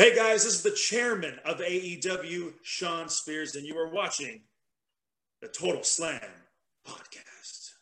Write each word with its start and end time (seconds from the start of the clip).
Hey 0.00 0.14
guys, 0.14 0.44
this 0.44 0.54
is 0.54 0.62
the 0.62 0.78
chairman 0.88 1.40
of 1.44 1.58
AEW, 1.58 2.52
Shawn 2.62 3.08
Spears, 3.08 3.56
and 3.56 3.66
you 3.66 3.76
are 3.76 3.90
watching 4.00 4.42
the 5.42 5.48
Total 5.48 5.82
Slam 5.82 6.30
podcast. 6.86 7.74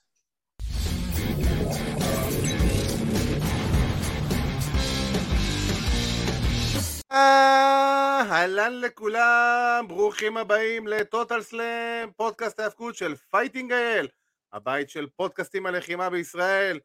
אהלן 7.13 8.81
לכולם, 8.81 9.85
ברוכים 9.89 10.37
הבאים 10.37 10.87
לטוטל 10.87 11.43
סלאם, 11.43 12.11
פודקאסט 12.17 12.61
ההאבקות 12.61 12.97
של 12.97 13.15
פייטינג 13.17 13.73
אייל, 13.73 14.09
הבית 14.53 14.91
של 14.91 15.07
פודקאסטים 15.17 15.67
הלחימה 15.67 16.11
בישראל. 16.11 16.81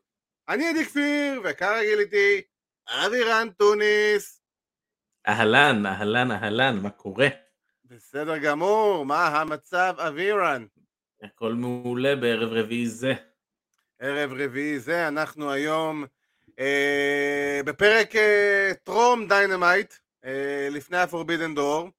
אני 0.50 0.68
עדי 0.68 0.86
כפיר, 0.86 1.42
וכרגיל 1.44 2.00
איתי 2.00 2.42
אבירן 2.90 3.48
טוניס. 3.58 4.41
אהלן, 5.28 5.86
אהלן, 5.86 6.32
אהלן, 6.32 6.80
מה 6.82 6.90
קורה? 6.90 7.28
בסדר 7.86 8.38
גמור, 8.38 9.06
מה 9.06 9.28
המצב 9.28 9.96
אבירן? 9.98 10.66
הכל 11.24 11.54
מעולה 11.54 12.16
בערב 12.16 12.50
רביעי 12.54 12.88
זה. 12.88 13.14
ערב 14.00 14.34
רביעי 14.34 14.80
זה, 14.80 15.08
אנחנו 15.08 15.52
היום 15.52 16.06
אה, 16.60 17.62
בפרק 17.66 18.16
אה, 18.16 18.72
טרום 18.84 19.28
Dynamite, 19.28 19.94
אה, 20.26 20.68
לפני 20.72 20.98
ה-Forbidden 20.98 21.58
Door, 21.58 21.90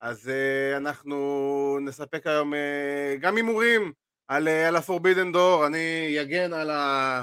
אז 0.00 0.28
אה, 0.28 0.76
אנחנו 0.76 1.78
נספק 1.80 2.26
היום 2.26 2.54
אה, 2.54 3.16
גם 3.20 3.36
הימורים 3.36 3.92
על, 4.28 4.48
אה, 4.48 4.68
על 4.68 4.76
ה-Forbidden 4.76 5.34
Door, 5.34 5.66
אני 5.66 6.16
אגן 6.22 6.52
על, 6.52 6.70
ה... 6.70 7.22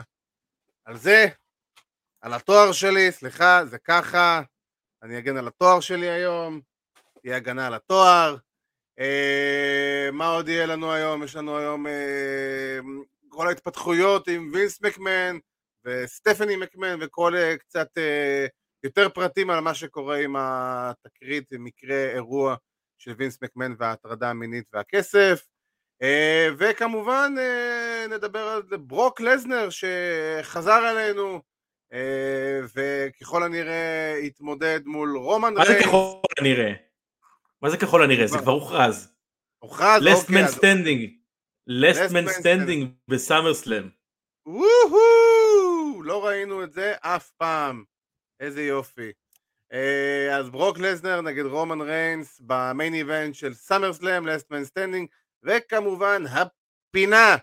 על 0.86 0.98
זה, 0.98 1.26
על 2.22 2.34
התואר 2.34 2.72
שלי, 2.72 3.12
סליחה, 3.12 3.66
זה 3.66 3.78
ככה, 3.78 4.42
אני 5.04 5.18
אגן 5.18 5.38
על 5.38 5.48
התואר 5.48 5.80
שלי 5.80 6.10
היום, 6.10 6.62
תהיה 7.22 7.36
הגנה 7.36 7.68
על 7.68 7.74
התואר. 7.74 8.38
אה, 9.00 10.10
מה 10.14 10.28
עוד 10.28 10.50
יהיה 10.50 10.66
לנו 10.66 10.92
היום? 10.94 11.24
יש 11.24 11.36
לנו 11.36 11.58
היום 11.58 11.88
אה, 11.88 12.80
כל 13.30 13.48
ההתפתחויות 13.48 14.28
עם 14.28 14.52
וינס 14.54 14.82
מקמן 14.82 15.38
וסטפני 15.86 16.56
מקמן 16.56 16.98
וכל 17.02 17.36
אה, 17.36 17.58
קצת 17.58 17.88
אה, 17.98 18.46
יותר 18.84 19.10
פרטים 19.10 19.50
על 19.50 19.60
מה 19.60 19.74
שקורה 19.74 20.18
עם 20.18 20.36
התקרית, 20.38 21.48
מקרה 21.52 22.12
אירוע 22.14 22.56
של 22.98 23.14
וינס 23.18 23.38
מקמן 23.42 23.74
וההטרדה 23.80 24.30
המינית 24.30 24.66
והכסף. 24.74 25.46
אה, 26.02 26.50
וכמובן 26.58 27.34
אה, 27.38 28.06
נדבר 28.10 28.40
על 28.40 28.78
ברוק 28.78 29.22
לזנר 29.22 29.68
שחזר 29.70 30.92
אלינו 30.92 31.42
וככל 32.76 33.44
הנראה 33.44 34.16
יתמודד 34.22 34.80
מול 34.86 35.18
רומן 35.18 35.54
מה 35.54 35.66
זה 35.66 35.72
ריינס. 35.72 35.86
ככל 35.86 36.18
הנראה? 36.40 36.72
מה 37.62 37.70
זה 37.70 37.78
ככל 37.78 38.04
הנראה? 38.04 38.28
זה? 38.28 38.38
כבר 38.38 38.52
הוכרז. 38.52 39.12
הוכרז, 39.60 40.04
last 40.04 40.22
אוקיי, 40.22 40.46
man 40.46 40.48
standing. 40.50 41.10
last 41.70 42.12
man 42.12 42.42
standing 42.42 42.86
בסאמר 43.08 43.54
סלאם. 43.54 43.90
וואו! 44.46 46.04
לא 46.04 46.26
ראינו 46.26 46.64
את 46.64 46.74
זה 46.74 46.94
אף 47.02 47.32
פעם. 47.32 47.84
איזה 48.40 48.64
יופי. 48.64 49.12
אה, 49.74 50.38
אז 50.38 50.50
ברוק 50.50 50.78
לזנר 50.80 51.22
נגד 51.22 51.46
רומן 51.46 51.82
ריינס 51.82 52.42
ב 52.46 52.55
main 52.55 52.94
event 52.94 53.36
של 53.36 53.54
סאמר 53.54 53.94
סלאם, 53.94 54.28
last 54.28 54.52
man 54.52 54.66
standing, 54.66 55.08
וכמובן 55.44 56.24
הפינה 56.28 57.36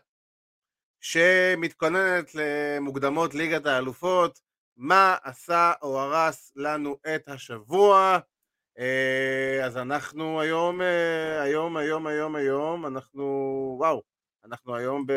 שמתכוננת 1.03 2.34
למוקדמות 2.34 3.34
ליגת 3.34 3.67
האלופות, 3.67 4.41
מה 4.77 5.17
עשה 5.22 5.72
או 5.83 6.00
הרס 6.00 6.53
לנו 6.56 6.97
את 7.14 7.28
השבוע. 7.28 8.19
אה, 8.78 9.61
אז 9.64 9.77
אנחנו 9.77 10.41
היום, 10.41 10.83
אה, 10.83 11.42
היום, 11.42 11.77
היום, 11.77 12.06
היום, 12.06 12.36
היום, 12.36 12.86
אנחנו, 12.86 13.25
וואו, 13.78 14.03
אנחנו 14.44 14.77
היום 14.77 15.06
ב... 15.06 15.12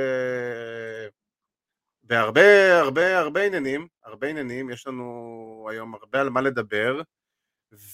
בהרבה, 2.04 2.80
הרבה, 2.80 3.20
הרבה 3.20 3.46
עניינים, 3.46 3.88
הרבה 4.04 4.28
עניינים, 4.28 4.70
יש 4.70 4.88
לנו 4.88 5.68
היום 5.72 5.96
הרבה 5.96 6.22
על 6.22 6.30
מה 6.30 6.42
לדבר, 6.42 7.02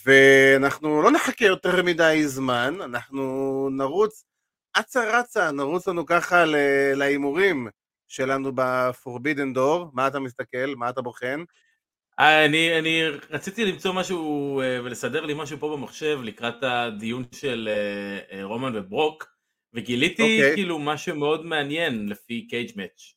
ואנחנו 0.06 1.02
לא 1.02 1.12
נחכה 1.12 1.46
יותר 1.46 1.84
מדי 1.84 2.22
זמן, 2.28 2.82
אנחנו 2.82 3.70
נרוץ, 3.72 4.26
אצה 4.80 5.20
רצה, 5.20 5.52
נרוץ 5.52 5.88
לנו 5.88 6.06
ככה 6.06 6.44
להימורים 6.96 7.68
שלנו 8.16 8.52
ב-Forbidden 8.56 9.56
Door, 9.56 9.90
מה 9.94 10.08
אתה 10.08 10.20
מסתכל, 10.20 10.76
מה 10.78 10.90
אתה 10.90 11.02
בוחן? 11.02 11.44
אה, 12.20 12.46
אני, 12.46 12.80
אני 12.80 13.02
רציתי 13.30 13.66
למצוא 13.66 13.94
משהו 13.94 14.62
אה, 14.62 14.80
ולסדר 14.84 15.26
לי 15.26 15.34
משהו 15.34 15.58
פה 15.60 15.78
במחשב 15.78 16.20
לקראת 16.24 16.64
הדיון 16.64 17.24
של 17.32 17.70
אה, 18.32 18.44
רומן 18.44 18.76
וברוק, 18.76 19.26
וגיליתי 19.74 20.22
אוקיי. 20.22 20.54
כאילו 20.56 20.80
משהו 20.80 21.16
מאוד 21.16 21.46
מעניין 21.46 22.10
לפי 22.10 22.48
קייג' 22.48 22.72
מאץ'. 22.76 23.14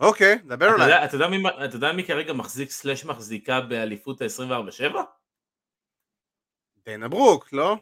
אוקיי, 0.00 0.38
דבר. 0.44 0.66
יודע- 0.66 1.04
אתה 1.04 1.14
יודע 1.16 1.28
מי- 1.28 1.64
אתה 1.64 1.76
יודע 1.76 1.92
מי 1.92 2.04
כרגע 2.04 2.32
מחזיק 2.32 2.70
סלאש 2.70 3.04
מחזיקה 3.04 3.60
באליפות 3.60 4.22
ה-24/7? 4.22 4.96
דיינה 6.84 7.08
ברוק, 7.08 7.52
לא? 7.52 7.76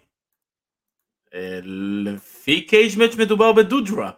לפי 2.04 2.66
קייג' 2.66 2.98
מאץ' 2.98 3.14
מדובר 3.18 3.52
בדודראפ. 3.52 4.14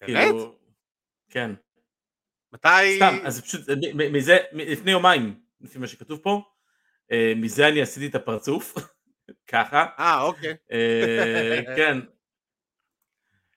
באמת? 0.00 0.24
כאילו, 0.24 0.58
כן. 1.30 1.50
מתי... 2.52 2.96
סתם, 2.96 3.14
אז 3.26 3.40
פשוט, 3.42 3.60
מזה, 4.12 4.38
לפני 4.52 4.90
יומיים, 4.90 5.40
לפי 5.60 5.78
מה 5.78 5.86
שכתוב 5.86 6.20
פה, 6.22 6.42
אה, 7.12 7.32
מזה 7.36 7.68
אני 7.68 7.82
עשיתי 7.82 8.06
את 8.06 8.14
הפרצוף, 8.14 8.74
ככה, 9.52 9.86
אה, 9.98 10.22
אוקיי. 10.22 10.56
אה, 10.72 11.60
כן. 11.76 11.98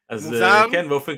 אז 0.10 0.26
מוזר? 0.26 0.46
אה, 0.46 0.64
כן, 0.72 0.90
באופן, 0.90 1.14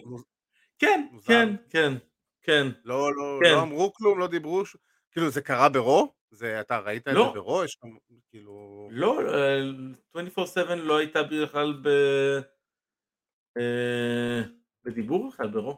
כן, 0.79 1.07
מוזר. 1.11 1.27
כן, 1.27 1.49
כן, 1.69 1.93
כן. 2.41 2.67
לא, 2.83 3.15
לא, 3.15 3.39
כן. 3.43 3.51
לא 3.51 3.61
אמרו 3.61 3.93
כלום, 3.93 4.19
לא 4.19 4.27
דיברו, 4.27 4.65
ש- 4.65 4.77
כאילו 5.11 5.29
זה 5.29 5.41
קרה 5.41 5.69
ברו? 5.69 6.13
זה, 6.31 6.59
אתה 6.61 6.79
ראית 6.79 7.07
את 7.07 7.13
לא. 7.13 7.23
זה 7.33 7.39
ברו? 7.39 7.63
יש 7.63 7.77
כאילו... 8.29 8.87
לא, 8.91 9.19
אה, 9.33 9.59
24/7 10.17 10.75
לא 10.75 10.97
הייתה 10.97 11.23
בכלל 11.23 11.73
ב... 11.83 11.89
אה, 14.85 14.91
בדיבור 14.91 15.29
בכלל, 15.29 15.47
ברו. 15.47 15.77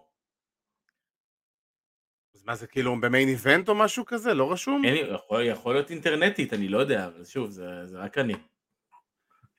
אז 2.36 2.44
מה 2.44 2.56
זה 2.56 2.68
כאילו 2.68 3.02
במיין 3.02 3.28
איבנט 3.30 3.70
או 3.70 3.76
משהו 3.76 4.06
כזה? 4.06 4.34
לא 4.34 4.52
רשום? 4.52 4.86
אין 4.86 5.16
יכול- 5.16 5.44
יכול 5.46 5.74
להיות 5.74 5.90
אינטרנטית, 5.90 6.54
אני 6.54 6.68
לא 6.68 6.78
יודע, 6.78 7.06
אבל 7.08 7.26
שוב, 7.26 7.50
זה 7.50 7.88
זה 7.88 7.98
רק 7.98 8.18
אני. 8.18 8.34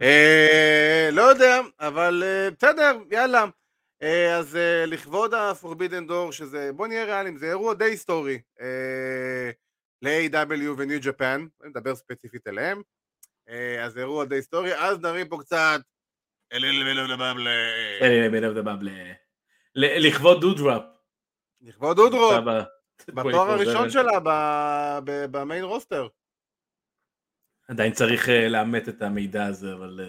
אה, 0.03 1.09
לא 1.13 1.23
יודע, 1.23 1.61
אבל 1.81 2.23
אה, 2.27 2.51
בסדר, 2.51 2.99
יאללה. 3.11 3.45
אה, 4.03 4.37
אז 4.39 4.57
אה, 4.57 4.87
לכבוד 4.87 5.35
ה-Forbidden 5.35 6.09
Door, 6.11 6.33
שזה, 6.33 6.71
בוא 6.77 6.87
נהיה 6.87 7.05
ריאליים, 7.05 7.37
זה 7.37 7.47
אירוע 7.47 7.75
די 7.75 7.85
היסטורי 7.85 8.39
אה, 8.61 9.51
ל-AW 10.03 10.69
ו-New 10.79 11.03
Japan, 11.05 11.67
נדבר 11.69 11.95
ספציפית 11.95 12.47
עליהם. 12.47 12.83
אה, 13.49 13.85
אז 13.85 13.93
זה 13.93 14.01
אירוע 14.01 14.25
די 14.25 14.35
היסטורי, 14.35 14.75
אז 14.79 15.01
נרים 15.01 15.29
פה 15.29 15.39
קצת... 15.41 15.81
אליל 16.53 16.89
ולא 16.89 17.05
לבבלה. 17.09 17.51
אה, 18.03 18.29
בין 18.31 18.45
off 18.45 18.55
the 18.55 18.61
ל- 18.73 18.89
ל- 18.89 19.13
לכבוד 19.77 20.41
דודרופ. 20.41 20.83
לכבוד 21.61 21.97
ב- 22.01 22.63
בתואר 23.09 23.49
24/7. 23.49 23.53
הראשון 23.53 23.91
שלה 23.91 24.21
ב 25.31 25.37
main 25.37 25.65
roster. 25.65 26.09
עדיין 27.69 27.93
צריך 27.93 28.29
אה, 28.29 28.49
לאמת 28.49 28.89
את 28.89 29.03
המידע 29.03 29.47
הזה, 29.47 29.73
אבל 29.73 30.01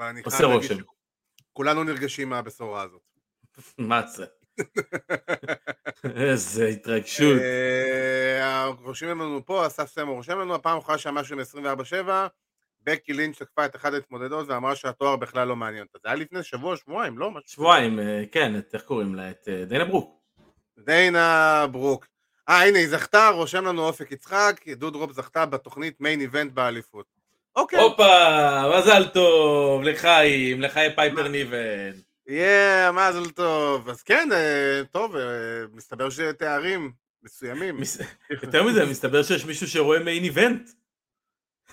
אה, 0.00 0.10
עושה 0.24 0.44
רושם. 0.44 0.74
שכולנו 1.52 1.84
נרגשים 1.84 2.28
מהבשורה 2.28 2.82
הזאת. 2.82 3.02
מה 3.78 4.06
זה? 4.06 4.26
איזה 6.04 6.66
התרגשות. 6.66 7.40
אה, 7.40 8.66
רושמים 8.66 9.20
לנו 9.20 9.46
פה, 9.46 9.66
אסף 9.66 9.86
סמו 9.86 10.14
רושם 10.14 10.38
לנו, 10.38 10.54
הפעם 10.54 10.76
האחרונה 10.76 10.98
שהיה 10.98 11.12
משהו 11.12 11.36
עם 11.36 11.40
24-7, 11.40 12.28
בקי 12.82 13.12
לינץ' 13.12 13.38
תקפה 13.38 13.64
את 13.66 13.76
אחת 13.76 13.92
ההתמודדות 13.92 14.48
ואמרה 14.48 14.76
שהתואר 14.76 15.16
בכלל 15.16 15.48
לא 15.48 15.56
מעניין 15.56 15.82
אותה. 15.82 15.98
זה 16.02 16.08
היה 16.08 16.16
לפני 16.16 16.42
שבוע, 16.42 16.76
שבועיים, 16.76 17.18
לא? 17.18 17.30
שבועיים, 17.46 17.98
אה, 18.00 18.22
כן, 18.32 18.58
את- 18.58 18.74
איך 18.74 18.82
קוראים 18.82 19.14
לה? 19.14 19.30
את 19.30 19.48
אה, 19.48 19.64
דיינה 19.64 19.84
ברוק. 19.84 20.20
דיינה 20.78 21.66
ברוק. 21.70 22.06
אה, 22.48 22.62
הנה, 22.62 22.78
היא 22.78 22.88
זכתה, 22.88 23.28
רושם 23.28 23.64
לנו 23.66 23.84
אופק 23.86 24.12
יצחק, 24.12 24.60
דודרופ 24.76 25.12
זכתה 25.12 25.46
בתוכנית 25.46 26.00
מיין 26.00 26.20
איבנט 26.20 26.52
באליפות. 26.52 27.06
אוקיי, 27.56 27.78
הופה, 27.80 28.78
מזל 28.78 29.08
טוב, 29.08 29.82
לחיים, 29.82 30.60
לחיי 30.60 30.96
פייפר 30.96 31.28
ניבן. 31.28 31.92
yeah, 32.26 32.92
מזל 32.92 33.30
טוב. 33.30 33.88
אז 33.88 34.02
כן, 34.02 34.28
אה, 34.32 34.82
טוב, 34.90 35.14
מסתבר 35.74 36.10
שתארים 36.10 36.92
מסוימים. 37.22 37.76
מס- 37.80 37.98
יותר 38.42 38.62
מזה, 38.62 38.86
מסתבר 38.86 39.22
שיש 39.22 39.44
מישהו 39.44 39.66
שרואה 39.68 39.98
מיין 39.98 40.24
איבנט. 40.24 40.70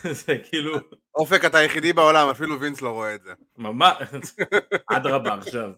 זה 0.25 0.37
כאילו, 0.49 0.77
אופק 1.15 1.45
אתה 1.45 1.57
היחידי 1.57 1.93
בעולם, 1.93 2.29
אפילו 2.29 2.59
וינס 2.59 2.81
לא 2.81 2.89
רואה 2.89 3.15
את 3.15 3.23
זה. 3.23 3.33
ממש, 3.57 3.97
אדרבה 4.95 5.33
עכשיו. 5.33 5.71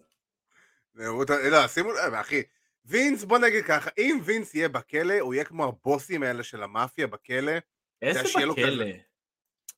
לא, 0.94 1.66
שימו 1.68 1.92
לב, 1.92 2.14
אחי, 2.14 2.42
וינס, 2.84 3.24
בוא 3.24 3.38
נגיד 3.38 3.64
ככה, 3.64 3.90
אם 3.98 4.20
וינס 4.24 4.54
יהיה 4.54 4.68
בכלא, 4.68 5.20
הוא 5.20 5.34
יהיה 5.34 5.44
כמו 5.44 5.64
הבוסים 5.64 6.22
האלה 6.22 6.42
של 6.42 6.62
המאפיה 6.62 7.06
בכלא, 7.06 7.52
איזה 8.02 8.22
בכלא. 8.22 8.84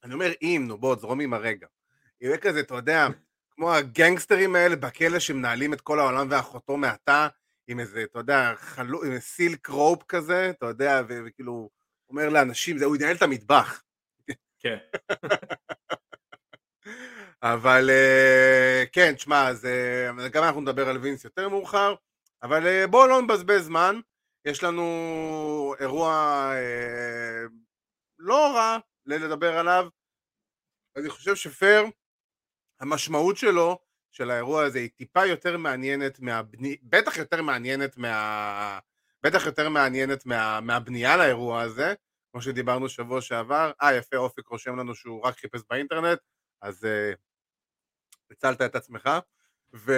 אני 0.05 0.15
אומר 0.15 0.33
אם, 0.43 0.65
נו 0.69 0.79
בוא, 0.79 0.97
זרום 0.97 1.21
עם 1.21 1.35
הרגע. 1.35 1.67
יהיה 2.21 2.37
כזה, 2.37 2.61
אתה 2.61 2.75
יודע, 2.75 3.06
כמו 3.50 3.75
הגנגסטרים 3.75 4.56
האלה 4.56 4.77
בכלא 4.77 5.19
שמנהלים 5.19 5.73
את 5.73 5.81
כל 5.81 5.99
העולם 5.99 6.27
ואחותו 6.31 6.77
מעתה, 6.77 7.29
עם 7.69 7.81
איזה, 7.81 8.03
אתה 8.03 8.19
יודע, 8.19 8.53
חלו, 8.56 9.05
עם 9.05 9.19
סילק 9.19 9.67
רופ 9.67 10.03
כזה, 10.09 10.50
אתה 10.50 10.67
יודע, 10.67 11.03
וכאילו, 11.09 11.71
אומר 12.11 12.29
לאנשים, 12.29 12.79
זה, 12.79 12.85
הוא 12.85 12.97
ינהל 12.97 13.17
את 13.17 13.23
המטבח. 13.23 13.83
כן. 14.62 14.76
אבל 17.43 17.91
אה, 17.91 18.85
כן, 18.93 19.14
תשמע, 19.14 19.49
אז 19.49 19.67
אה, 19.67 20.29
גם 20.29 20.44
אנחנו 20.44 20.61
נדבר 20.61 20.88
על 20.88 20.97
וינס 20.97 21.25
יותר 21.25 21.49
מאוחר, 21.49 21.94
אבל 22.43 22.67
אה, 22.67 22.87
בואו 22.87 23.06
לא 23.06 23.23
נבזבז 23.23 23.64
זמן, 23.64 24.00
יש 24.44 24.62
לנו 24.62 25.75
אירוע 25.81 26.12
אה, 26.55 27.43
לא 28.19 28.56
רע 28.56 28.79
לדבר 29.06 29.59
עליו, 29.59 29.88
אני 30.97 31.11
חושב 31.11 31.35
שפייר, 31.35 31.85
המשמעות 32.81 33.37
שלו, 33.37 33.79
של 34.11 34.31
האירוע 34.31 34.65
הזה, 34.65 34.79
היא 34.79 34.91
טיפה 34.97 35.26
יותר 35.26 35.56
מעניינת 35.58 36.20
מהבני... 36.20 36.76
בטח 36.82 37.17
יותר 37.17 37.43
מעניינת 37.43 37.97
מה... 37.97 38.79
בטח 39.23 39.47
יותר 39.47 39.69
מעניינת 39.69 40.26
מה... 40.26 40.61
מהבנייה 40.61 41.17
לאירוע 41.17 41.62
הזה, 41.62 41.94
כמו 42.32 42.43
שדיברנו 42.43 42.88
שבוע 42.88 43.20
שעבר. 43.20 43.73
אה, 43.82 43.94
יפה, 43.94 44.17
אופק 44.17 44.49
רושם 44.49 44.76
לנו 44.76 44.94
שהוא 44.94 45.23
רק 45.23 45.38
חיפש 45.38 45.61
באינטרנט, 45.70 46.19
אז 46.62 46.84
uh, 46.84 47.17
הצלת 48.31 48.61
את 48.61 48.76
עצמך. 48.76 49.11
ו... 49.75 49.93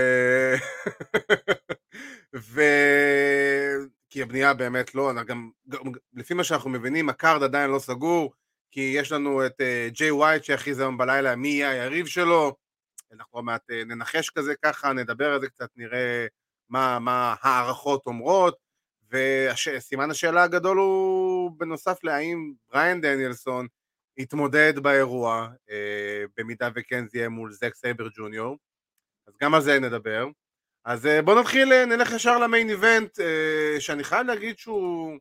ו... 2.37 2.61
כי 4.11 4.23
הבנייה 4.23 4.55
באמת 4.55 4.95
לא, 4.95 5.13
גם, 5.27 5.51
גם 5.69 5.93
לפי 6.15 6.35
מה 6.35 6.45
שאנחנו 6.45 6.71
מבינים, 6.71 7.09
ה 7.09 7.15
card 7.15 7.43
עדיין 7.43 7.71
לא 7.71 7.79
סגור, 7.79 8.33
כי 8.71 8.95
יש 8.97 9.13
לנו 9.13 9.47
את 9.47 9.61
ג'יי 9.89 10.11
uh, 10.11 10.15
ווייט 10.15 10.45
שהכריז 10.45 10.81
היום 10.81 10.99
בלילה 10.99 11.37
מי 11.37 11.49
יהיה 11.49 11.71
היריב 11.71 12.07
שלו, 12.07 12.57
אנחנו 13.13 13.31
עוד 13.31 13.45
מעט 13.45 13.71
uh, 13.71 13.75
ננחש 13.87 14.31
כזה 14.31 14.55
ככה, 14.63 14.93
נדבר 14.93 15.33
על 15.33 15.41
זה 15.41 15.49
קצת, 15.49 15.69
נראה 15.77 16.27
מה, 16.69 16.99
מה 16.99 17.35
הערכות 17.43 18.07
אומרות, 18.07 18.65
וסימן 19.11 20.11
השאלה 20.11 20.43
הגדול 20.43 20.77
הוא 20.79 21.14
בנוסף 21.51 22.05
להאם 22.05 22.53
בריאן 22.69 23.01
דניאלסון 23.01 23.67
יתמודד 24.17 24.79
באירוע, 24.79 25.49
אה, 25.71 26.25
במידה 26.37 26.69
וכן 26.75 27.09
זה 27.09 27.19
יהיה 27.19 27.29
מול 27.29 27.53
זק 27.53 27.75
סייבר 27.75 28.09
ג'וניור, 28.17 28.57
אז 29.27 29.35
גם 29.43 29.55
על 29.55 29.61
זה 29.61 29.81
נדבר. 29.81 30.27
אז 30.85 31.07
אה, 31.07 31.23
בואו 31.23 31.41
נתחיל, 31.41 31.73
אה, 31.73 31.85
נלך 31.85 32.13
ישר 32.13 32.39
ל 32.39 32.45
main 32.45 32.71
event, 32.71 33.21
אה, 33.21 33.81
שאני 33.81 34.05
חייב 34.05 34.27
להגיד 34.27 34.59
שהוא, 34.59 35.19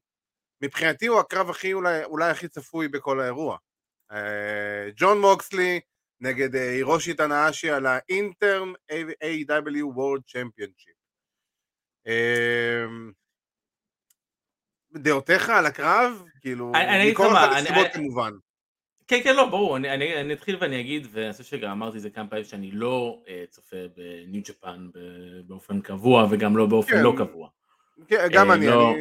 מבחינתי 0.61 1.07
הוא 1.07 1.19
הקרב 1.19 1.49
הכי, 1.49 1.73
אולי, 1.73 2.03
אולי 2.03 2.29
הכי 2.29 2.47
צפוי 2.47 2.87
בכל 2.87 3.19
האירוע. 3.19 3.57
אה, 4.11 4.89
ג'ון 4.95 5.21
מוקסלי 5.21 5.79
נגד 6.21 6.55
אה, 6.55 6.71
הירושי 6.71 7.13
תנאשי 7.13 7.69
על 7.69 7.85
האינטרם 7.85 8.73
A.W. 8.91 9.95
World 9.97 10.21
Championship. 10.27 10.97
אה, 12.07 12.85
דעותיך 14.95 15.49
על 15.49 15.65
הקרב? 15.65 16.23
כאילו, 16.41 16.71
אני- 16.75 17.11
מכל 17.11 17.33
אחת 17.33 17.49
הסיבות 17.55 17.87
כמובן. 17.93 18.31
כן, 19.07 19.19
כן, 19.23 19.35
לא, 19.35 19.49
ברור, 19.49 19.77
אני, 19.77 19.93
אני, 19.93 20.21
אני 20.21 20.33
אתחיל 20.33 20.57
ואני 20.59 20.79
אגיד, 20.79 21.07
ואני 21.11 21.31
חושב 21.31 21.43
שגם 21.43 21.71
אמרתי 21.71 21.97
את 21.97 22.01
זה 22.01 22.09
כמה 22.09 22.27
פעמים, 22.27 22.45
שאני 22.45 22.71
לא 22.71 23.21
uh, 23.25 23.29
צופה 23.49 23.75
בניו 23.97 24.41
ג'פן 24.47 24.89
באופן 25.47 25.81
קבוע, 25.81 26.27
וגם 26.29 26.57
לא 26.57 26.65
באופן 26.65 26.91
כן. 26.91 27.03
לא 27.03 27.13
קבוע. 27.17 27.47
כן, 28.07 28.27
גם 28.31 28.51
אה, 28.51 28.55
אני, 28.55 28.67
לא. 28.67 28.91
אני, 28.91 28.99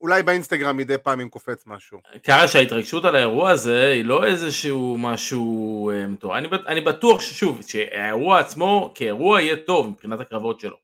אולי 0.00 0.22
באינסטגרם 0.22 0.76
מדי 0.76 0.98
פעם 0.98 1.20
אם 1.20 1.28
קופץ 1.28 1.66
משהו. 1.66 1.98
ככה 2.24 2.48
שההתרגשות 2.48 3.04
על 3.04 3.16
האירוע 3.16 3.50
הזה 3.50 3.88
היא 3.88 4.04
לא 4.04 4.26
איזשהו 4.26 4.96
משהו 4.98 5.90
אה, 5.90 6.06
מטורף. 6.06 6.36
אני, 6.36 6.48
אני 6.66 6.80
בטוח 6.80 7.20
ששוב, 7.20 7.60
שהאירוע 7.66 8.38
עצמו 8.38 8.92
כאירוע 8.94 9.40
יהיה 9.40 9.56
טוב 9.56 9.88
מבחינת 9.88 10.20
הקרבות 10.20 10.60
שלו. 10.60 10.76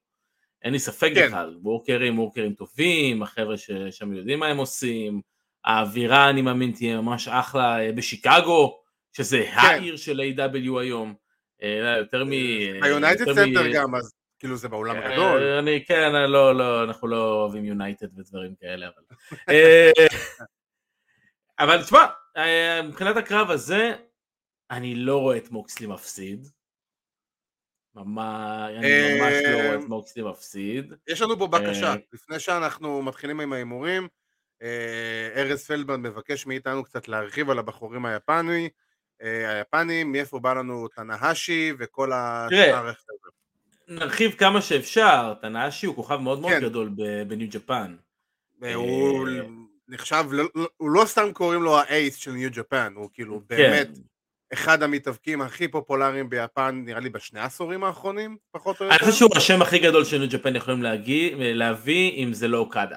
אין 0.63 0.73
לי 0.73 0.79
ספק 0.79 1.11
כן. 1.15 1.27
בכלל, 1.27 1.57
וורקרים, 1.63 2.19
וורקרים 2.19 2.55
טובים, 2.55 3.23
החבר'ה 3.23 3.57
ששם 3.57 4.13
יודעים 4.13 4.39
מה 4.39 4.47
הם 4.47 4.57
עושים, 4.57 5.21
האווירה 5.65 6.31
אני 6.31 6.43
מאמין 6.43 6.73
תהיה 6.73 7.01
ממש 7.01 7.29
אחלה 7.29 7.81
אה, 7.81 7.93
בשיקגו, 7.93 8.81
שזה 9.13 9.45
כן. 9.45 9.59
העיר 9.59 9.97
של 9.97 10.21
A.W 10.21 10.81
היום. 10.81 11.15
אה, 11.63 11.97
יותר 11.99 12.25
מ... 12.25 12.31
ביונייטד 12.81 13.21
יותר 13.21 13.35
סנטר 13.35 13.63
מ- 13.63 13.73
גם, 13.73 13.95
אז 13.95 14.13
כאילו 14.39 14.57
זה 14.57 14.69
באולם 14.69 14.97
אה, 14.97 15.13
הגדול. 15.13 15.43
אני, 15.43 15.85
כן, 15.85 16.13
לא, 16.13 16.55
לא, 16.55 16.85
אנחנו 16.85 17.09
לא 17.09 17.33
אוהבים 17.35 17.65
יונייטד 17.65 18.19
ודברים 18.19 18.55
כאלה, 18.61 18.87
אבל... 18.87 19.03
אה, 19.51 19.91
אבל 21.59 21.83
תשמע, 21.83 22.07
אה, 22.37 22.83
מבחינת 22.83 23.17
הקרב 23.17 23.51
הזה, 23.51 23.95
אני 24.71 24.95
לא 24.95 25.21
רואה 25.21 25.37
את 25.37 25.51
מוקסלי 25.51 25.87
מפסיד. 25.87 26.47
ממש, 27.95 28.71
אני 28.77 29.21
ממש 29.21 29.33
לא 29.45 29.57
רואה 29.57 29.75
את 29.75 29.89
מוקסלי 29.89 30.23
מפסיד. 30.23 30.93
יש 31.09 31.23
לנו 31.23 31.39
פה 31.39 31.47
בקשה, 31.47 31.91
אה, 31.91 31.97
לפני 32.13 32.41
שאנחנו 32.41 33.03
מתחילים 33.03 33.41
עם 33.41 33.53
ההימורים, 33.53 34.09
אה, 34.63 35.29
ארז 35.37 35.67
פלדמן 35.67 36.03
מבקש 36.03 36.47
מאיתנו 36.47 36.85
קצת 36.85 37.09
להרחיב 37.09 37.51
על 37.51 37.59
הבחורים 37.59 38.07
היפני, 38.07 38.69
אה, 39.23 39.57
היפנים, 39.57 40.13
מאיפה 40.13 40.39
בא 40.39 40.53
לנו 40.53 40.89
תנהשי 40.89 41.73
וכל 41.79 42.13
השאר 42.13 42.89
החבר'ה. 42.89 43.31
נרחיב 43.89 44.33
כמה 44.33 44.63
שאפשר, 44.63 45.35
תנאשי 45.41 45.87
הוא 45.87 45.97
כוכב 45.97 46.17
מאוד 46.17 46.41
מאוד 46.41 46.53
כן. 46.53 46.61
גדול 46.63 46.91
בניו 47.29 47.49
ג'פן. 47.51 47.97
הוא 48.75 49.29
נחשב, 49.89 50.25
הוא 50.77 50.91
לא 50.91 51.05
סתם 51.07 51.33
קוראים 51.33 51.63
לו 51.63 51.79
האייס 51.79 52.17
של 52.17 52.31
ניו 52.31 52.51
ג'פן, 52.53 52.93
הוא 52.97 53.11
כאילו 53.13 53.41
כן. 53.41 53.45
באמת 53.49 53.89
אחד 54.53 54.83
המתאבקים 54.83 55.41
הכי 55.41 55.69
פופולריים 55.69 56.31
ביפן, 56.31 56.83
נראה 56.85 57.01
לי 57.01 57.09
בשני 57.11 57.41
העשורים 57.41 57.85
האחרונים, 57.85 58.37
פחות 58.51 58.81
או 58.81 58.87
אני 58.87 58.95
יותר. 58.95 59.05
חושב 59.07 59.19
שהוא 59.19 59.31
השם 59.37 59.63
הכי 59.63 59.79
גדול 59.79 60.05
שניו 60.05 60.29
ג'פן 60.31 60.57
יכולים 60.57 60.83
להגיע- 60.83 61.37
להביא, 61.39 62.25
אם 62.25 62.33
זה 62.33 62.49
לא 62.49 62.59
אוקדה. 62.59 62.97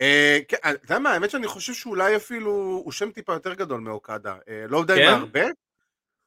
אה, 0.00 0.38
כן, 0.48 0.56
אתה 0.62 0.68
יודע 0.84 0.98
מה, 0.98 1.10
האמת 1.10 1.30
שאני 1.30 1.46
חושב 1.46 1.72
שאולי 1.72 2.16
אפילו 2.16 2.50
הוא 2.84 2.92
שם 2.92 3.10
טיפה 3.10 3.32
יותר 3.32 3.54
גדול 3.54 3.80
מאוקדה, 3.80 4.36
אה, 4.48 4.64
לא 4.68 4.78
יודע 4.78 4.94
אם 4.94 5.00
כן? 5.00 5.14
הרבה, 5.20 5.40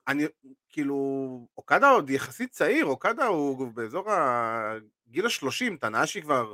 אני, 0.08 0.24
כאילו, 0.70 0.96
אוקדה 1.58 1.90
עוד 1.90 2.10
יחסית 2.10 2.52
צעיר, 2.52 2.86
אוקדה 2.86 3.26
הוא 3.26 3.72
באזור 3.74 4.06
הגיל 4.12 5.26
השלושים, 5.26 5.78
תנאשי 5.78 6.22
כבר, 6.22 6.54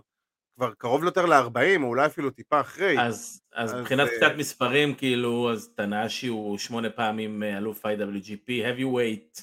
כבר 0.58 0.74
קרוב 0.78 1.04
יותר 1.04 1.26
ל-40, 1.26 1.82
או 1.82 1.88
אולי 1.88 2.06
אפילו 2.06 2.30
טיפה 2.30 2.60
אחרי. 2.60 3.00
אז, 3.00 3.42
אז 3.54 3.74
אז, 3.74 3.80
מבחינת 3.80 4.08
אה, 4.10 4.18
קצת 4.18 4.32
מספרים, 4.38 4.96
כאילו, 4.96 5.52
אז 5.52 5.70
תנאשי 5.76 6.28
הוא 6.28 6.58
שמונה 6.58 6.90
פעמים 6.90 7.44
אה, 7.44 7.58
אלוף 7.58 7.86
IWGP, 7.86 8.48
heavyweight, 8.48 9.42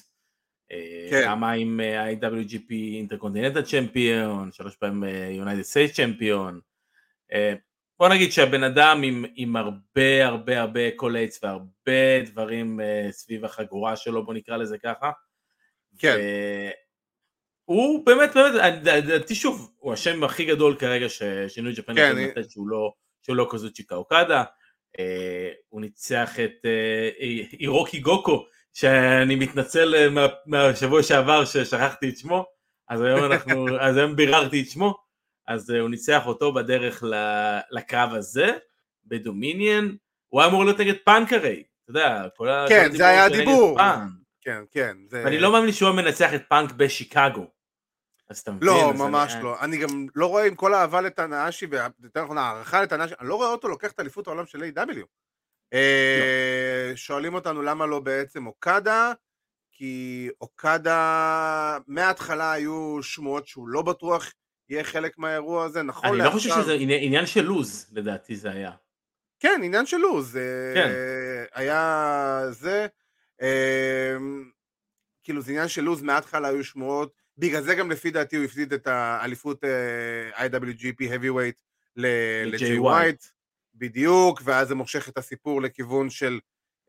כן. 1.09 1.21
פעמיים 1.25 1.79
אה, 1.79 2.11
IWGP 2.11 2.71
אינטרקונטיננטל 2.71 3.61
צ'מפיון, 3.61 4.51
שלוש 4.51 4.75
פעמים 4.75 5.03
United 5.31 5.61
State 5.61 5.91
champion. 5.91 6.59
בוא 7.99 8.09
נגיד 8.09 8.31
שהבן 8.31 8.63
אדם 8.63 9.01
עם, 9.03 9.25
עם 9.35 9.55
הרבה 9.55 10.25
הרבה 10.25 10.61
הרבה 10.61 10.91
accolades 10.95 11.43
והרבה 11.43 12.21
דברים 12.25 12.79
סביב 13.11 13.45
החגורה 13.45 13.95
שלו, 13.95 14.25
בוא 14.25 14.33
נקרא 14.33 14.57
לזה 14.57 14.77
ככה. 14.77 15.11
כן. 15.99 16.17
הוא 17.65 18.05
באמת, 18.05 18.33
באמת, 18.35 18.53
לדעתי 18.85 19.35
שוב, 19.35 19.71
הוא 19.77 19.93
השם 19.93 20.23
הכי 20.23 20.45
גדול 20.45 20.75
כרגע 20.75 21.09
ש- 21.09 21.21
שניו 21.47 21.71
ג'פן 21.75 21.95
כן, 21.95 22.11
אני- 22.11 22.27
לתת 22.27 22.51
שהוא 22.51 22.67
לא, 22.69 22.93
שהוא 23.21 23.35
לא 23.35 23.47
קזוצ'יקה 23.49 23.95
אוקדה. 23.95 24.43
אה, 24.99 25.49
הוא 25.69 25.81
ניצח 25.81 26.39
את 26.39 26.65
אה, 26.65 27.09
אי- 27.19 27.47
הירוקי 27.59 27.99
גוטו, 27.99 28.45
שאני 28.73 29.35
מתנצל 29.35 29.95
אה, 29.95 30.09
מה, 30.09 30.25
מהשבוע 30.45 31.03
שעבר 31.03 31.45
ששכחתי 31.45 32.09
את 32.09 32.17
שמו, 32.17 32.45
אז 32.89 33.01
היום 33.01 33.23
אנחנו, 33.31 33.65
אז 33.85 33.97
היום 33.97 34.15
ביררתי 34.15 34.61
את 34.61 34.67
שמו, 34.69 34.95
אז 35.47 35.71
אה, 35.71 35.79
הוא 35.79 35.89
ניצח 35.89 36.25
אותו 36.25 36.53
בדרך 36.53 37.03
ל- 37.03 37.59
לקרב 37.71 38.13
הזה, 38.13 38.51
בדומיניאן, 39.05 39.95
הוא 40.27 40.41
היה 40.41 40.49
אמור 40.49 40.65
להיות 40.65 40.79
נגד 40.79 40.95
פאנק 41.05 41.33
הרי, 41.33 41.63
אתה 41.83 41.91
יודע, 41.91 42.23
כל 42.35 42.49
ה... 42.49 42.65
כן, 42.69 42.91
זה 42.91 43.07
היה 43.07 43.25
הדיבור. 43.25 43.77
כן, 44.41 44.61
כן. 44.71 44.97
זה... 45.09 45.21
ואני 45.25 45.39
לא 45.39 45.51
מאמין 45.51 45.71
שהוא 45.71 45.91
מנצח 45.91 46.33
את 46.33 46.41
פאנק 46.49 46.71
בשיקגו. 46.71 47.47
אז 48.29 48.39
אתה 48.39 48.51
מבין? 48.51 48.67
לא, 48.69 48.93
ממש 48.93 49.33
לא. 49.41 49.61
אני 49.61 49.77
גם 49.77 50.07
לא 50.15 50.25
רואה 50.25 50.47
עם 50.47 50.55
כל 50.55 50.73
האהבה 50.73 51.01
לתנאשי, 51.01 51.65
ויותר 51.65 52.23
נכון, 52.23 52.37
הערכה 52.37 52.81
לתנאשי, 52.81 53.13
אני 53.19 53.27
לא 53.27 53.35
רואה 53.35 53.47
אותו 53.49 53.67
לוקח 53.67 53.91
את 53.91 53.99
אליפות 53.99 54.27
העולם 54.27 54.45
של 54.45 54.63
A.W. 54.63 55.05
אה, 55.73 56.91
שואלים 56.95 57.33
אותנו 57.33 57.61
למה 57.61 57.85
לא 57.85 57.99
בעצם 57.99 58.47
אוקדה, 58.47 59.13
כי 59.71 60.29
אוקדה, 60.41 61.77
מההתחלה 61.87 62.51
היו 62.51 62.99
שמועות 63.01 63.47
שהוא 63.47 63.67
לא 63.67 63.81
בטוח 63.81 64.33
יהיה 64.69 64.83
חלק 64.83 65.17
מהאירוע 65.17 65.65
הזה, 65.65 65.83
נכון 65.83 66.09
אני 66.09 66.17
לא 66.17 66.29
חושב 66.29 66.49
שזה 66.49 66.73
עניין- 66.73 67.03
עניין 67.03 67.25
של 67.25 67.41
לוז, 67.41 67.89
לדעתי 67.93 68.35
זה 68.35 68.51
היה. 68.51 68.71
כן, 69.39 69.61
עניין 69.63 69.85
של 69.85 69.97
לו"ז. 69.97 70.37
אה, 70.37 70.71
כן. 70.73 70.89
היה 71.53 72.41
זה, 72.49 72.87
אה, 73.41 74.15
כאילו 75.23 75.41
זה 75.41 75.51
עניין 75.51 75.67
של 75.67 75.81
לו"ז, 75.81 76.01
מההתחלה 76.01 76.47
היו 76.47 76.63
שמועות, 76.63 77.24
בגלל 77.37 77.61
זה 77.61 77.75
גם 77.75 77.91
לפי 77.91 78.11
דעתי 78.11 78.35
הוא 78.35 78.45
הפסיד 78.45 78.73
את 78.73 78.87
האליפות 78.87 79.63
אה, 79.63 80.47
IWGP 80.47 80.99
Heavyweight 80.99 81.61
לג'יי 81.95 82.79
ווייט. 82.79 83.23
בדיוק, 83.75 84.41
ואז 84.43 84.67
זה 84.67 84.75
מושך 84.75 85.09
את 85.09 85.17
הסיפור 85.17 85.61
לכיוון 85.61 86.09
של... 86.09 86.39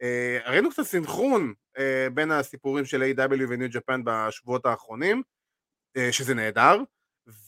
אה, 0.02 0.38
ראינו 0.46 0.70
קצת 0.70 0.82
סינכרון 0.82 1.54
אה, 1.78 2.06
בין 2.14 2.30
הסיפורים 2.30 2.84
של 2.84 3.02
A.W. 3.02 3.42
וניו 3.48 3.68
ג'פן 3.70 4.00
בשבועות 4.04 4.66
האחרונים, 4.66 5.22
אה, 5.96 6.12
שזה 6.12 6.34
נהדר, 6.34 6.76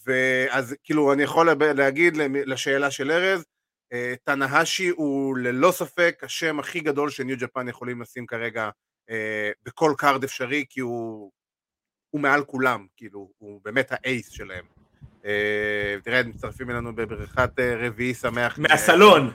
ואז 0.07 0.75
כאילו 0.85 1.13
אני 1.13 1.23
יכול 1.23 1.49
להגיד 1.75 2.17
לשאלה 2.17 2.91
של 2.91 3.11
ארז, 3.11 3.45
אה, 3.93 4.15
תנאשי 4.25 4.89
הוא 4.89 5.37
ללא 5.39 5.73
ספק 5.73 6.21
השם 6.23 6.59
הכי 6.59 6.81
גדול 6.81 7.11
שניו 7.11 7.37
ג'פן 7.41 7.69
יכולים 7.69 8.03
לשים 8.03 8.27
כרגע 8.27 8.71
אה, 9.11 9.51
בכל 9.63 9.95
card 9.99 10.25
אפשרי, 10.25 10.65
כי 10.71 10.81
הוא, 10.81 11.31
הוא 12.11 12.21
מעל 12.21 12.45
כולם, 12.45 12.87
כאילו, 12.97 13.31
הוא 13.39 13.61
באמת 13.65 13.89
ה 13.91 14.01
ace 14.01 14.31
שלהם. 14.31 14.65
אה, 15.25 15.97
תראה, 16.03 16.23
מצטרפים 16.23 16.71
אלינו 16.71 16.95
בברכת 16.97 17.51
רביעי 17.79 18.15
שמח. 18.15 18.59
מהסלון. 18.59 19.33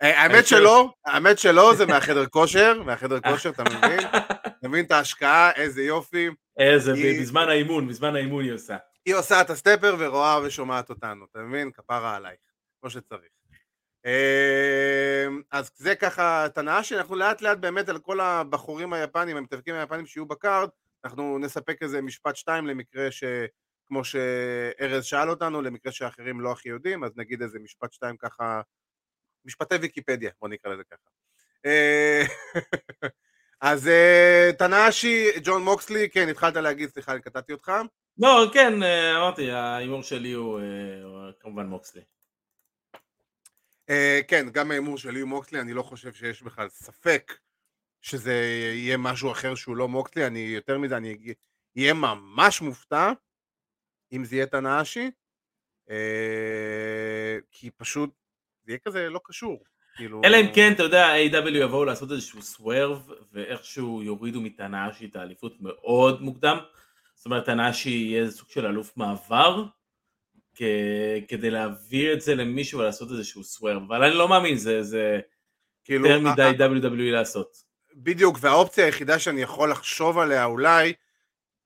האמת 0.00 0.46
שלא, 0.46 0.92
האמת 1.06 1.38
שלא, 1.38 1.74
זה 1.76 1.86
מהחדר 1.86 2.26
כושר, 2.26 2.82
מהחדר 2.82 3.20
כושר, 3.20 3.50
אתה 3.50 3.62
מבין? 3.64 4.00
אתה 4.58 4.68
מבין 4.68 4.84
את 4.84 4.90
ההשקעה, 4.90 5.52
איזה 5.52 5.82
יופי. 5.82 6.28
איזה, 6.58 6.92
בזמן 7.20 7.48
האימון, 7.48 7.88
בזמן 7.88 8.16
האימון 8.16 8.44
היא 8.44 8.52
עושה. 8.52 8.76
היא 9.06 9.14
עושה 9.14 9.40
את 9.40 9.50
הסטפר 9.50 9.96
ורואה 9.98 10.40
ושומעת 10.44 10.90
אותנו, 10.90 11.24
אתה 11.30 11.38
מבין? 11.38 11.70
כפרה 11.70 12.16
עלייך, 12.16 12.38
כמו 12.80 12.90
שצריך. 12.90 13.28
אז 15.52 15.70
זה 15.76 15.94
ככה 15.94 16.46
תנאה 16.54 16.82
שאנחנו 16.82 17.16
לאט 17.16 17.42
לאט 17.42 17.58
באמת 17.58 17.88
על 17.88 17.98
כל 17.98 18.20
הבחורים 18.20 18.92
היפנים, 18.92 19.36
המתאבקים 19.36 19.74
היפנים 19.74 20.06
שיהיו 20.06 20.26
בקארד, 20.26 20.68
אנחנו 21.04 21.38
נספק 21.38 21.82
איזה 21.82 22.02
משפט 22.02 22.36
שתיים 22.36 22.66
למקרה 22.66 23.10
ש... 23.10 23.24
כמו 23.88 24.04
שארז 24.04 25.04
שאל 25.04 25.30
אותנו, 25.30 25.62
למקרה 25.62 25.92
שאחרים 25.92 26.40
לא 26.40 26.52
הכי 26.52 26.68
יודעים, 26.68 27.04
אז 27.04 27.10
נגיד 27.16 27.42
איזה 27.42 27.58
משפט 27.58 27.92
שתיים 27.92 28.16
ככה, 28.16 28.60
משפטי 29.44 29.74
ויקיפדיה, 29.74 30.30
בוא 30.40 30.48
נקרא 30.48 30.72
לזה 30.72 30.82
ככה. 30.84 31.10
אה, 31.66 32.22
אז 33.60 33.88
אה, 33.88 34.50
תנאשי, 34.58 35.30
ג'ון 35.44 35.62
מוקסלי, 35.62 36.10
כן, 36.10 36.28
התחלת 36.28 36.56
להגיד, 36.56 36.88
סליחה, 36.88 37.12
אני 37.12 37.20
קטעתי 37.20 37.52
אותך. 37.52 37.72
לא, 38.18 38.50
כן, 38.52 38.82
אה, 38.82 39.16
אמרתי, 39.16 39.50
ההימור 39.50 40.02
שלי 40.02 40.32
הוא 40.32 40.60
כמובן 41.40 41.66
מוקסלי. 41.66 42.02
כן, 44.28 44.46
גם 44.52 44.70
ההימור 44.70 44.98
של 44.98 45.10
ליו 45.10 45.26
מוקסלי, 45.26 45.60
אני 45.60 45.72
לא 45.72 45.82
חושב 45.82 46.12
שיש 46.12 46.42
בכלל 46.42 46.68
ספק 46.68 47.32
שזה 48.02 48.34
יהיה 48.74 48.96
משהו 48.96 49.32
אחר 49.32 49.54
שהוא 49.54 49.76
לא 49.76 49.88
מוקסלי, 49.88 50.26
אני 50.26 50.38
יותר 50.38 50.78
מזה, 50.78 50.96
אני 50.96 51.16
אהיה 51.78 51.94
ממש 51.94 52.60
מופתע 52.60 53.12
אם 54.12 54.24
זה 54.24 54.36
יהיה 54.36 54.46
תנאשי, 54.46 55.10
uh, 55.90 55.92
כי 57.50 57.70
פשוט 57.70 58.10
זה 58.64 58.72
יהיה 58.72 58.78
כזה 58.78 59.08
לא 59.08 59.20
קשור. 59.24 59.64
כאילו... 59.96 60.20
אלא 60.24 60.36
אם 60.36 60.46
כן, 60.54 60.72
אתה 60.72 60.82
יודע, 60.82 61.06
A.W. 61.16 61.56
יבואו 61.56 61.84
לעשות 61.84 62.12
איזשהו 62.12 62.42
סוורב, 62.42 63.10
ואיכשהו 63.32 64.02
יורידו 64.02 64.40
מתנאשי 64.40 65.06
את 65.06 65.16
האליפות 65.16 65.56
מאוד 65.60 66.22
מוקדם. 66.22 66.58
זאת 67.14 67.26
אומרת, 67.26 67.44
תנאשי 67.44 67.90
יהיה 67.90 68.30
סוג 68.30 68.48
של 68.50 68.66
אלוף 68.66 68.96
מעבר, 68.96 69.64
כדי 71.28 71.50
להעביר 71.50 72.12
את 72.12 72.20
זה 72.20 72.34
למישהו 72.34 72.78
ולעשות 72.78 73.10
איזשהו 73.10 73.44
סוואר, 73.44 73.76
אבל 73.76 74.04
אני 74.04 74.14
לא 74.14 74.28
מאמין, 74.28 74.56
זה, 74.56 74.82
זה 74.82 75.20
כאילו, 75.84 76.08
יותר 76.08 76.32
מדי 76.32 76.52
WWE 76.58 77.12
לעשות. 77.12 77.67
בדיוק, 78.02 78.38
והאופציה 78.40 78.84
היחידה 78.84 79.18
שאני 79.18 79.42
יכול 79.42 79.70
לחשוב 79.70 80.18
עליה 80.18 80.44
אולי, 80.44 80.92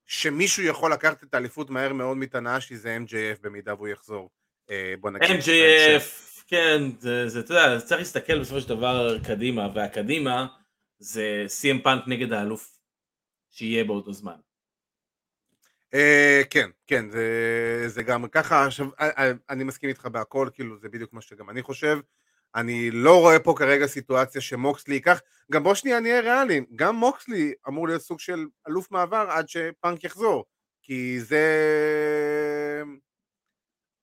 שמישהו 0.06 0.62
יכול 0.62 0.92
לקחת 0.92 1.22
את 1.22 1.34
האליפות 1.34 1.70
מהר 1.70 1.92
מאוד 1.92 2.16
מתנאשי 2.16 2.76
זה 2.76 2.98
MJF 3.06 3.42
במידה 3.42 3.74
והוא 3.74 3.88
יחזור. 3.88 4.30
אה, 4.70 4.94
בוא 5.00 5.10
נגיד. 5.10 5.30
MJF, 5.30 6.42
כן, 6.46 6.82
זה, 6.98 7.40
אתה 7.40 7.54
יודע, 7.54 7.80
צריך 7.80 8.00
להסתכל 8.00 8.40
בסופו 8.40 8.60
של 8.60 8.68
דבר 8.68 9.18
קדימה, 9.18 9.68
והקדימה 9.74 10.46
זה 10.98 11.46
CM 11.48 11.82
פאנק 11.82 12.02
נגד 12.06 12.32
האלוף 12.32 12.78
שיהיה 13.50 13.84
באותו 13.84 14.12
זמן. 14.12 14.36
Uh, 15.94 16.44
כן, 16.50 16.70
כן, 16.86 17.10
זה, 17.10 17.84
זה 17.86 18.02
גם 18.02 18.28
ככה, 18.28 18.66
עכשיו, 18.66 18.86
אה, 19.00 19.08
אה, 19.18 19.32
אני 19.50 19.64
מסכים 19.64 19.88
איתך 19.88 20.06
בהכל, 20.06 20.48
כאילו 20.52 20.78
זה 20.78 20.88
בדיוק 20.88 21.12
מה 21.12 21.20
שגם 21.20 21.50
אני 21.50 21.62
חושב. 21.62 21.98
אני 22.54 22.90
לא 22.90 23.20
רואה 23.20 23.38
פה 23.38 23.54
כרגע 23.58 23.86
סיטואציה 23.86 24.40
שמוקסלי 24.40 24.94
ייקח, 24.94 25.20
גם 25.52 25.62
בוא 25.62 25.74
שנייה 25.74 26.00
נהיה 26.00 26.20
ריאליים, 26.20 26.66
גם 26.76 26.96
מוקסלי 26.96 27.52
אמור 27.68 27.88
להיות 27.88 28.02
סוג 28.02 28.20
של 28.20 28.46
אלוף 28.68 28.90
מעבר 28.90 29.26
עד 29.30 29.48
שפאנק 29.48 30.04
יחזור, 30.04 30.44
כי 30.82 31.20
זה... 31.20 31.42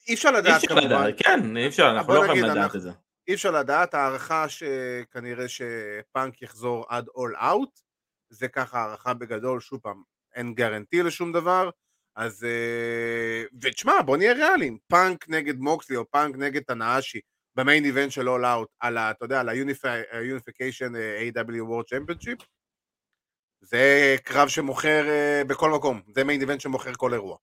אי 0.07 0.13
אפשר 0.13 0.31
לדעת 0.31 0.61
כמובן. 0.67 0.81
אי 0.81 0.85
אפשר 0.85 1.05
לדעת, 1.05 1.21
כן, 1.23 1.57
אי 1.57 1.67
אפשר, 1.67 1.91
אנחנו 1.91 2.13
לא 2.13 2.25
יכולים 2.25 2.43
לדעת 2.43 2.57
אנחנו, 2.57 2.77
את 2.77 2.83
זה. 2.83 2.91
אי 3.27 3.33
אפשר 3.33 3.51
לדעת, 3.51 3.93
הערכה 3.93 4.45
שכנראה 4.49 5.45
שפאנק 5.47 6.41
יחזור 6.41 6.85
עד 6.89 7.07
אול 7.15 7.35
אאוט, 7.35 7.79
זה 8.29 8.47
ככה 8.47 8.79
הערכה 8.79 9.13
בגדול, 9.13 9.59
שוב 9.59 9.79
פעם, 9.79 10.03
אין 10.35 10.53
guarantee 10.53 11.03
לשום 11.03 11.33
דבר, 11.33 11.69
אז... 12.15 12.43
אה, 12.43 13.43
ותשמע, 13.61 14.01
בוא 14.05 14.17
נהיה 14.17 14.33
ריאליים, 14.33 14.77
פאנק 14.87 15.29
נגד 15.29 15.59
מוקסלי 15.59 15.95
או 15.95 16.11
פאנק 16.11 16.35
נגד 16.35 16.61
תנאשי 16.61 17.19
במיין 17.59 17.85
איבנט 17.85 18.11
של 18.11 18.29
אול 18.29 18.45
אאוט, 18.45 18.69
על 18.79 18.97
ה... 18.97 19.11
אתה 19.11 19.25
יודע, 19.25 19.39
על 19.39 19.49
ה-Unification 19.49 20.95
אה, 20.95 21.29
A.W. 21.29 21.47
World 21.47 21.87
Championship, 21.93 22.45
זה 23.61 24.15
קרב 24.23 24.47
שמוכר 24.47 25.05
uh, 25.05 25.47
בכל 25.47 25.71
מקום, 25.71 26.01
זה 26.15 26.23
מיין 26.23 26.41
איבנט 26.41 26.61
שמוכר 26.61 26.93
כל 26.93 27.13
אירוע. 27.13 27.37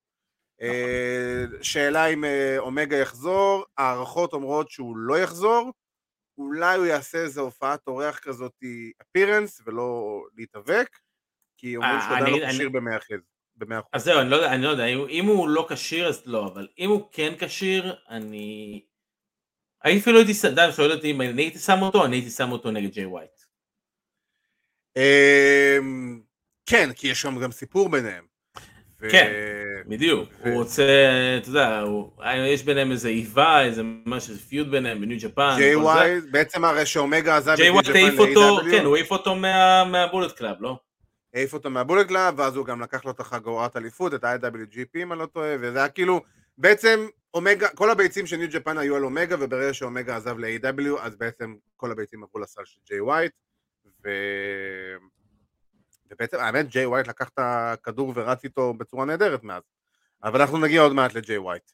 Uh, 0.62 1.62
שאלה 1.62 2.06
אם 2.06 2.24
אומגה 2.58 2.96
יחזור, 2.96 3.64
הערכות 3.78 4.32
אומרות 4.32 4.70
שהוא 4.70 4.96
לא 4.96 5.18
יחזור, 5.18 5.72
אולי 6.38 6.76
הוא 6.76 6.86
יעשה 6.86 7.18
איזה 7.18 7.40
הופעת 7.40 7.80
אורח 7.86 8.18
כזאת, 8.18 8.52
אפירנס, 9.02 9.60
ולא 9.66 10.20
להתאבק, 10.36 10.98
כי 11.56 11.76
אומרים 11.76 12.00
שהוא 12.00 12.16
עדיין 12.16 12.42
לא 12.42 12.48
כשיר 12.48 12.68
במאה 12.68 13.78
אחוז. 13.78 13.90
אז 13.92 14.04
זהו, 14.04 14.24
לא 14.24 14.46
אני 14.46 14.62
לא 14.62 14.68
יודע, 14.68 14.86
אם 14.86 15.24
הוא 15.26 15.48
לא 15.48 15.66
כשיר 15.70 16.08
אז 16.08 16.22
לא, 16.26 16.46
אבל 16.46 16.68
אם 16.78 16.90
הוא 16.90 17.08
כן 17.12 17.32
כשיר, 17.38 17.96
אני... 18.08 18.82
אני 19.86 19.98
אפילו 19.98 20.18
הייתי, 20.18 20.32
אתה 20.52 20.72
שואל 20.72 20.92
אותי 20.92 21.10
אם 21.10 21.20
אני 21.20 21.42
הייתי 21.42 21.58
שם 21.58 21.82
אותו, 21.82 22.04
אני 22.04 22.16
הייתי 22.16 22.30
שם 22.30 22.52
אותו 22.52 22.70
נגד 22.70 22.92
ג'יי 22.92 23.06
ווייט. 23.06 23.30
אמ, 24.96 26.20
כן, 26.66 26.92
כי 26.92 27.08
יש 27.08 27.20
שם 27.20 27.38
גם 27.38 27.52
סיפור 27.52 27.88
ביניהם. 27.88 28.24
כן, 29.10 29.32
בדיוק, 29.86 30.28
הוא 30.44 30.54
רוצה, 30.54 30.84
אתה 31.36 31.48
יודע, 31.48 31.82
יש 32.46 32.62
ביניהם 32.62 32.92
איזה 32.92 33.08
איבה, 33.08 33.64
איזה 33.64 33.82
משהו, 34.06 34.34
feud 34.34 34.70
ביניהם 34.70 35.00
בניו 35.00 35.18
ג'פן. 35.20 35.54
ג'יי 35.58 35.76
ווייט, 35.76 36.24
בעצם 36.30 36.64
הרי 36.64 36.86
שאומגה 36.86 37.36
עזב 37.36 37.50
את 37.50 37.58
ניו 37.58 37.80
ג'פן 37.82 37.92
ל-AEW. 37.92 38.70
כן, 38.70 38.84
הוא 38.84 38.96
העיף 38.96 39.10
אותו 39.10 39.34
מהבולט 39.86 40.32
קלאב, 40.32 40.56
לא? 40.60 40.78
העיף 41.34 41.54
אותו 41.54 41.70
מהבולט 41.70 42.08
קלאב, 42.08 42.34
ואז 42.38 42.56
הוא 42.56 42.66
גם 42.66 42.80
לקח 42.80 43.04
לו 43.04 43.10
את 43.10 43.20
החגורת 43.20 43.76
אליפות, 43.76 44.14
את 44.14 44.24
ה-IWGP 44.24 45.02
אם 45.02 45.12
אני 45.12 45.20
לא 45.20 45.26
טועה, 45.26 45.56
וזה 45.60 45.78
היה 45.78 45.88
כאילו, 45.88 46.20
בעצם 46.58 47.06
אומגה, 47.34 47.68
כל 47.68 47.90
הביצים 47.90 48.26
של 48.26 48.36
ניו 48.36 48.48
ג'פן 48.50 48.78
היו 48.78 48.96
על 48.96 49.04
אומגה, 49.04 49.36
וברגע 49.40 49.74
שאומגה 49.74 50.16
עזב 50.16 50.38
ל-AEW, 50.38 51.00
אז 51.00 51.16
בעצם 51.16 51.54
כל 51.76 51.90
הביצים 51.90 52.22
עברו 52.22 52.40
לסל 52.40 52.64
של 52.64 52.80
ג'יי 52.86 53.00
ווייט, 53.00 53.32
ו... 54.04 54.10
ובעצם 56.10 56.36
האמת 56.40 56.68
ג'יי 56.68 56.86
ווייט 56.86 57.08
לקח 57.08 57.28
את 57.28 57.38
הכדור 57.38 58.12
ורץ 58.16 58.44
איתו 58.44 58.74
בצורה 58.74 59.04
נהדרת 59.04 59.42
מאז, 59.42 59.62
אבל 60.24 60.40
אנחנו 60.40 60.58
נגיע 60.58 60.80
עוד 60.80 60.92
מעט 60.92 61.14
לג'יי 61.14 61.38
ווייט. 61.38 61.70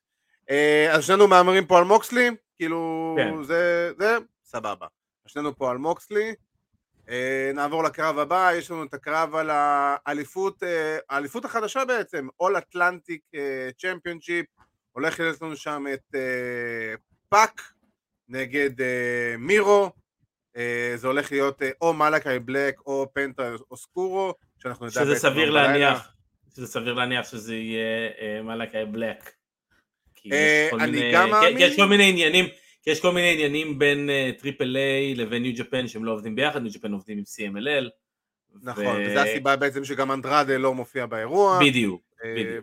אה, 0.51 0.93
אז 0.93 1.05
שנינו 1.05 1.29
מהמרים 1.29 1.67
פה 1.67 1.79
על 1.79 1.85
מוקסלי, 1.85 2.31
כאילו 2.57 3.15
כן. 3.19 3.43
זה, 3.43 3.93
זה, 3.99 4.17
סבבה. 4.45 4.87
שנינו 5.27 5.57
פה 5.57 5.71
על 5.71 5.79
מוקסלי, 5.79 6.35
אה, 7.09 7.51
נעבור 7.55 7.85
לקרב 7.85 8.19
הבא, 8.19 8.51
יש 8.55 8.71
לנו 8.71 8.85
את 8.85 8.95
הקרב 8.95 9.35
על 9.35 9.51
האליפות, 9.53 10.63
אה, 10.63 10.99
האליפות 11.11 11.45
החדשה 11.45 11.85
בעצם, 11.85 12.29
All 12.43 12.57
Atlantic 12.57 13.37
Championship, 13.79 14.62
הולך 14.93 15.21
להיות 15.21 15.43
לנו 15.43 15.57
שם 15.57 15.85
את 15.95 16.15
פאק 17.29 17.63
נגד 18.29 18.71
מירו, 19.39 19.91
זה 20.95 21.07
הולך 21.07 21.33
להיות 21.33 21.63
או 21.81 21.95
מלאקי 21.95 22.39
בלק 22.39 22.81
או 22.87 23.07
פנטה 23.13 23.55
אוסקורה, 23.71 24.35
שאנחנו 24.59 24.87
נדע 24.87 25.01
שזה 25.01 25.15
סביר 25.15 25.51
להניח, 25.51 26.15
שזה 26.55 26.67
סביר 26.67 26.95
להניח 26.95 27.29
שזה 27.31 27.55
יהיה 27.55 28.43
מלאקי 28.43 28.85
בלק. 28.85 29.31
אני 30.81 31.13
גם 31.13 31.31
מאמין. 31.31 31.57
יש 31.59 31.77
כל 31.77 31.87
מיני 31.87 32.09
עניינים. 32.09 32.47
כי 32.83 32.91
יש 32.91 33.01
כל 33.01 33.13
מיני 33.13 33.33
עניינים 33.33 33.79
בין 33.79 34.11
triple 34.39 34.77
uh, 34.77 34.79
A 34.79 35.15
לבין 35.15 35.43
ניו 35.43 35.53
ג'פן 35.57 35.89
שהם 35.89 36.05
לא 36.05 36.13
עובדים 36.13 36.35
ביחד, 36.35 36.63
ניו 36.63 36.73
ג'פן 36.73 36.93
עובדים 36.93 37.19
עם 37.19 37.25
CMLL. 37.25 37.89
נכון, 38.63 38.97
ו... 38.97 39.07
וזו 39.11 39.19
הסיבה 39.19 39.57
בעצם 39.57 39.85
שגם 39.85 40.13
אנדרדה 40.13 40.59
לא 40.59 40.75
מופיע 40.75 41.07
באירוע. 41.07 41.59
בדיוק. 41.61 42.03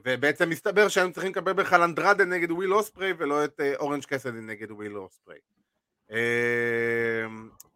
ובעצם 0.03 0.49
מסתבר 0.49 0.87
שהם 0.87 1.11
צריכים 1.11 1.31
לקבל 1.31 1.53
בכלל 1.53 1.81
אנדרדה 1.81 2.25
נגד 2.25 2.51
וויל 2.51 2.73
אוספרי 2.73 3.13
ולא 3.17 3.45
את 3.45 3.59
uh, 3.59 3.79
אורנג' 3.79 4.03
קאסידי 4.05 4.41
נגד 4.41 4.71
וויל 4.71 4.97
אוספרי. 4.97 5.37
Uh, 6.11 6.13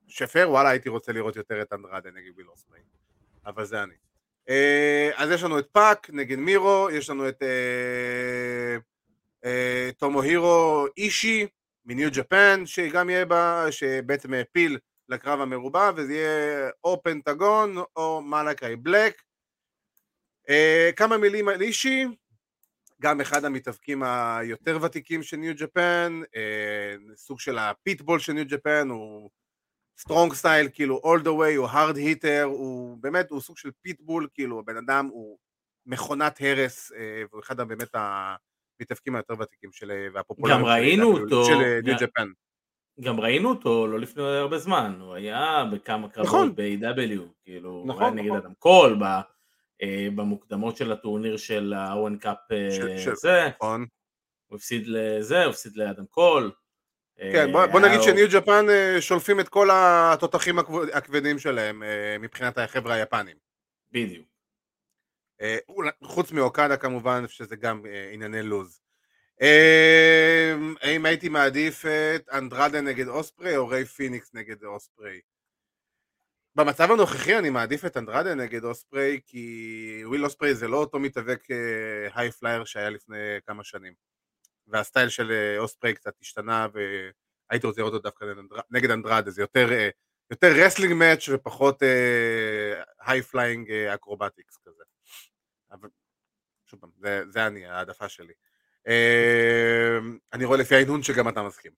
שפר, 0.08 0.48
וואלה 0.50 0.70
הייתי 0.70 0.90
רוצה 0.90 1.12
לראות 1.12 1.36
יותר 1.36 1.62
את 1.62 1.74
אנדרדה 1.74 2.10
נגד 2.12 2.32
וויל 2.34 2.48
אוספרי, 2.48 2.80
אבל 3.46 3.66
זה 3.66 3.84
אני. 3.84 3.94
Uh, 4.50 5.16
אז 5.16 5.32
יש 5.32 5.44
לנו 5.44 5.60
את 5.60 5.68
פאק 5.72 6.10
נגד 6.10 6.38
מירו, 6.38 6.88
יש 6.92 7.10
לנו 7.10 7.30
את 7.30 7.44
תומוהירו 9.98 10.86
אישי, 10.98 11.48
מניו 11.86 12.10
ג'פן, 12.14 12.66
שגם 12.66 13.10
יהיה 13.10 13.26
בה, 13.26 13.66
שבעצם 13.72 14.34
העפיל 14.34 14.78
לקרב 15.10 15.42
המרובע, 15.42 15.92
וזה 15.96 16.14
יהיה 16.14 16.70
או 16.84 17.04
פנטגון 17.04 17.76
או 17.96 18.22
מלאקי 18.22 18.76
בלק. 18.76 19.22
אה, 20.50 20.90
כמה 20.96 21.18
מילים 21.18 21.50
על 21.50 21.62
אישי, 21.62 22.06
גם 23.02 23.22
אחד 23.22 23.46
המתאבקים 23.46 24.04
היותר 24.04 24.78
ותיקים 24.82 25.24
של 25.24 25.38
ניו 25.38 25.54
ג'פן, 25.58 26.22
אה, 26.36 26.96
סוג 27.16 27.40
של 27.40 27.58
הפיטבול 27.58 28.20
של 28.20 28.34
ניו 28.34 28.46
ג'פן, 28.48 28.90
הוא 28.90 29.30
strong 30.00 30.34
style, 30.34 30.68
כאילו 30.74 31.02
all 31.06 31.24
the 31.24 31.28
way, 31.28 31.58
הוא 31.58 31.68
hard 31.68 31.96
hitter, 31.96 32.44
הוא 32.44 32.98
באמת, 33.02 33.32
הוא 33.32 33.42
סוג 33.42 33.58
של 33.58 33.70
פיטבול, 33.82 34.28
כאילו 34.34 34.60
הבן 34.60 34.78
אדם 34.78 35.10
הוא 35.12 35.38
מכונת 35.86 36.38
הרס, 36.42 36.92
אה, 36.92 37.24
והוא 37.32 37.42
אחד 37.42 37.62
באמת 37.62 37.90
המתאבקים 37.94 39.16
היותר 39.16 39.34
ותיקים 39.40 39.72
של, 39.72 39.92
והפופולריים 40.14 40.62
גם 40.62 40.68
ראינו 40.68 41.18
אותו, 41.18 41.46
של 41.46 41.80
ניו 41.84 41.96
ג'פן. 42.00 42.28
גם 43.02 43.20
ראינו 43.20 43.50
אותו 43.50 43.88
לא 43.88 44.00
לפני 44.00 44.24
הרבה 44.24 44.58
זמן, 44.58 44.98
הוא 45.02 45.14
היה 45.14 45.66
בכמה 45.74 46.10
קרבות 46.10 46.28
נכון. 46.28 46.56
ב-AEW, 46.56 47.22
כאילו, 47.44 47.84
נכון, 47.88 48.02
הוא 48.02 48.08
היה 48.08 48.12
נגד 48.12 48.26
נכון. 48.28 48.38
אדם 48.38 48.54
קול, 48.60 48.98
ב- 49.02 49.33
במוקדמות 50.16 50.78
של 50.78 50.92
הטורניר 50.92 51.38
של 51.38 51.74
האוון 51.74 52.18
Cup 52.18 52.38
של- 52.72 52.98
של- 52.98 53.16
זה, 53.16 53.48
נכון. 53.56 53.86
הוא 54.48 54.56
הפסיד 54.58 54.84
לזה, 54.88 55.44
הוא 55.44 55.50
הפסיד 55.52 55.76
לאדם 55.76 56.06
קול. 56.06 56.52
כן, 57.18 57.52
בוא, 57.52 57.62
אה, 57.62 57.68
בוא 57.68 57.80
נגיד 57.80 58.02
שניו 58.02 58.28
ג'פן 58.32 58.66
אה, 58.70 59.02
שולפים 59.02 59.40
את 59.40 59.50
כל 59.50 59.70
התותחים 59.74 60.60
הכבדים 60.94 61.40
שלהם 61.40 61.84
אה, 61.84 62.18
מבחינת 62.20 62.58
החבר'ה 62.58 62.94
היפנים. 62.94 63.38
בדיוק. 63.92 64.28
אה, 65.42 65.58
חוץ 66.04 66.32
מאוקדה 66.32 66.78
כמובן, 66.78 67.24
שזה 67.28 67.56
גם 67.56 67.86
אה, 67.86 68.10
ענייני 68.14 68.44
לוז. 68.44 68.82
אה, 69.42 70.54
האם 70.82 71.06
הייתי 71.06 71.30
מעדיף 71.30 71.86
את 72.16 72.30
אנדרדה 72.34 72.82
נגד 72.82 73.08
אוספרי 73.08 73.58
או 73.58 73.68
ריי 73.68 73.86
פיניקס 73.86 74.34
נגד 74.34 74.64
אוספרי? 74.64 75.20
במצב 76.56 76.92
הנוכחי 76.92 77.38
אני 77.38 77.50
מעדיף 77.50 77.86
את 77.86 77.98
אנדרדה 77.98 78.36
נגד 78.36 78.64
אוספרי 78.64 79.20
כי 79.26 80.02
וויל 80.06 80.26
אוספרי 80.26 80.56
זה 80.56 80.68
לא 80.68 80.78
אותו 80.78 81.00
מתאבק 81.00 81.44
high 82.14 82.32
flyer 82.32 82.66
שהיה 82.66 82.90
לפני 82.90 83.18
כמה 83.48 83.64
שנים. 83.64 83.94
וה 84.68 84.80
style 84.80 85.10
של 85.10 85.32
אה, 85.32 85.58
אוספרי 85.58 85.94
קצת 85.94 86.14
השתנה 86.22 86.68
והייתי 86.74 87.68
רוצה 87.68 87.82
לראות 87.82 87.94
אותו 87.94 88.04
דווקא 88.04 88.26
נגד 88.26 88.38
אנדר- 88.38 88.62
נגד 88.72 88.92
אנדרדה. 88.92 89.32
זה 89.32 89.42
יותר 89.42 89.72
אה, 89.72 89.90
יותר 90.32 90.48
wrestling 90.56 90.94
match 90.94 91.30
ופחות 91.34 91.84
high 93.00 93.22
flying 93.22 93.72
acrobatics 93.72 94.58
כזה. 94.66 94.84
אבל 95.72 95.90
שוב 96.66 96.80
פעם 96.80 96.90
זה, 96.98 97.24
זה 97.30 97.48
אני 97.48 97.66
העדפה 97.66 98.10
שלי. 98.10 98.34
אה, 98.88 99.98
אני 100.34 100.46
רואה 100.46 100.58
לפי 100.60 100.76
ההנהון 100.76 101.04
שגם 101.04 101.30
אתה 101.30 101.44
מסכים 101.44 101.72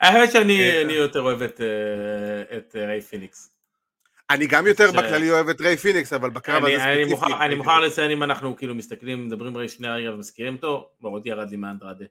האמת 0.00 0.32
שאני 0.32 0.82
אני 0.82 0.92
יותר 0.92 1.20
אוהב 1.20 1.42
את, 1.42 1.60
אה, 1.60 2.56
אה, 2.76 2.86
ריי 2.86 3.00
פיניקס. 3.00 3.50
אני 4.30 4.46
גם 4.46 4.66
יותר 4.66 4.92
בכללי 4.92 5.30
אוהב 5.30 5.48
את 5.48 5.60
ריי 5.60 5.76
פיניקס 5.76 6.12
אבל 6.12 6.30
בקרב 6.30 6.64
הזה 6.64 6.76
ספציפית 6.78 7.32
אני 7.40 7.54
מוכרח 7.54 7.74
רוצה- 7.74 7.86
לציין 7.86 8.10
אם 8.10 8.22
אנחנו 8.22 8.56
כאילו 8.56 8.74
מסתכלים, 8.74 9.26
מדברים 9.26 9.56
רגע 9.56 9.68
שנייה 9.68 9.94
רגע 9.94 10.10
ומזכירים 10.14 10.54
אותו, 10.54 10.90
מאוד 11.00 11.26
ירד 11.26 11.50
לי 11.50 11.56
מאנדרדה. 11.56 12.04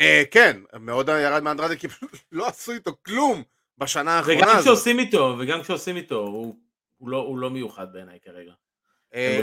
אה, 0.00 0.22
כן, 0.30 0.60
מאוד 0.80 1.08
ירד 1.08 1.42
מאנדרדה 1.42 1.76
כי 1.76 1.86
לא 2.32 2.46
עשו 2.48 2.72
איתו 2.72 2.92
כלום 3.02 3.42
בשנה 3.78 4.12
האחרונה 4.16 4.38
וגם 4.38 4.48
הזאת. 4.48 4.62
כשעושים 4.62 4.98
איתו, 4.98 5.36
וגם 5.40 5.62
כשעושים 5.62 5.96
איתו, 5.96 6.18
הוא, 6.18 6.56
לא, 7.00 7.34
לא 7.38 7.50
מיוחד 7.50 7.92
בעיניי 7.92 8.18
כרגע. 8.24 8.52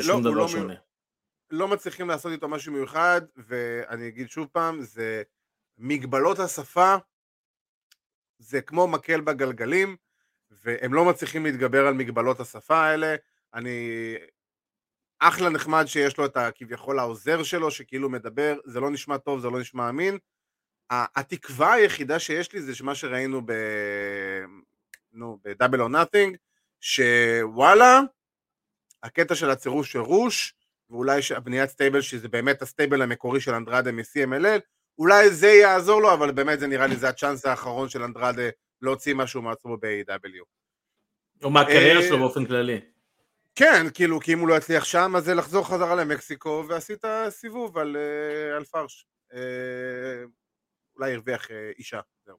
לא, 0.08 0.14
הוא 0.14 0.36
לא. 0.36 0.74
לא 1.52 1.68
מצליחים 1.68 2.08
לעשות 2.08 2.32
איתו 2.32 2.48
משהו 2.48 2.74
מיוחד, 2.74 3.22
ואני 3.36 4.08
אגיד 4.08 4.30
שוב 4.30 4.48
פעם, 4.52 4.82
זה 4.82 5.24
מגבלות 5.78 6.40
השפה, 6.40 6.96
זה 8.38 8.62
כמו 8.62 8.88
מקל 8.88 9.22
בגלגלים, 9.22 9.96
והם 10.52 10.94
לא 10.94 11.06
מצליחים 11.06 11.46
להתגבר 11.46 11.88
על 11.88 11.94
מגבלות 11.94 12.40
השפה 12.40 12.78
האלה. 12.78 13.16
אני... 13.54 14.16
אחלה 15.20 15.50
נחמד 15.50 15.86
שיש 15.86 16.18
לו 16.18 16.26
את 16.26 16.38
הכביכול 16.38 17.00
העוזר 17.00 17.44
שלו, 17.44 17.72
שכאילו 17.72 18.10
מדבר, 18.10 18.58
זה 18.66 18.80
לא 18.80 18.90
נשמע 18.90 19.18
טוב, 19.18 19.40
זה 19.40 19.50
לא 19.50 19.60
נשמע 19.60 19.90
אמין. 19.90 20.18
התקווה 20.90 21.74
היחידה 21.74 22.20
שיש 22.20 22.54
לי 22.54 22.62
זה 22.62 22.72
מה 22.84 22.96
שראינו 22.96 23.42
ב... 23.46 23.52
נו, 25.14 25.40
ב-Double 25.44 25.78
or 25.78 25.92
Nothing, 25.92 26.38
שוואלה, 26.82 28.00
הקטע 29.04 29.36
של 29.36 29.50
הצירוף 29.50 29.92
של 29.92 30.00
רוש, 30.00 30.56
ואולי 30.90 31.20
הבניית 31.36 31.70
stable 31.70 32.02
שזה 32.02 32.28
באמת 32.28 32.62
ה 32.62 32.68
stable 32.68 33.02
המקורי 33.02 33.42
של 33.42 33.54
אנדרדה 33.54 33.92
מ-CMLL, 33.92 34.60
אולי 35.00 35.30
זה 35.30 35.48
יעזור 35.48 36.02
לו, 36.02 36.14
אבל 36.14 36.32
באמת 36.32 36.60
זה 36.60 36.68
נראה 36.68 36.88
לי 36.88 36.96
זה 36.96 37.10
ה 37.10 37.15
chance 37.15 37.46
האחרון 37.46 37.90
של 37.90 38.04
אנדרדה 38.04 38.50
להוציא 38.82 39.14
משהו 39.16 39.42
מעצמו 39.42 39.78
ב-AEW. 39.78 40.44
או 41.44 41.50
מהקריירה 41.50 42.02
אה, 42.02 42.08
שלו 42.08 42.20
באופן 42.20 42.46
כללי. 42.46 42.82
כן, 43.56 43.86
כאילו, 43.94 44.20
כי 44.20 44.34
אם 44.34 44.40
הוא 44.40 44.48
לא 44.48 44.58
יצליח 44.58 44.84
שם, 44.84 45.14
אז 45.18 45.26
זה 45.26 45.34
לחזור 45.34 45.68
חזרה 45.68 45.96
למקסיקו, 45.96 46.66
ועשית 46.70 47.04
סיבוב 47.30 47.78
על, 47.78 47.98
אה, 47.98 48.56
על 48.56 48.64
פרש. 48.64 49.08
אה, 49.34 49.40
אולי 50.96 51.14
הרוויח 51.14 51.48
אישה, 51.78 52.00
זהו. 52.26 52.38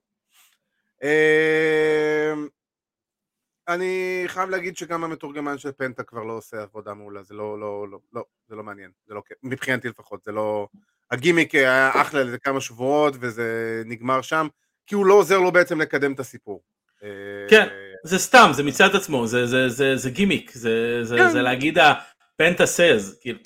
אני 3.68 4.24
חייב 4.26 4.50
להגיד 4.50 4.76
שגם 4.76 5.04
המתורגמן 5.04 5.58
של 5.58 5.72
פנטה 5.72 6.02
כבר 6.02 6.22
לא 6.22 6.32
עושה 6.32 6.62
עבודה 6.62 6.94
מעולה, 6.94 7.22
זה 7.22 7.34
לא, 7.34 7.60
לא, 7.60 7.88
לא, 7.90 7.98
לא, 8.12 8.24
זה 8.48 8.56
לא 8.56 8.62
מעניין, 8.62 8.90
זה 9.06 9.14
לא 9.14 9.22
מבחינתי 9.42 9.88
לפחות, 9.88 10.24
זה 10.24 10.32
לא... 10.32 10.68
הגימיק 11.10 11.54
היה 11.54 11.90
אחלה 12.00 12.22
לזה 12.22 12.38
כמה 12.38 12.60
שבועות, 12.60 13.14
וזה 13.20 13.82
נגמר 13.86 14.22
שם, 14.22 14.48
כי 14.86 14.94
הוא 14.94 15.06
לא 15.06 15.14
עוזר 15.14 15.38
לו 15.38 15.52
בעצם 15.52 15.80
לקדם 15.80 16.12
את 16.12 16.20
הסיפור. 16.20 16.62
אה, 17.02 17.08
כן. 17.50 17.68
זה 18.04 18.18
סתם, 18.18 18.50
זה 18.52 18.62
מצד 18.62 18.96
עצמו, 18.96 19.26
זה, 19.26 19.46
זה, 19.46 19.68
זה, 19.68 19.96
זה 19.96 20.10
גימיק, 20.10 20.50
זה, 20.54 20.98
זה, 21.02 21.16
כן. 21.16 21.30
זה 21.30 21.42
להגיד 21.42 21.78
הפנטה 21.78 22.66
סז, 22.66 23.18
כאילו, 23.20 23.38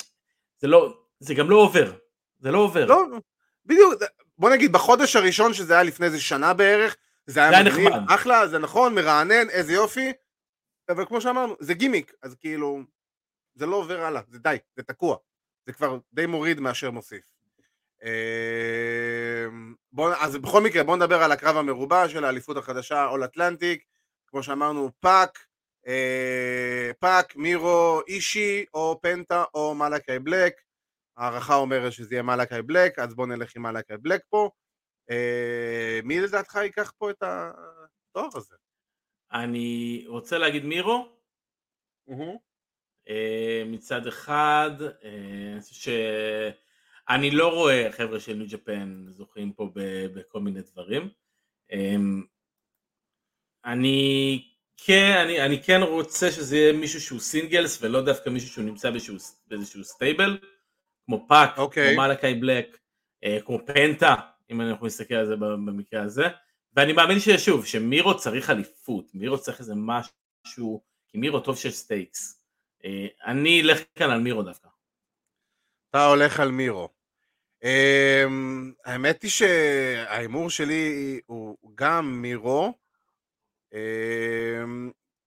זה 0.59 0.67
לא, 0.67 0.99
זה 1.21 1.35
גם 1.35 1.51
לא 1.51 1.57
עובר, 1.57 1.93
זה 2.39 2.51
לא 2.51 2.59
עובר. 2.59 2.87
לא, 2.87 3.05
בדיוק, 3.67 3.95
בוא 4.39 4.51
נגיד 4.51 4.73
בחודש 4.73 5.17
הראשון 5.17 5.55
שזה 5.55 5.75
היה 5.75 5.83
לפני 5.83 6.07
איזה 6.07 6.21
שנה 6.21 6.55
בערך, 6.55 6.97
זה 7.27 7.41
היה 7.41 7.51
זה 7.51 7.57
היה 7.57 7.65
מגניב, 7.65 7.89
נחמד. 7.89 8.03
אחלה, 8.09 8.49
זה 8.49 8.59
נכון, 8.59 8.95
מרענן, 8.95 9.51
איזה 9.51 9.73
יופי, 9.73 10.13
אבל 10.89 11.05
כמו 11.05 11.21
שאמרנו, 11.21 11.57
זה 11.61 11.75
גימיק, 11.75 12.13
אז 12.23 12.35
כאילו, 12.35 12.81
זה 13.55 13.67
לא 13.67 13.77
עובר 13.77 14.01
הלאה, 14.01 14.23
זה 14.29 14.39
די, 14.39 14.57
זה 14.77 14.83
תקוע, 14.83 15.17
זה 15.67 15.73
כבר 15.73 15.99
די 16.13 16.27
מוריד 16.27 16.61
מאשר 16.61 16.91
מוסיף. 16.91 17.38
אה, 18.05 19.47
בוא, 19.93 20.15
אז 20.21 20.37
בכל 20.37 20.63
מקרה, 20.63 20.85
בואו 20.85 20.97
נדבר 20.97 21.23
על 21.23 21.33
הקרב 21.33 21.57
המרובע 21.57 22.09
של 22.09 22.25
האליפות 22.25 22.57
החדשה, 22.57 23.07
All-Atlantic, 23.07 23.85
כמו 24.27 24.43
שאמרנו, 24.43 24.91
פאק, 25.01 25.39
אה, 25.87 26.91
פאק, 26.99 27.37
מירו, 27.37 28.01
אישי, 28.09 28.65
או 28.75 28.99
פנטה, 29.03 29.45
או 29.55 29.75
מלאקי 29.75 30.19
בלק, 30.19 30.55
הערכה 31.17 31.55
אומרת 31.55 31.93
שזה 31.93 32.15
יהיה 32.15 32.23
מלאקי 32.23 32.63
בלק, 32.63 32.99
אז 32.99 33.15
בואו 33.15 33.27
נלך 33.27 33.57
עם 33.57 33.63
מלאקי 33.63 33.97
בלק 33.97 34.21
פה. 34.31 34.51
אה, 35.11 36.01
מי 36.05 36.21
לדעתך 36.21 36.55
ייקח 36.55 36.93
פה 36.99 37.11
את 37.11 37.23
התואר 37.23 38.29
הזה? 38.35 38.57
אני 39.33 40.05
רוצה 40.09 40.39
להגיד 40.39 40.65
מירו, 40.65 41.09
אה, 43.09 43.63
מצד 43.67 44.07
אחד, 44.07 44.71
אה, 45.05 45.61
אני 47.09 47.31
לא 47.31 47.49
רואה 47.49 47.89
חבר'ה 47.93 48.21
של 48.21 48.35
ניו 48.35 48.47
ג'פן 48.51 49.05
זוכים 49.09 49.53
פה 49.53 49.71
בכל 50.15 50.41
מיני 50.41 50.61
דברים. 50.61 51.09
אה, 51.73 51.97
אני 53.65 54.43
כן, 54.77 55.17
אני, 55.25 55.45
אני 55.45 55.63
כן 55.63 55.81
רוצה 55.83 56.31
שזה 56.33 56.57
יהיה 56.57 56.73
מישהו 56.73 57.01
שהוא 57.01 57.21
singles 57.21 57.83
ולא 57.83 58.03
דווקא 58.03 58.31
מישהו 58.31 58.49
שהוא 58.49 58.65
נמצא 58.65 58.91
באיזשהו, 58.91 59.17
באיזשהו 59.47 59.85
stable, 59.85 60.39
כמו 61.07 61.27
פאק, 61.29 61.59
אוקיי. 61.59 61.95
כמו 61.95 62.03
מלאקי 62.03 62.35
בלק, 62.35 62.79
אה, 63.25 63.39
כמו 63.45 63.59
פנטה, 63.67 64.15
אם 64.51 64.61
אנחנו 64.61 64.87
נסתכל 64.87 65.15
על 65.15 65.27
זה 65.27 65.37
במקרה 65.37 66.03
הזה. 66.03 66.25
ואני 66.77 66.93
מאמין 66.93 67.21
ששוב, 67.21 67.67
שמירו 67.67 68.17
צריך 68.17 68.51
אליפות, 68.51 69.15
מירו 69.15 69.39
צריך 69.39 69.61
איזה 69.61 69.75
משהו, 69.77 70.83
כי 71.09 71.19
מירו 71.19 71.41
טוב 71.41 71.57
שיש 71.57 71.75
stakes. 71.75 72.45
אה, 72.85 73.07
אני 73.25 73.63
אלך 73.63 73.81
כאן 73.95 74.11
על 74.11 74.21
מירו 74.21 74.43
דווקא. 74.43 74.69
אתה 75.91 76.07
הולך 76.07 76.41
על 76.41 76.51
מירו. 76.51 76.98
Um, 77.65 78.73
האמת 78.85 79.23
היא 79.23 79.31
שההימור 79.31 80.51
שלי 80.51 81.21
הוא 81.27 81.57
גם 81.75 82.23
מירו, 82.23 82.75
um, 83.75 83.77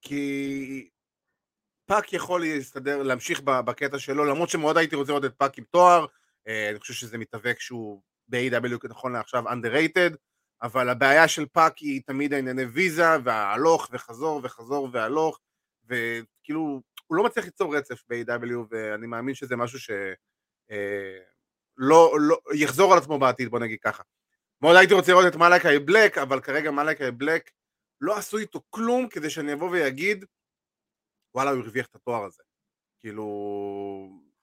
כי 0.00 0.88
פאק 1.86 2.12
יכול 2.12 2.40
להסתדר, 2.40 3.02
להמשיך 3.02 3.40
בקטע 3.40 3.98
שלו, 3.98 4.24
למרות 4.24 4.48
שמאוד 4.48 4.76
הייתי 4.76 4.96
רוצה 4.96 5.12
לראות 5.12 5.24
את 5.24 5.34
פאק 5.36 5.58
עם 5.58 5.64
תואר, 5.70 6.04
uh, 6.04 6.50
אני 6.70 6.78
חושב 6.78 6.94
שזה 6.94 7.18
מתאבק 7.18 7.60
שהוא 7.60 8.02
ב-AEW 8.28 8.88
נכון 8.88 9.12
לעכשיו 9.12 9.48
underrated, 9.48 10.16
אבל 10.62 10.88
הבעיה 10.88 11.28
של 11.28 11.46
פאק 11.46 11.78
היא 11.78 12.00
תמיד 12.06 12.32
הענייני 12.32 12.64
ויזה, 12.64 13.16
וההלוך 13.24 13.88
וחזור 13.92 14.40
וחזור 14.44 14.88
והלוך, 14.92 15.40
וכאילו 15.84 16.82
הוא 17.06 17.16
לא 17.16 17.24
מצליח 17.24 17.44
ליצור 17.44 17.76
רצף 17.76 18.02
ב-AEW, 18.08 18.66
ואני 18.70 19.06
מאמין 19.06 19.34
שזה 19.34 19.56
משהו 19.56 19.78
ש... 19.78 19.90
לא, 21.76 22.16
לא, 22.20 22.38
יחזור 22.54 22.92
על 22.92 22.98
עצמו 22.98 23.18
בעתיד, 23.18 23.48
בוא 23.48 23.58
נגיד 23.58 23.78
ככה. 23.80 24.02
מאוד 24.62 24.76
הייתי 24.76 24.94
רוצה 24.94 25.12
לראות 25.12 25.26
את 25.26 25.36
מלאקי 25.36 25.78
בלק, 25.78 26.18
אבל 26.18 26.40
כרגע 26.40 26.70
מלאקי 26.70 27.10
בלק 27.10 27.50
לא 28.00 28.16
עשו 28.16 28.38
איתו 28.38 28.60
כלום 28.70 29.08
כדי 29.08 29.30
שאני 29.30 29.52
אבוא 29.52 29.70
ואגיד, 29.70 30.24
וואלה, 31.34 31.50
הוא 31.50 31.60
הרוויח 31.60 31.86
את 31.86 31.94
התואר 31.94 32.24
הזה. 32.24 32.42
כאילו, 33.00 33.24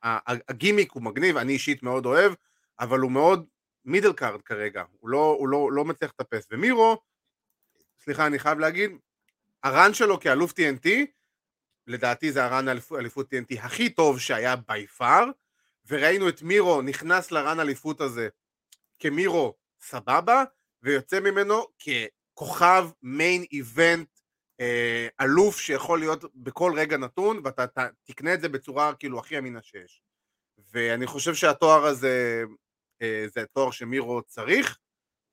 הגימיק 0.04 0.92
הוא 0.92 1.04
מגניב, 1.04 1.38
אני 1.38 1.54
אישית 1.54 1.84
מאוד 1.84 2.06
אוהב, 2.06 2.34
אבל 2.80 3.00
הוא 3.00 3.12
מאוד 3.12 3.46
middle 3.86 4.14
card 4.14 4.42
כרגע, 4.42 4.84
הוא 5.00 5.10
לא, 5.10 5.36
הוא 5.40 5.48
לא, 5.48 5.72
לא 5.72 5.86
מצליח 5.86 6.12
לטפס. 6.20 6.48
ומירו, 6.52 6.98
סליחה, 8.00 8.28
אני 8.28 8.40
חייב 8.40 8.60
להגיד, 8.60 8.92
ה 9.64 9.71
run 9.71 9.94
שלו 9.94 10.20
כאלוף 10.20 10.52
TNT, 10.52 10.90
לדעתי 11.88 12.32
זה 12.32 12.46
ה 12.46 12.51
run 12.51 12.66
אליפות 13.00 13.34
TNT 13.34 13.60
הכי 13.60 13.90
טוב 13.90 14.20
שהיה 14.20 14.56
בי 14.56 14.88
פאר, 14.88 15.26
וראינו 15.88 16.30
את 16.30 16.42
מירו 16.42 16.82
נכנס 16.82 17.32
לרן 17.32 17.60
אליפות 17.60 18.02
הזה 18.02 18.30
כמירו 19.00 19.56
סבבה, 19.82 20.44
ויוצא 20.82 21.20
ממנו 21.20 21.66
ככוכב 21.80 22.90
מיין 23.02 23.44
איבנט 23.52 24.10
אה, 24.62 25.08
אלוף 25.22 25.60
שיכול 25.60 26.00
להיות 26.00 26.36
בכל 26.36 26.74
רגע 26.76 26.98
נתון, 26.98 27.42
ואתה 27.44 27.68
ת, 27.68 27.78
תקנה 28.04 28.34
את 28.34 28.42
זה 28.42 28.50
בצורה 28.50 28.96
כאילו 28.96 29.20
הכי 29.20 29.38
אמינה 29.38 29.62
שיש. 29.62 30.02
ואני 30.72 31.08
חושב 31.08 31.34
שהתואר 31.34 31.86
הזה 31.86 32.44
אה, 33.02 33.26
זה 33.34 33.46
תואר 33.46 33.72
שמירו 33.72 34.22
צריך 34.22 34.78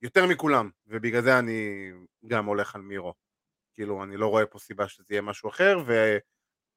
יותר 0.03 0.27
מכולם, 0.27 0.71
ובגלל 0.87 1.23
זה 1.23 1.39
אני 1.39 1.91
גם 2.27 2.47
הולך 2.47 2.75
על 2.75 2.81
מירו. 2.81 3.15
כאילו, 3.75 4.05
אני 4.05 4.17
לא 4.17 4.27
רואה 4.27 4.47
פה 4.47 4.59
סיבה 4.59 4.89
שזה 4.89 5.05
יהיה 5.11 5.23
משהו 5.23 5.49
אחר, 5.49 5.79
ו... 5.87 6.19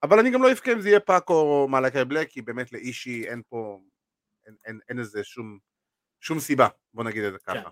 אבל 0.04 0.20
אני 0.20 0.32
גם 0.32 0.44
לא 0.44 0.52
אבכה 0.52 0.72
אם 0.74 0.82
זה 0.82 0.90
יהיה 0.90 1.00
פאק 1.00 1.30
או 1.30 1.68
מלאקי 1.70 2.06
בלק, 2.06 2.30
כי 2.30 2.42
באמת 2.42 2.72
לאישי 2.72 3.28
אין 3.28 3.42
פה, 3.50 3.80
אין, 4.46 4.56
אין, 4.66 4.80
אין 4.90 5.00
איזה 5.00 5.24
שום, 5.24 5.58
שום 6.22 6.40
סיבה, 6.40 6.68
בוא 6.94 7.04
נגיד 7.04 7.24
את 7.24 7.34
זה 7.34 7.40
ככה. 7.40 7.54
כן. 7.64 7.70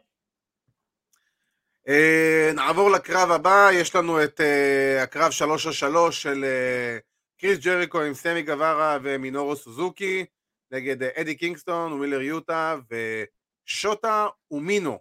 Uh, 1.88 2.56
נעבור 2.56 2.92
לקרב 2.92 3.32
הבא, 3.32 3.70
יש 3.74 3.96
לנו 3.96 4.24
את 4.24 4.40
uh, 4.40 5.04
הקרב 5.04 5.32
3 5.32 5.68
על 5.68 5.74
3 5.74 6.22
של 6.22 6.46
uh, 6.46 7.02
קריס 7.40 7.60
ג'ריקו 7.60 8.02
עם 8.02 8.14
סמי 8.14 8.42
גווארה 8.42 8.98
ומינורו 9.04 9.56
סוזוקי 9.56 10.26
נגד 10.72 11.04
uh, 11.04 11.22
אדי 11.22 11.36
קינגסטון, 11.36 11.94
ווילר 11.94 12.22
יוטה 12.22 12.76
ושוטה 12.90 14.28
אומינו. 14.52 15.00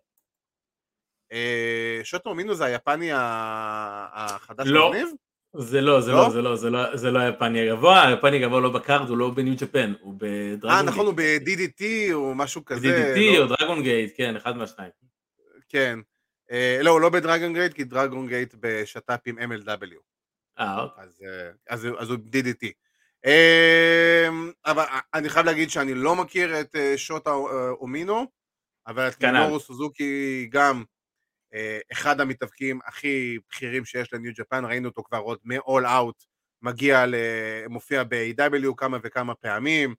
Uh, 1.33 2.05
שוטה 2.05 2.29
אומינו 2.29 2.55
זה 2.55 2.65
היפני 2.65 3.11
החדש 3.15 4.67
לא. 4.69 4.91
מגניב? 4.91 5.09
זה 5.59 5.81
לא, 5.81 6.01
זה 6.01 6.13
לא, 6.13 6.19
לא, 6.19 6.31
זה 6.31 6.43
לא, 6.43 6.57
זה 6.57 6.71
לא, 6.71 6.97
זה 6.97 7.11
לא 7.11 7.19
היפני 7.19 7.71
הגבוה, 7.71 8.09
היפני 8.09 8.37
הגבוה 8.37 8.61
לא 8.61 8.71
ב 8.71 8.77
card, 8.77 9.09
הוא 9.09 9.19
לא 9.19 9.31
ב 9.31 9.37
New 9.37 9.55
Japan, 9.57 9.93
הוא 10.01 10.15
ב 10.19 10.25
Dragon 10.25 10.59
Gate. 10.61 10.65
אה, 10.65 10.83
נכון, 10.83 11.07
הוא 11.07 11.15
ב-DDT 11.15 11.85
או 12.13 12.35
משהו 12.35 12.65
כזה. 12.65 13.15
DDT 13.15 13.39
לא? 13.39 13.43
או 13.43 13.57
Dragon 13.57 13.83
Gate, 13.83 14.13
כן, 14.17 14.37
אחד 14.37 14.57
מהשניים. 14.57 14.91
כן. 15.69 15.99
אה, 16.51 16.79
לא, 16.83 16.91
הוא 16.91 17.01
לא 17.01 17.09
ב 17.09 17.15
Dragon 17.15 17.53
Gate, 17.53 17.75
כי 17.75 17.85
Dragon 17.85 18.29
Gate 18.29 18.55
בשת"פ 18.61 19.21
עם 19.27 19.53
MLW. 19.53 19.97
אה, 20.59 20.83
אוקיי. 20.83 21.05
אז, 21.69 21.87
אה, 21.87 21.91
הוא 21.91 22.17
DDT. 22.33 22.67
אה, 23.27 24.29
אבל 24.67 24.85
אני 25.15 25.29
חייב 25.29 25.47
להגיד 25.47 25.71
שאני 25.71 25.95
לא 25.95 26.17
מכיר 26.17 26.61
את 26.61 26.77
שוטה 26.97 27.31
אומינו, 27.81 28.27
אבל 28.87 29.09
את 29.09 29.25
מינורו 29.25 29.61
סוזוקי 29.61 30.47
גם 30.51 30.85
אחד 31.93 32.21
המתאבקים 32.21 32.79
הכי 32.87 33.39
בכירים 33.51 33.85
שיש 33.85 34.13
לניו 34.13 34.33
ג'פן, 34.37 34.65
ראינו 34.65 34.89
אותו 34.89 35.03
כבר 35.03 35.19
עוד 35.19 35.39
מ-all 35.45 35.85
out, 35.85 36.27
מגיע, 36.63 37.05
מופיע 37.69 38.05
ב-AW 38.05 38.75
כמה 38.77 38.99
וכמה 39.03 39.35
פעמים, 39.35 39.95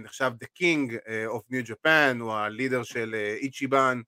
נחשב 0.00 0.32
The 0.44 0.46
King 0.62 0.92
of 1.28 1.52
New 1.52 1.70
Japan, 1.70 2.20
הוא 2.20 2.32
הלידר 2.32 2.82
של 2.82 3.14
איצ'יבן, 3.40 4.00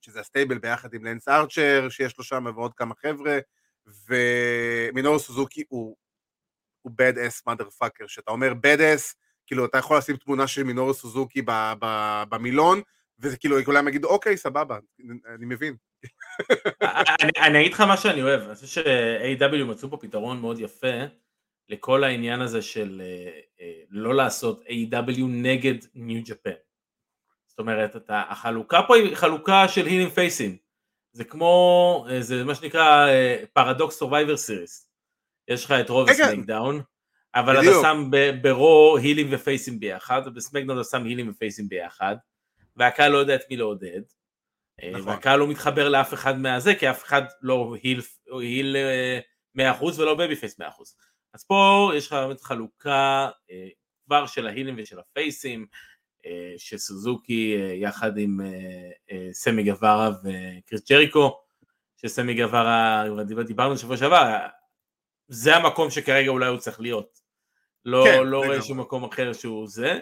שזה 0.00 0.20
הסטייבל 0.20 0.58
ביחד 0.58 0.94
עם 0.94 1.04
לנס 1.04 1.28
ארצ'ר 1.28 1.88
שיש 1.88 2.18
לו 2.18 2.24
שם 2.24 2.46
ועוד 2.54 2.74
כמה 2.74 2.94
חבר'ה 2.94 3.38
ומינור 4.08 5.18
סוזוקי 5.18 5.64
הוא 5.68 5.96
הוא 6.82 6.92
bad 6.92 7.16
ass 7.16 7.52
motherfucker. 7.52 8.08
שאתה 8.08 8.30
אומר 8.30 8.52
bad 8.52 8.78
ass 8.78 9.14
כאילו 9.46 9.64
אתה 9.64 9.78
יכול 9.78 9.98
לשים 9.98 10.16
תמונה 10.16 10.46
של 10.46 10.62
מינור 10.62 10.94
סוזוקי 10.94 11.42
במילון 12.28 12.80
וזה 13.20 13.36
כאילו 13.36 13.64
כולם 13.64 13.88
יגידו 13.88 14.08
אוקיי 14.08 14.36
סבבה 14.36 14.78
אני 15.34 15.46
מבין. 15.46 15.76
אני, 17.46 17.60
אגיד 17.60 17.72
לך 17.72 17.80
מה 17.80 17.96
שאני 17.96 18.22
אוהב, 18.22 18.40
אני 18.40 18.54
חושב 18.54 18.66
ש-AW 18.66 19.64
מצאו 19.64 19.90
פה 19.90 19.96
פתרון 19.96 20.40
מאוד 20.40 20.60
יפה 20.60 21.04
לכל 21.68 22.04
העניין 22.04 22.40
הזה 22.40 22.62
של 22.62 23.02
אה, 23.04 23.30
אה, 23.60 23.72
לא 23.90 24.14
לעשות 24.14 24.62
AW 24.66 25.22
נגד 25.28 25.74
ניו 25.94 26.22
ג'פן. 26.24 26.50
אומרת, 27.60 27.96
אתה, 27.96 28.22
החלוקה 28.28 28.80
פה 28.86 28.96
היא 28.96 29.14
חלוקה 29.14 29.68
של 29.68 29.86
הילינג 29.86 30.10
פייסים. 30.10 30.56
זה 31.12 31.24
כמו, 31.24 32.06
אה, 32.10 32.22
זה 32.22 32.44
מה 32.44 32.54
שנקרא 32.54 33.08
פרדוקס 33.52 33.96
Survivor 33.98 34.36
Series. 34.36 34.90
יש 35.48 35.64
לך 35.64 35.70
את 35.70 35.90
רוב 35.90 36.08
ה 36.08 36.14
SmackDown, 36.14 36.80
אבל 37.34 37.58
בדיוק. 37.58 37.74
אתה 37.74 37.82
שם 37.82 38.10
ב 38.42 38.56
Raw 38.56 38.96
הילים 39.02 39.28
ופייסים 39.32 39.80
ביחד, 39.80 40.22
וב 40.26 40.36
SmackDown 40.36 40.80
אתה 40.80 40.88
שם 40.88 41.04
הילים 41.04 41.30
ופייסים 41.30 41.68
ביחד, 41.68 42.16
והקהל 42.80 43.12
לא 43.12 43.18
יודע 43.18 43.34
את 43.34 43.40
מי 43.50 43.56
לעודד. 43.56 44.02
אה, 44.82 44.90
נכון. 44.90 45.08
והקהל 45.08 45.38
לא 45.38 45.48
מתחבר 45.48 45.88
לאף 45.88 46.14
אחד 46.14 46.38
מהזה, 46.38 46.74
כי 46.74 46.90
אף 46.90 47.04
אחד 47.04 47.22
לא 47.42 47.76
heel, 47.82 48.00
heel 48.40 48.76
100% 49.58 49.60
אה, 49.60 49.74
ולא 49.98 50.14
baby 50.14 50.36
face 50.36 50.60
100%. 50.60 50.64
אז 51.34 51.44
פה 51.44 51.90
יש 51.96 52.06
לך 52.06 52.12
באמת 52.12 52.40
חלוקה 52.40 53.28
כבר 54.06 54.26
של 54.26 54.46
ההילים 54.46 54.74
ושל 54.78 54.98
הפייסים, 54.98 55.66
אה, 56.26 56.54
של 56.58 56.78
סוזוקי 56.78 57.56
אה, 57.56 57.74
יחד 57.74 58.18
עם 58.18 58.40
אה, 59.10 59.28
סמי 59.32 59.64
גווארה 59.64 60.10
וקריס 60.10 60.90
ג'ריקו, 60.90 61.40
שסמי 61.96 62.34
גווארה, 62.34 63.04
דיברנו 63.46 63.78
שבוע 63.78 63.96
שעבר, 63.96 64.46
זה 65.28 65.56
המקום 65.56 65.90
שכרגע 65.90 66.30
אולי 66.30 66.46
הוא 66.46 66.58
צריך 66.58 66.80
להיות. 66.80 67.20
לא, 67.84 68.04
כן, 68.06 68.26
לא 68.26 68.44
רואה 68.44 68.62
שום 68.62 68.80
מקום 68.80 69.04
אחר 69.04 69.32
שהוא 69.32 69.68
זה. 69.68 70.00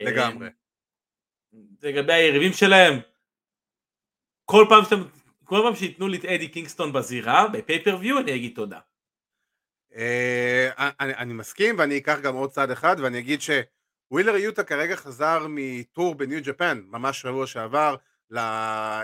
לגמרי. 0.00 0.48
לגבי 1.82 2.12
היריבים 2.12 2.52
שלהם, 2.52 2.98
כל 4.44 4.66
פעם 4.68 4.84
שאתם, 4.84 5.02
כל 5.44 5.60
פעם 5.64 5.76
שייתנו 5.76 6.08
לי 6.08 6.18
את 6.18 6.24
אדי 6.24 6.48
קינגסטון 6.48 6.92
בזירה, 6.92 7.48
בפייפריוויו, 7.48 8.18
אני 8.18 8.34
אגיד 8.36 8.52
תודה. 8.54 8.78
אני, 11.00 11.14
אני 11.14 11.32
מסכים 11.32 11.74
ואני 11.78 11.98
אקח 11.98 12.18
גם 12.22 12.34
עוד 12.34 12.50
צעד 12.50 12.70
אחד 12.70 12.96
ואני 13.00 13.18
אגיד 13.18 13.40
ש... 13.40 13.50
ווילר 14.12 14.36
יוטה 14.36 14.64
כרגע 14.64 14.96
חזר 14.96 15.46
מטור 15.48 16.14
בניו 16.14 16.40
ג'פן, 16.44 16.82
ממש 16.86 17.20
שבוע 17.20 17.46
שעבר, 17.46 17.96
אם 18.32 18.36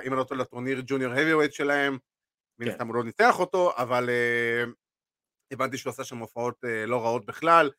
אני 0.07 0.17
לא 0.17 0.25
טועה 0.25 0.41
לטורניר 0.41 0.83
ג'וניור 0.87 1.13
האביווייט 1.13 1.53
שלהם, 1.53 1.99
מן 2.59 2.67
כן. 2.67 2.73
הסתם 2.73 2.87
הוא 2.87 2.95
לא 2.95 3.05
ניצח 3.05 3.39
אותו, 3.39 3.73
אבל 3.77 4.09
uh, 4.09 4.71
הבנתי 5.53 5.79
שהוא 5.79 5.91
עשה 5.91 6.05
שם 6.05 6.19
הופעות 6.19 6.65
uh, 6.65 6.87
לא 6.87 7.05
רעות 7.05 7.27
בכלל, 7.27 7.71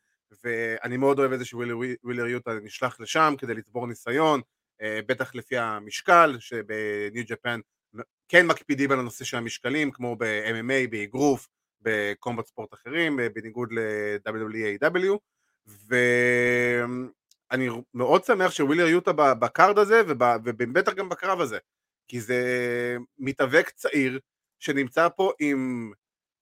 ואני 0.44 0.96
מאוד 0.96 1.18
אוהב 1.18 1.32
את 1.32 1.38
זה 1.38 1.44
שווילר 1.44 2.26
יוטה 2.26 2.54
נשלח 2.62 3.00
לשם 3.00 3.34
כדי 3.38 3.54
לצבור 3.54 3.86
ניסיון, 3.86 4.40
uh, 4.40 4.44
בטח 4.82 5.34
לפי 5.34 5.58
המשקל, 5.58 6.36
שבניו 6.40 7.24
ג'פן 7.28 7.60
כן 8.28 8.46
מקפידים 8.46 8.90
על 8.90 8.98
הנושא 8.98 9.24
של 9.24 9.36
המשקלים, 9.36 9.90
כמו 9.90 10.16
ב-MMA, 10.16 10.90
באגרוף, 10.90 11.48
בקומבט 11.80 12.46
ספורט 12.46 12.74
אחרים, 12.74 13.20
בניגוד 13.34 13.72
ל-WWEAW, 13.72 15.18
אני 17.50 17.68
מאוד 17.94 18.24
שמח 18.24 18.50
שווילר 18.50 18.86
יוטה 18.86 19.12
ב 19.12 19.25
card 19.25 19.78
הזה 19.78 20.02
ובטח 20.44 20.92
גם 20.94 21.08
בקרב 21.08 21.40
הזה 21.40 21.58
כי 22.08 22.20
זה 22.20 22.42
מתאבק 23.18 23.70
צעיר 23.70 24.20
שנמצא 24.58 25.08
פה 25.16 25.32
עם 25.40 25.92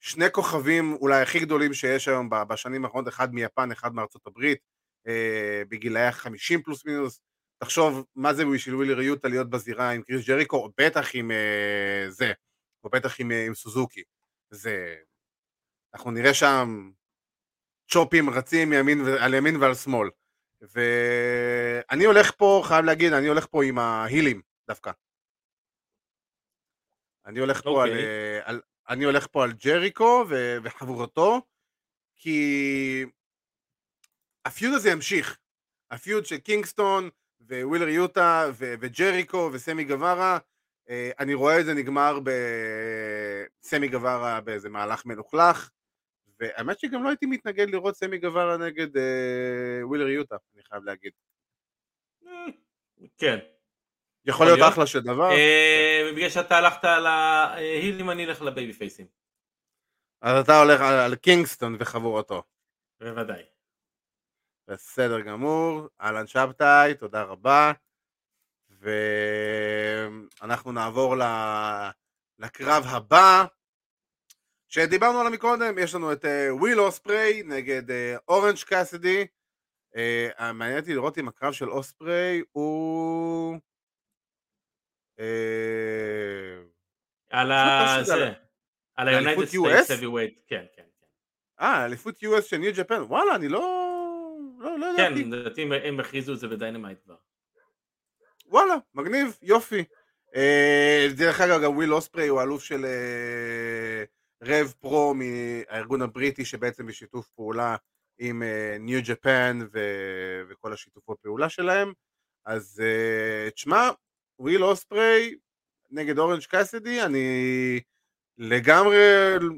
שני 0.01 0.31
כוכבים 0.33 0.93
אולי 1.01 1.23
הכי 1.23 1.41
גדולים 1.41 1.75
שיש 1.75 2.09
היום 2.09 2.31
בשנים 2.49 2.85
האחרונות, 2.85 3.09
אחד 3.09 3.35
מיפן, 3.35 3.73
אחד 3.73 3.95
מארצות 3.95 4.27
הברית, 4.27 4.59
אה, 5.07 5.63
בגילאי 5.69 6.07
החמישים 6.07 6.63
פלוס 6.63 6.87
מינוס, 6.87 7.21
תחשוב 7.59 8.07
מה 8.15 8.35
זה 8.35 8.45
בשביל 8.55 8.75
ווילר 8.75 9.01
יוטה 9.01 9.29
להיות 9.29 9.51
בזירה 9.51 9.91
עם 9.91 10.03
קריס 10.03 10.29
ג'ריקו, 10.29 10.57
או 10.57 10.71
בטח 10.79 11.15
עם 11.15 11.31
אה, 11.31 12.05
זה, 12.09 12.33
או 12.85 12.91
בטח 12.91 13.21
עם, 13.21 13.33
אה, 13.33 13.47
עם 13.47 13.55
סוזוקי. 13.55 14.03
זה... 14.51 14.97
אנחנו 15.95 16.11
נראה 16.11 16.35
שם 16.35 16.91
צ'ופים 17.91 18.31
רצים 18.31 18.73
ימין, 18.73 18.99
על 19.21 19.35
ימין 19.35 19.57
ועל 19.57 19.75
שמאל. 19.75 20.09
ואני 20.61 22.05
הולך 22.05 22.31
פה, 22.37 22.63
חייב 22.69 22.85
להגיד, 22.85 23.13
אני 23.13 23.29
הולך 23.29 23.47
פה 23.51 23.65
עם 23.65 23.79
ההילים 23.79 24.43
דווקא. 24.69 24.91
אני 27.27 27.39
הולך 27.39 27.63
פה 27.63 27.71
okay. 27.71 27.87
על, 27.87 27.91
אוקיי. 27.91 28.41
על, 28.45 28.61
אני 28.89 29.05
הולך 29.05 29.27
פה 29.33 29.45
על 29.45 29.53
ג'ריקו 29.53 30.25
ו, 30.29 30.57
וחבורתו, 30.63 31.41
כי 32.17 33.05
ה 34.45 34.51
feud 34.51 34.75
הזה 34.75 34.91
ימשיך. 34.91 35.39
ה 35.91 35.98
feud 35.98 36.27
של 36.27 36.39
קינגסטון 36.39 37.11
ווילר 37.51 37.89
יוטה 37.89 38.51
ו, 38.53 38.75
וג'ריקו 38.81 39.51
וסמי 39.53 39.85
גווארה, 39.85 40.39
אה, 40.91 41.11
אני 41.19 41.35
רואה 41.35 41.61
את 41.61 41.67
זה 41.67 41.75
נגמר 41.75 42.19
בסמי 43.63 43.89
גווארה 43.89 44.41
באיזה 44.41 44.69
מהלך 44.69 45.07
מלוכלך, 45.07 45.71
והאמת 46.41 46.79
שגם 46.79 47.05
לא 47.05 47.09
הייתי 47.09 47.27
מתנגד 47.27 47.71
לראות 47.71 47.97
סמי 47.97 48.19
גווארה 48.19 48.57
נגד 48.57 48.97
אה, 48.97 49.81
ווילר 49.83 50.09
יוטה, 50.09 50.37
אני 50.55 50.63
חייב 50.65 50.85
להגיד. 50.85 51.13
כן. 53.19 53.39
יכול 54.25 54.47
להיות 54.47 54.73
אחלה 54.73 54.87
של 54.87 55.01
דבר. 55.01 55.31
אה, 55.31 56.11
בגלל 56.17 56.29
שאתה 56.29 56.57
הלכת 56.57 56.85
על 56.85 57.07
ההילים, 57.07 58.11
אני 58.11 58.25
אלך 58.25 58.43
לבייבי 58.43 58.73
פייסים. 58.73 59.07
אז 60.21 60.45
אתה 60.45 60.61
הולך 60.61 60.81
על 60.81 61.15
קינגסטון 61.15 61.77
וחבורתו. 61.79 62.43
בוודאי. 63.01 63.43
בסדר 64.69 65.21
גמור, 65.21 65.89
אהלן 66.01 66.27
שבתאי, 66.27 66.95
תודה 66.95 67.23
רבה. 67.23 67.73
ואנחנו 70.41 70.73
נעבור 70.73 71.15
לקרב 72.39 72.85
הבא, 72.87 73.45
שדיברנו 74.69 75.21
עליו 75.21 75.33
מקודם, 75.33 75.79
יש 75.79 75.95
לנו 75.95 76.13
את 76.13 76.25
וויל 76.51 76.81
אוספריי 76.81 77.43
נגד 77.43 77.83
אורנג' 78.29 78.59
קאסדי. 78.67 79.27
מעניין 80.55 80.79
אותי 80.79 80.95
לראות 80.95 81.19
אם 81.19 81.29
הקרב 81.29 81.53
של 81.53 81.71
אוספריי 81.71 82.43
הוא... 82.53 83.59
אה, 85.21 85.27
על 87.31 87.53
ה... 87.53 87.99
זה, 88.03 88.33
על 88.95 89.09
ה-United 89.09 89.39
States 89.39 89.89
Heavyweight, 89.89 90.41
כן, 90.47 90.65
כן. 90.77 90.83
כן. 91.01 91.07
אה, 91.61 91.85
אליפות 91.85 92.23
US 92.23 92.43
של 92.43 92.57
New 92.57 92.73
Japan, 92.77 93.03
וואלה, 93.03 93.35
אני 93.35 93.49
לא... 93.49 93.86
לא, 94.67 94.79
לא 94.79 94.87
ידעתי. 94.87 95.25
כן, 95.25 95.31
לדעתי 95.31 95.63
הם 95.63 96.01
הכריזו 96.01 96.35
את 96.35 96.39
זה 96.39 96.49
ב 96.49 96.55
Dynamite 96.55 96.99
כבר. 97.05 97.17
וואלה, 98.47 98.75
מגניב, 98.95 99.39
יופי. 99.43 99.85
אה, 100.37 101.07
דרך 101.17 101.41
אגב, 101.41 101.63
גם 101.63 101.77
וויל 101.77 101.95
אוספרי 101.95 102.29
הוא 102.29 102.43
אלוף 102.43 102.63
של 102.63 102.85
אה, 102.85 104.05
Rev 104.43 104.75
Pro 104.81 105.15
מהארגון 105.15 106.03
הבריטי 106.03 106.45
שבעצם 106.45 106.87
בשיתוף 106.87 107.29
פעולה 107.29 107.77
עם 108.19 108.43
New 108.81 109.01
Japan 109.05 109.59
וכל 110.49 110.73
השיתופי 110.73 111.13
פעולה 111.23 111.49
שלהם. 111.49 111.93
אז 112.45 112.83
תשמע, 113.55 113.91
וויל 114.39 114.65
אוספרי 114.65 115.35
נגד 115.91 116.19
אורנג' 116.19 116.43
קאסדי, 116.43 117.03
אני 117.03 117.81
לגמרי, 118.39 118.97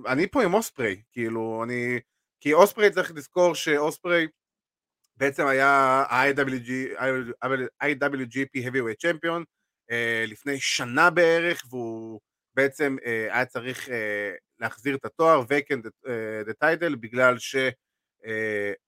אני 0.06 0.26
פה 0.26 0.42
עם 0.42 0.54
אוספרי, 0.54 1.02
כאילו, 1.12 1.64
אני, 1.64 2.00
כי 2.40 2.52
אוספרי 2.52 2.90
צריך 2.90 3.12
לזכור 3.14 3.54
שאוספרי 3.54 4.26
בעצם 5.18 5.46
היה 5.46 5.68
ה-IWGP 6.10 8.66
Heavyweight 8.66 9.00
Champion 9.06 9.42
uh, 9.90 9.94
לפני 10.26 10.60
שנה 10.60 11.10
בערך, 11.10 11.62
והוא 11.70 12.20
בעצם 12.54 12.96
uh, 13.00 13.04
היה 13.34 13.46
צריך 13.46 13.88
uh, 13.88 13.90
להחזיר 14.58 14.96
את 14.96 15.04
התואר, 15.04 15.42
vacant 15.42 15.86
the 16.48 16.52
title, 16.64 16.96
בגלל 17.00 17.38
ש... 17.38 17.56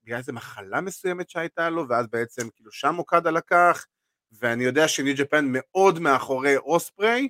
בגלל 0.04 0.18
איזה 0.18 0.32
מחלה 0.32 0.80
מסוימת 0.80 1.30
שהייתה 1.30 1.70
לו, 1.70 1.88
ואז 1.88 2.06
בעצם 2.06 2.50
כאילו 2.54 2.72
שם 2.72 2.98
אוקדה 2.98 3.30
לקח, 3.30 3.86
ואני 4.32 4.64
יודע 4.64 4.88
שניו 4.88 5.14
ג'פן 5.16 5.44
מאוד 5.48 5.98
מאחורי 5.98 6.56
אוספריי, 6.56 7.28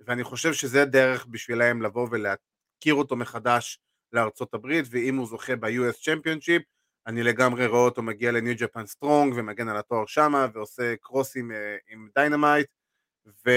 ואני 0.00 0.24
חושב 0.24 0.52
שזה 0.52 0.84
דרך 0.84 1.26
בשבילהם 1.26 1.82
לבוא 1.82 2.08
ולהכיר 2.10 2.94
אותו 2.94 3.16
מחדש 3.16 3.78
לארצות 4.12 4.54
הברית, 4.54 4.84
ואם 4.90 5.16
הוא 5.16 5.26
זוכה 5.26 5.56
ב-US 5.56 5.96
Championship, 5.96 6.62
אני 7.08 7.22
לגמרי 7.22 7.66
רואה 7.66 7.80
אותו 7.80 8.02
מגיע 8.02 8.32
ל 8.32 8.38
New 8.38 8.54
Japan 8.58 8.86
Strong 8.86 9.34
ומגן 9.36 9.68
על 9.68 9.76
התואר 9.76 10.06
שמה 10.06 10.46
ועושה 10.54 10.96
קרוסים 10.96 11.52
אה, 11.52 11.76
עם 11.88 12.08
Dynamite 12.14 12.66
ו... 13.26 13.50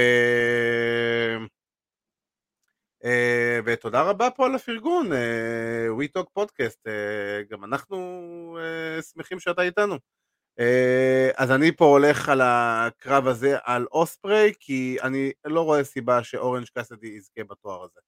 אה, 3.04 3.60
ותודה 3.66 4.02
רבה 4.02 4.30
פה 4.32 4.46
על 4.46 4.56
הפרגון, 4.56 5.14
אה, 5.14 5.88
We 6.00 6.20
Talk 6.20 6.40
Podcast, 6.40 6.90
גם 7.50 7.64
אנחנו 7.64 8.58
שמחים 9.14 9.40
שאתה 9.40 9.62
איתנו. 9.62 9.96
אז 11.36 11.52
אני 11.52 11.76
פה 11.76 11.86
הולך 11.86 12.30
על 12.30 12.42
הקרב 12.44 13.28
הזה 13.28 13.58
על 13.64 13.86
אוספריי, 13.92 14.54
כי 14.60 14.98
אני 15.04 15.32
לא 15.46 15.62
רואה 15.62 15.84
סיבה 15.84 16.24
שאורנג' 16.24 16.68
קאסדי 16.74 17.08
יזכה 17.08 17.44
בתואר 17.44 17.84
הזה. 17.84 18.00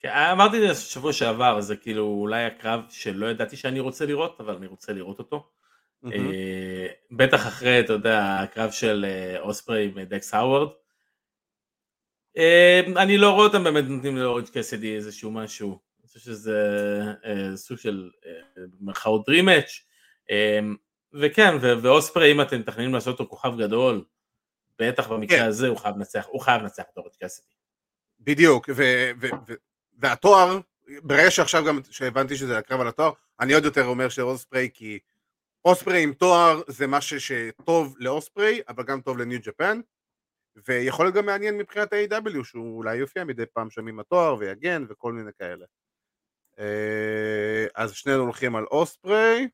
כן, 0.00 0.08
אמרתי 0.08 0.56
את 0.56 0.62
זה 0.68 0.74
שבוע 0.74 1.12
שעבר, 1.12 1.60
זה 1.60 1.76
כאילו 1.76 2.04
אולי 2.04 2.44
הקרב 2.44 2.80
שלא 2.90 3.26
ידעתי 3.26 3.56
שאני 3.56 3.80
רוצה 3.80 4.06
לראות, 4.06 4.40
אבל 4.40 4.54
אני 4.54 4.66
רוצה 4.66 4.92
לראות 4.92 5.18
אותו. 5.18 5.50
Mm-hmm. 6.04 6.08
בטח 7.10 7.46
אחרי, 7.46 7.80
אתה 7.80 7.92
יודע, 7.92 8.40
הקרב 8.40 8.70
של 8.70 9.06
אה, 9.08 9.40
אוספרי 9.40 9.92
ודקס 9.94 10.34
האוורד. 10.34 10.68
אה, 12.36 12.80
אני 12.96 13.18
לא 13.18 13.30
רואה 13.30 13.46
אותם 13.46 13.64
באמת 13.64 13.84
נותנים 13.84 14.16
לאורנג' 14.16 14.46
קסדי 14.52 14.96
איזשהו 14.96 15.30
משהו. 15.30 15.80
אני 16.00 16.06
חושב 16.06 16.20
שזה 16.20 16.58
סוג 17.54 17.78
של 17.78 18.10
מרכאות 18.80 19.26
דרימץ'. 19.26 19.84
וכן, 21.12 21.54
ואוספרי, 21.82 22.32
אם 22.32 22.40
אתם 22.40 22.58
מתכננים 22.58 22.94
לעשות 22.94 23.20
אותו 23.20 23.30
כוכב 23.30 23.52
גדול, 23.58 24.04
בטח 24.78 25.08
במקרה 25.08 25.38
כן. 25.38 25.44
הזה 25.44 25.68
הוא 25.68 25.76
חייב 25.76 25.96
לנצח, 25.96 26.26
הוא 26.28 26.40
חייב 26.40 26.62
לנצח 26.62 26.82
את 26.92 26.96
אורנג' 26.96 27.12
קסדי. 27.24 27.54
בדיוק, 28.20 28.68
והתואר, 29.98 30.60
ברגע 31.02 31.30
שעכשיו 31.30 31.64
גם 31.64 31.80
שהבנתי 31.90 32.36
שזה 32.36 32.58
הקרב 32.58 32.80
על 32.80 32.88
התואר, 32.88 33.12
אני 33.40 33.52
עוד 33.54 33.64
יותר 33.64 33.84
אומר 33.84 34.08
שאוספריי 34.08 34.70
כי 34.74 34.98
אוספריי 35.64 36.02
עם 36.02 36.12
תואר 36.12 36.62
זה 36.68 36.86
משהו 36.86 37.20
שטוב 37.20 37.94
לאוספריי, 37.98 38.60
אבל 38.68 38.84
גם 38.84 39.00
טוב 39.00 39.18
לניו 39.18 39.38
ג'פן, 39.42 39.80
ויכול 40.66 41.06
להיות 41.06 41.14
גם 41.14 41.26
מעניין 41.26 41.58
מבחינת 41.58 41.92
ה-AW, 41.92 42.44
שהוא 42.44 42.76
אולי 42.76 42.96
יופיע 42.96 43.24
מדי 43.24 43.46
פעם 43.46 43.70
שם 43.70 43.88
עם 43.88 44.00
התואר 44.00 44.36
ויגן 44.38 44.84
וכל 44.88 45.12
מיני 45.12 45.30
כאלה. 45.38 45.66
אה, 46.58 47.66
אז 47.74 47.92
שנינו 47.92 48.22
הולכים 48.22 48.56
על 48.56 48.64
אוספריי. 48.64 49.48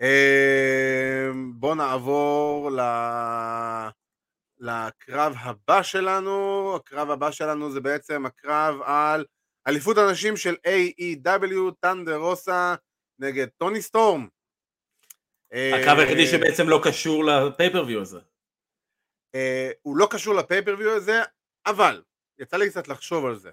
אה, 0.00 1.30
בואו 1.54 1.74
נעבור 1.74 2.70
ל... 2.70 2.80
לקרב 4.62 5.34
הבא 5.38 5.82
שלנו, 5.82 6.76
הקרב 6.76 7.10
הבא 7.10 7.30
שלנו 7.30 7.70
זה 7.70 7.80
בעצם 7.80 8.26
הקרב 8.26 8.82
על 8.82 9.24
אליפות 9.66 9.98
הנשים 9.98 10.36
של 10.36 10.54
AEW, 10.54 11.72
טנדר 11.80 12.16
רוסה 12.16 12.74
נגד 13.18 13.46
טוני 13.48 13.82
סטורם. 13.82 14.28
הקרב 15.52 15.98
היחידי 15.98 16.26
שבעצם 16.26 16.68
לא 16.68 16.80
קשור 16.84 17.24
לפייפריוויו 17.24 18.00
הזה. 18.00 18.20
אה, 19.34 19.70
הוא 19.82 19.96
לא 19.96 20.08
קשור 20.10 20.34
לפייפריוויו 20.34 20.96
הזה, 20.96 21.20
אבל 21.66 22.02
יצא 22.38 22.56
לי 22.56 22.70
קצת 22.70 22.88
לחשוב 22.88 23.26
על 23.26 23.36
זה. 23.36 23.50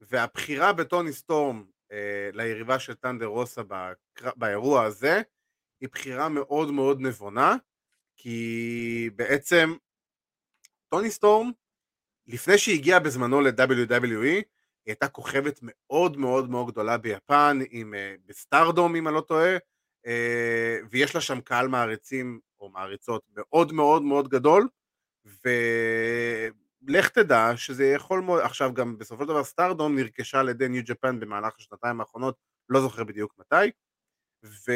והבחירה 0.00 0.72
בטוני 0.72 1.12
סטורם 1.12 1.64
אה, 1.92 2.30
ליריבה 2.32 2.78
של 2.78 2.94
טנדר 2.94 3.26
רוסה 3.26 3.62
באירוע 4.36 4.84
הזה 4.84 5.22
היא 5.80 5.88
בחירה 5.92 6.28
מאוד 6.28 6.70
מאוד 6.70 7.00
נבונה, 7.00 7.56
כי 8.16 9.10
בעצם 9.16 9.74
טוני 10.94 11.10
סטורם, 11.10 11.50
לפני 12.26 12.58
שהיא 12.58 12.74
הגיעה 12.78 13.00
בזמנו 13.00 13.40
ל-WWE, 13.40 14.24
היא 14.24 14.44
הייתה 14.86 15.08
כוכבת 15.08 15.58
מאוד 15.62 16.16
מאוד 16.16 16.50
מאוד 16.50 16.70
גדולה 16.70 16.98
ביפן, 16.98 17.58
עם, 17.70 17.94
uh, 17.94 18.20
בסטארדום 18.26 18.96
אם 18.96 19.08
אני 19.08 19.14
לא 19.14 19.20
טועה, 19.20 19.56
uh, 19.56 20.08
ויש 20.90 21.14
לה 21.14 21.20
שם 21.20 21.40
קהל 21.40 21.68
מעריצים 21.68 22.40
או 22.60 22.70
מעריצות 22.70 23.22
מאוד 23.36 23.72
מאוד 23.72 24.02
מאוד 24.02 24.28
גדול, 24.28 24.68
ולך 26.84 27.08
תדע 27.08 27.52
שזה 27.56 27.86
יכול 27.86 28.20
מאוד, 28.20 28.42
עכשיו 28.42 28.74
גם 28.74 28.98
בסופו 28.98 29.22
של 29.22 29.28
דבר 29.28 29.44
סטארדום 29.44 29.98
נרכשה 29.98 30.40
על 30.40 30.48
ידי 30.48 30.68
ניו 30.68 30.82
ג'פן 30.86 31.20
במהלך 31.20 31.54
השנתיים 31.58 32.00
האחרונות, 32.00 32.36
לא 32.68 32.80
זוכר 32.80 33.04
בדיוק 33.04 33.34
מתי, 33.38 33.70
ו... 34.44 34.72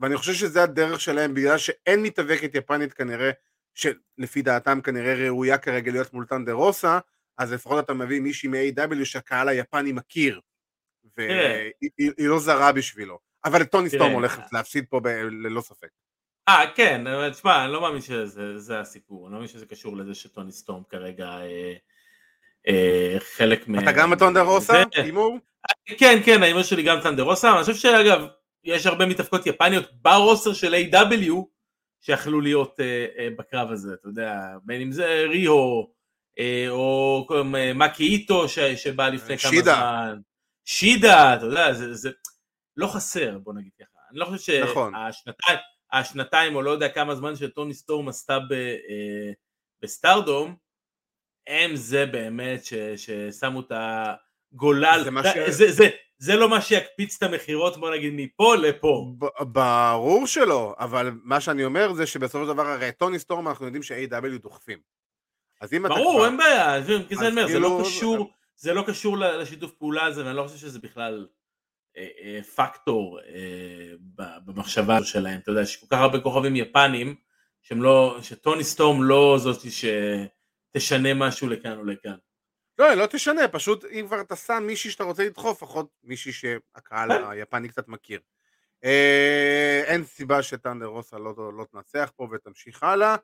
ואני 0.00 0.16
חושב 0.16 0.32
שזה 0.32 0.62
הדרך 0.62 1.00
שלהם, 1.00 1.34
בגלל 1.34 1.58
שאין 1.58 2.02
מתאבקת 2.02 2.54
יפנית 2.54 2.92
כנראה 2.92 3.30
שלפי 3.74 4.42
דעתם 4.42 4.80
כנראה 4.80 5.14
ראויה 5.14 5.58
כרגע 5.58 5.92
להיות 5.92 6.12
מול 6.12 6.26
טנדר 6.26 6.52
רוסה, 6.52 6.98
אז 7.38 7.52
לפחות 7.52 7.84
אתה 7.84 7.94
מביא 7.94 8.20
מישהי 8.20 8.48
מ-A.W 8.48 9.04
שהקהל 9.04 9.48
היפני 9.48 9.92
מכיר, 9.92 10.40
והיא 11.16 12.28
לא 12.28 12.38
זרה 12.38 12.72
בשבילו. 12.72 13.18
אבל 13.44 13.62
את 13.62 13.70
טוני 13.70 13.90
סטורם 13.90 14.12
הולך 14.12 14.38
להפסיד 14.52 14.84
פה 14.88 15.00
ללא 15.44 15.60
ספק. 15.60 15.88
אה, 16.48 16.64
כן, 16.74 17.06
אבל 17.06 17.30
תשמע, 17.30 17.64
אני 17.64 17.72
לא 17.72 17.80
מאמין 17.80 18.00
שזה 18.00 18.80
הסיפור, 18.80 19.26
אני 19.26 19.32
לא 19.32 19.38
מאמין 19.38 19.48
שזה 19.48 19.66
קשור 19.66 19.96
לזה 19.96 20.14
שטוני 20.14 20.52
סטורם 20.52 20.82
כרגע 20.88 21.26
אה, 21.26 21.72
אה, 22.68 23.16
חלק 23.20 23.68
מ... 23.68 23.78
אתה 23.78 23.92
גם 23.92 24.10
בטונדר 24.10 24.40
רוסה? 24.40 24.82
הימור? 24.94 25.38
כן, 25.86 26.20
כן, 26.24 26.42
ההימור 26.42 26.62
שלי 26.62 26.82
גם 26.82 27.00
טנדר 27.02 27.22
רוסה, 27.22 27.54
אני 27.54 27.60
חושב 27.60 27.74
שאגב, 27.74 28.26
יש 28.64 28.86
הרבה 28.86 29.06
מתאבקות 29.06 29.46
יפניות 29.46 30.02
ברוסר 30.02 30.52
של 30.52 30.74
A.W. 30.74 31.53
שיכלו 32.04 32.40
להיות 32.40 32.80
אה, 32.80 33.06
אה, 33.18 33.28
בקרב 33.38 33.70
הזה, 33.70 33.94
אתה 33.94 34.08
יודע, 34.08 34.34
בין 34.64 34.80
אם 34.80 34.92
זה 34.92 35.24
ריהו, 35.28 35.92
אה, 36.38 36.66
או 36.68 37.26
מקי 37.74 38.04
איטו 38.04 38.48
שבא 38.76 39.08
לפני 39.08 39.38
כמה. 39.38 39.62
זמן, 39.62 40.20
שידה, 40.64 41.34
אתה 41.34 41.44
יודע, 41.44 41.72
זה, 41.72 41.94
זה 41.94 42.10
לא 42.76 42.86
חסר, 42.86 43.38
בוא 43.38 43.54
נגיד 43.54 43.72
ככה, 43.80 43.98
אני 44.10 44.18
לא 44.18 44.24
חושב 44.24 44.64
נכון. 44.70 44.92
שהשנתיים, 44.94 45.58
השנתיים 45.92 46.54
או 46.54 46.62
לא 46.62 46.70
יודע 46.70 46.88
כמה 46.88 47.14
זמן 47.14 47.36
שטוני 47.36 47.74
סטורם 47.74 48.08
עשתה 48.08 48.38
ב, 48.38 48.54
בסטארדום, 49.82 50.56
הם 51.46 51.76
זה 51.76 52.06
באמת 52.06 52.64
ש, 52.64 52.74
ששמו 52.96 53.60
את 53.60 53.72
הגולל, 53.74 55.04
זה, 55.04 55.10
ש... 55.34 55.50
זה, 55.50 55.72
זה, 55.72 55.88
זה 56.18 56.36
לא 56.36 56.48
מה 56.48 56.60
שיקפיץ 56.60 57.16
את 57.16 57.22
המכירות, 57.22 57.76
בוא 57.76 57.90
נגיד, 57.94 58.12
מפה 58.16 58.56
לפה. 58.56 59.12
ברור 59.40 60.26
שלא, 60.26 60.74
אבל 60.78 61.10
מה 61.22 61.40
שאני 61.40 61.64
אומר 61.64 61.92
זה 61.92 62.06
שבסופו 62.06 62.44
של 62.44 62.52
דבר, 62.52 62.66
הרי 62.66 62.92
טוני 62.92 63.18
סטורם 63.18 63.48
אנחנו 63.48 63.64
יודעים 63.64 63.82
ש-A.W 63.82 64.42
דוחפים. 64.42 64.78
אז 65.60 65.72
אם 65.72 65.86
אתה 65.86 65.94
ברור, 65.94 66.14
כבר... 66.14 66.26
אין 66.26 66.36
בעיה, 66.36 66.82
זה 66.82 66.98
זה 67.10 67.20
אני 67.20 67.30
אומר, 67.30 67.48
זה 67.48 67.58
לא 67.58 67.68
כאילו- 67.68 67.84
קשור, 67.84 68.30
זה 68.56 68.74
לא 68.74 68.84
קשור 68.86 69.18
לשיתוף 69.18 69.72
פעולה 69.72 70.04
הזה, 70.04 70.24
ואני 70.24 70.36
לא 70.36 70.42
חושב 70.42 70.58
שזה 70.58 70.78
בכלל 70.78 71.26
אה, 71.96 72.08
אה, 72.22 72.42
פקטור 72.42 73.20
אה, 73.20 73.92
במחשבה 74.44 75.04
שלהם, 75.04 75.40
אתה 75.40 75.50
יודע, 75.50 75.62
יש 75.62 75.76
כל 75.76 75.86
כך 75.90 75.98
הרבה 75.98 76.20
כוכבים 76.20 76.56
יפנים, 76.56 77.14
שהם 77.62 77.82
לא, 77.82 78.18
שטוני 78.22 78.64
סטורם 78.64 79.02
לא 79.02 79.36
זאת 79.38 79.60
שתשנה 79.70 81.14
משהו 81.14 81.48
לכאן 81.48 81.78
או 81.78 81.84
לכאן. 81.84 82.16
לא, 82.78 82.94
לא 82.94 83.06
תשנה, 83.06 83.48
פשוט 83.48 83.84
אם 83.84 84.04
כבר 84.06 84.20
אתה 84.20 84.36
שם 84.36 84.62
מישהי 84.66 84.90
שאתה 84.90 85.04
רוצה 85.04 85.24
לדחוף, 85.24 85.62
לפחות 85.62 85.86
מישהי 86.04 86.32
שהקהל. 86.32 87.10
היפני 87.30 87.68
קצת 87.68 87.88
מכיר. 87.88 88.20
אה, 88.84 89.82
אין 89.86 90.04
סיבה 90.04 90.42
שטנדר 90.42 90.86
רוסה 90.86 91.18
לא, 91.18 91.34
לא 91.36 91.64
תנצח 91.72 92.12
פה 92.16 92.28
ותמשיך 92.32 92.82
הלאה. 92.82 93.16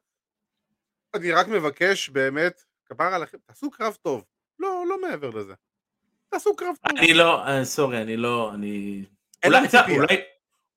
אני 1.14 1.32
רק 1.32 1.48
מבקש 1.48 2.08
באמת, 2.08 2.64
כפר 2.86 3.14
עליכם, 3.14 3.38
תעשו 3.46 3.70
קרב 3.70 3.96
טוב. 4.02 4.24
לא, 4.58 4.84
לא 4.88 5.00
מעבר 5.00 5.30
לזה. 5.30 5.54
תעשו 6.28 6.56
קרב 6.56 6.76
טוב. 6.88 6.98
אני 6.98 7.14
לא, 7.14 7.46
אה, 7.46 7.64
סורי, 7.64 8.02
אני 8.02 8.16
לא, 8.16 8.54
אני... 8.54 9.04
אין 9.42 9.52
אולי, 9.52 9.64
לך 9.64 9.70
ציפייה. 9.70 9.98
אולי, 10.00 10.16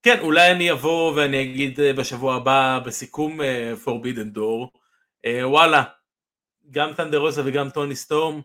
כן, 0.04 0.20
אולי 0.20 0.52
אני 0.52 0.72
אבוא 0.72 1.14
ואני 1.16 1.42
אגיד 1.42 1.80
אה, 1.80 1.94
בשבוע 1.94 2.36
הבא 2.36 2.80
בסיכום 2.86 3.42
אה, 3.42 3.74
Forbidden 3.86 4.38
Door, 4.38 4.80
אה, 5.26 5.50
וואלה, 5.50 5.84
גם 6.72 6.94
טנדרוסה 6.94 7.42
וגם 7.46 7.70
טוני 7.70 7.96
סטורם 7.96 8.42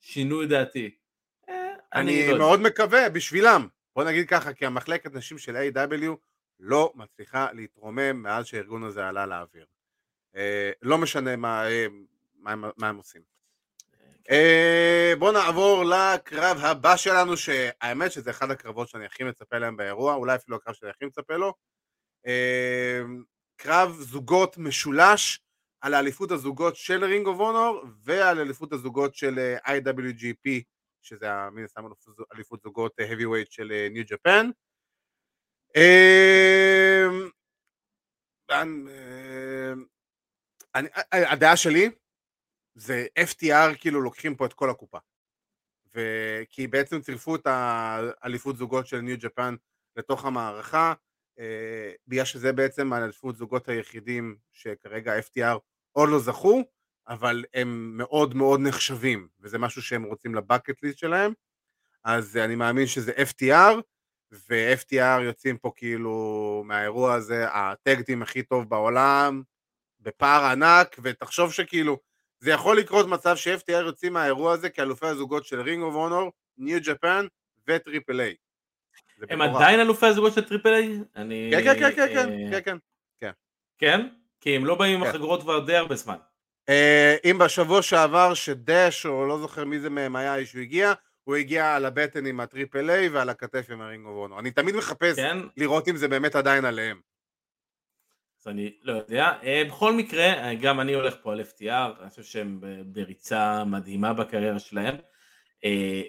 שינו 0.00 0.42
את 0.42 0.48
דעתי. 0.48 0.90
אה, 1.48 1.54
אני 1.94 2.16
לא 2.26 2.32
יודע. 2.32 2.38
מאוד 2.38 2.60
מקווה 2.60 3.08
בשבילם. 3.10 3.68
בוא 3.96 4.04
נגיד 4.04 4.28
ככה, 4.28 4.52
כי 4.52 4.66
המחלקת 4.66 5.12
נשים 5.14 5.38
של 5.38 5.56
A.W. 5.56 6.10
לא 6.60 6.92
מצליחה 6.94 7.52
להתרומם 7.52 8.22
מאז 8.22 8.46
שהארגון 8.46 8.84
הזה 8.84 9.08
עלה 9.08 9.26
לאוויר. 9.26 9.66
אה, 10.36 10.70
לא 10.82 10.98
משנה 10.98 11.36
מה, 11.36 11.68
אה, 11.70 11.86
מה, 12.38 12.52
הם- 12.52 12.64
מה 12.76 12.88
הם 12.88 12.96
עושים. 12.96 13.22
אה, 14.30 15.12
בואו 15.18 15.32
נעבור 15.32 15.84
לקרב 15.84 16.58
הבא 16.60 16.96
שלנו, 16.96 17.36
שהאמת 17.36 18.12
שזה 18.12 18.30
אחד 18.30 18.50
הקרבות 18.50 18.88
שאני 18.88 19.04
הכי 19.06 19.24
מצפה 19.24 19.58
להם 19.58 19.76
באירוע, 19.76 20.14
אולי 20.14 20.34
אפילו 20.36 20.56
הקרב 20.56 20.74
שאני 20.74 20.90
הכי 20.90 21.04
מצפה 21.04 21.36
לו. 21.36 21.54
אה, 22.26 23.00
קרב 23.56 23.96
זוגות 24.00 24.58
משולש 24.58 25.40
על 25.80 25.94
האליפות 25.94 26.30
הזוגות 26.30 26.76
של 26.76 27.04
Ring 27.04 27.26
of 27.26 27.40
Honor 27.40 27.84
ועל 28.04 28.38
אליפות 28.40 28.72
הזוגות 28.72 29.14
של 29.14 29.38
אה, 29.38 29.76
IWGP, 29.78 30.62
שזה 31.02 31.26
מן 31.52 31.64
הסתם 31.64 31.84
אליפות- 32.34 32.62
זוגות 32.62 33.00
heavy 33.00 33.22
weight 33.24 33.50
של 33.50 33.72
New 33.90 34.04
Japan. 34.06 34.50
הדעה 41.12 41.56
שלי 41.56 41.90
זה 42.74 43.06
FTR 43.18 43.76
כאילו 43.80 44.00
לוקחים 44.00 44.36
פה 44.36 44.46
את 44.46 44.52
כל 44.52 44.70
הקופה. 44.70 44.98
וכי 45.94 46.66
בעצם 46.66 47.00
צירפו 47.00 47.36
את 47.36 47.46
האליפות 47.46 48.56
זוגות 48.56 48.86
של 48.86 49.00
New 49.00 49.16
Japan 49.20 49.54
לתוך 49.96 50.24
המערכה, 50.24 50.88
אה, 50.88 50.94
בגלל 52.06 52.24
שזה 52.24 52.52
בעצם 52.52 52.92
האליפות 52.92 53.36
זוגות 53.36 53.68
היחידים 53.68 54.36
שכרגע 54.52 55.18
FTR 55.18 55.58
עוד 55.92 56.08
לא 56.08 56.18
זכו, 56.18 56.62
אבל 57.08 57.44
הם 57.54 57.92
מאוד 57.96 58.34
מאוד 58.34 58.60
נחשבים, 58.60 59.28
וזה 59.40 59.58
משהו 59.58 59.82
שהם 59.82 60.02
רוצים 60.02 60.34
לבקט 60.34 60.82
ליסט 60.82 60.98
שלהם, 60.98 61.32
אז 62.04 62.36
אני 62.36 62.54
מאמין 62.54 62.86
שזה 62.86 63.12
FTR, 63.12 63.74
ו-FTR 64.32 65.22
יוצאים 65.22 65.58
פה 65.58 65.72
כאילו 65.76 66.62
מהאירוע 66.66 67.14
הזה 67.14 67.46
הטקטים 67.48 68.22
הכי 68.22 68.42
טוב 68.42 68.68
בעולם, 68.68 69.42
בפער 70.00 70.44
ענק, 70.44 70.96
ותחשוב 71.02 71.52
שכאילו 71.52 71.98
זה 72.40 72.50
יכול 72.50 72.78
לקרות 72.78 73.06
מצב 73.06 73.36
ש-FTR 73.36 73.72
יוצאים 73.72 74.12
מהאירוע 74.12 74.52
הזה 74.52 74.70
כאלופי 74.70 75.06
הזוגות 75.06 75.46
של 75.46 75.60
רינג 75.60 75.82
אוף 75.82 75.94
אונור, 75.94 76.32
New 76.58 76.78
Japan 76.82 77.26
ו 77.68 77.75
Triple 77.75 78.20
A. 78.20 78.34
הם. 79.30 79.42
עדיין 79.42 79.80
אלופי 79.80 80.06
הזוגות 80.06 80.32
של 80.32 80.44
Triple 80.44 80.72
A? 80.72 80.98
אני... 81.16 81.50
כן, 81.52 81.64
כן, 81.64 81.78
כן, 81.78 81.90
כן, 81.96 82.06
כן, 82.14 82.54
אה, 82.54 82.60
כן, 82.60 82.76
כן. 83.20 83.30
כן? 83.78 84.08
כי 84.40 84.56
הם 84.56 84.66
לא 84.66 84.74
באים 84.74 84.94
עם 84.94 85.04
כן. 85.04 85.10
החגורות 85.10 85.42
כבר 85.42 85.58
די 85.58 85.76
הרבה 85.76 85.96
זמן. 85.96 86.16
אה, 86.68 87.16
אם 87.24 87.38
בשבוע 87.38 87.82
שעבר 87.82 88.34
שדקס, 88.34 89.06
או 89.06 89.26
לא 89.26 89.38
זוכר 89.38 89.64
מי 89.64 89.78
זה 89.78 89.90
מהם 89.90 90.16
היה, 90.16 90.46
שהוא 90.46 90.62
הגיע, 90.62 90.92
הוא 91.24 91.36
הגיע 91.36 91.76
על 91.76 91.84
הבטן 91.84 92.26
עם 92.26 92.40
ה 92.40 92.47
Triple 92.47 92.90
A 92.90 93.08
ועל 93.08 93.28
הכתף 93.28 93.66
עם 93.70 93.80
ה 93.80 93.85
Ring 93.85 94.06
of 94.06 94.16
Honor. 94.16 94.40
אני 94.40 94.50
תמיד 94.50 94.76
מחפש 94.76 95.16
כן? 95.16 95.38
לראות 95.56 95.88
אם 95.88 95.96
זה 95.96 96.08
באמת 96.08 96.34
עדיין 96.34 96.64
עליהם. 96.64 97.00
אז 98.40 98.48
אני 98.48 98.72
לא 98.82 98.92
יודע. 98.92 99.32
אה, 99.42 99.62
בכל 99.66 99.92
מקרה, 99.92 100.54
גם 100.54 100.80
אני 100.80 100.94
הולך 100.94 101.14
פה 101.22 101.32
על 101.32 101.40
FTR, 101.40 102.00
אני 102.02 102.10
חושב 102.10 102.22
שהם 102.22 102.60
בריצה 102.86 103.64
מדהימה 103.64 104.12
בקריירה 104.12 104.58
שלהם. 104.58 104.94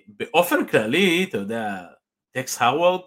באופן 0.07 0.65
כללי, 0.65 1.25
אתה 1.29 1.37
יודע, 1.37 1.85
דקס 2.31 2.61
הארווד, 2.61 3.01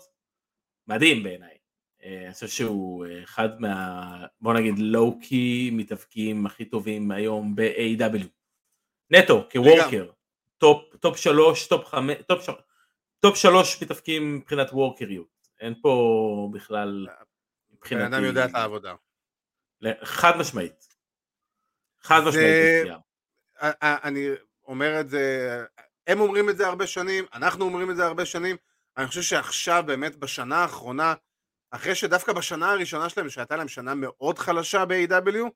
מדהים 0.86 1.22
בעיניי. 1.22 1.56
אה, 2.02 2.24
אני 2.24 2.34
חושב 2.34 2.48
שהוא 2.48 3.06
אה, 3.06 3.22
אחד 3.22 3.60
מה, 3.60 4.26
בוא 4.40 4.54
נגיד, 4.54 4.74
low-key 4.78 5.70
מתאבקים 5.72 6.46
הכי 6.46 6.64
טובים 6.64 7.10
היום 7.10 7.54
ב-AEW. 7.56 8.26
נטו, 9.10 9.48
כ 9.52 9.65
worker. 9.65 10.10
top, 10.58 10.96
top 10.96 11.16
שלוש, 11.16 11.66
top 11.68 11.84
חמש, 11.86 12.16
top, 12.28 12.44
של- 12.44 12.52
top 13.20 13.36
שלוש 13.36 13.82
מתאבקים 13.82 14.36
מבחינת 14.36 14.68
וורקריות. 14.72 15.48
אין 15.60 15.74
פה 15.82 16.48
בכלל, 16.52 17.08
בן 17.90 18.00
אדם 18.00 18.24
יודע 18.24 18.44
את 18.44 18.54
העבודה. 18.54 18.94
חד 20.02 20.32
משמעית. 20.38 20.94
חד 22.00 22.20
זה- 22.24 22.28
משמעית. 22.28 23.02
אני 23.82 24.28
אומר 24.66 25.00
את 25.00 25.08
זה, 25.08 25.56
הם 26.06 26.20
אומרים 26.20 26.50
את 26.50 26.56
זה 26.56 26.66
הרבה 26.66 26.86
שנים, 26.86 27.24
אנחנו 27.34 27.64
אומרים 27.64 27.90
את 27.90 27.96
זה 27.96 28.06
הרבה 28.06 28.26
שנים, 28.26 28.56
אני 28.96 29.06
חושב 29.06 29.22
שעכשיו 29.22 29.82
באמת 29.86 30.16
בשנה 30.16 30.56
האחרונה, 30.56 31.14
אחרי 31.70 31.94
שדווקא 31.94 32.32
בשנה 32.32 32.70
הראשונה 32.70 33.08
שלהם, 33.08 33.30
שהייתה 33.30 33.56
להם 33.56 33.68
שנה 33.68 33.94
מאוד 33.94 34.38
חלשה 34.38 34.84
ב-AW, 34.84 35.50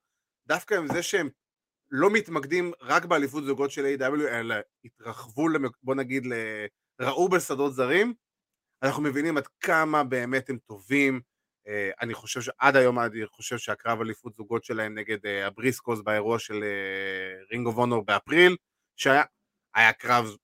דווקא 0.46 0.74
עם 0.74 0.86
זה 0.92 1.02
שהם 1.02 1.28
לא 1.90 2.10
מתמקדים 2.10 2.72
רק 2.80 3.04
באליפות 3.04 3.44
זוגות 3.44 3.70
של 3.70 3.84
A.W, 3.84 4.28
אלא 4.28 4.54
התרחבו, 4.84 5.46
בוא 5.82 5.94
נגיד, 5.94 6.26
ל- 6.26 6.66
ראו 7.00 7.28
בשדות 7.28 7.74
זרים, 7.74 8.14
אנחנו 8.82 9.02
מבינים 9.02 9.36
עד 9.36 9.46
כמה 9.60 10.04
באמת 10.04 10.50
הם 10.50 10.58
טובים. 10.58 11.20
אה, 11.68 11.90
אני 12.00 12.14
חושב 12.14 12.40
שעד 12.40 12.76
היום 12.76 12.98
אני 12.98 13.26
חושב 13.26 13.58
שהקרב 13.58 14.00
אליפות 14.00 14.34
זוגות 14.36 14.64
שלהם 14.64 14.98
נגד 14.98 15.26
אה, 15.26 15.46
הבריסקוס 15.46 16.00
באירוע 16.00 16.38
של 16.38 16.64
Ring 17.52 17.66
of 17.66 17.76
Honor 17.76 18.04
באפריל, 18.04 18.56
שהיה 18.96 19.22
היה 19.74 19.92
קרב 19.92 20.36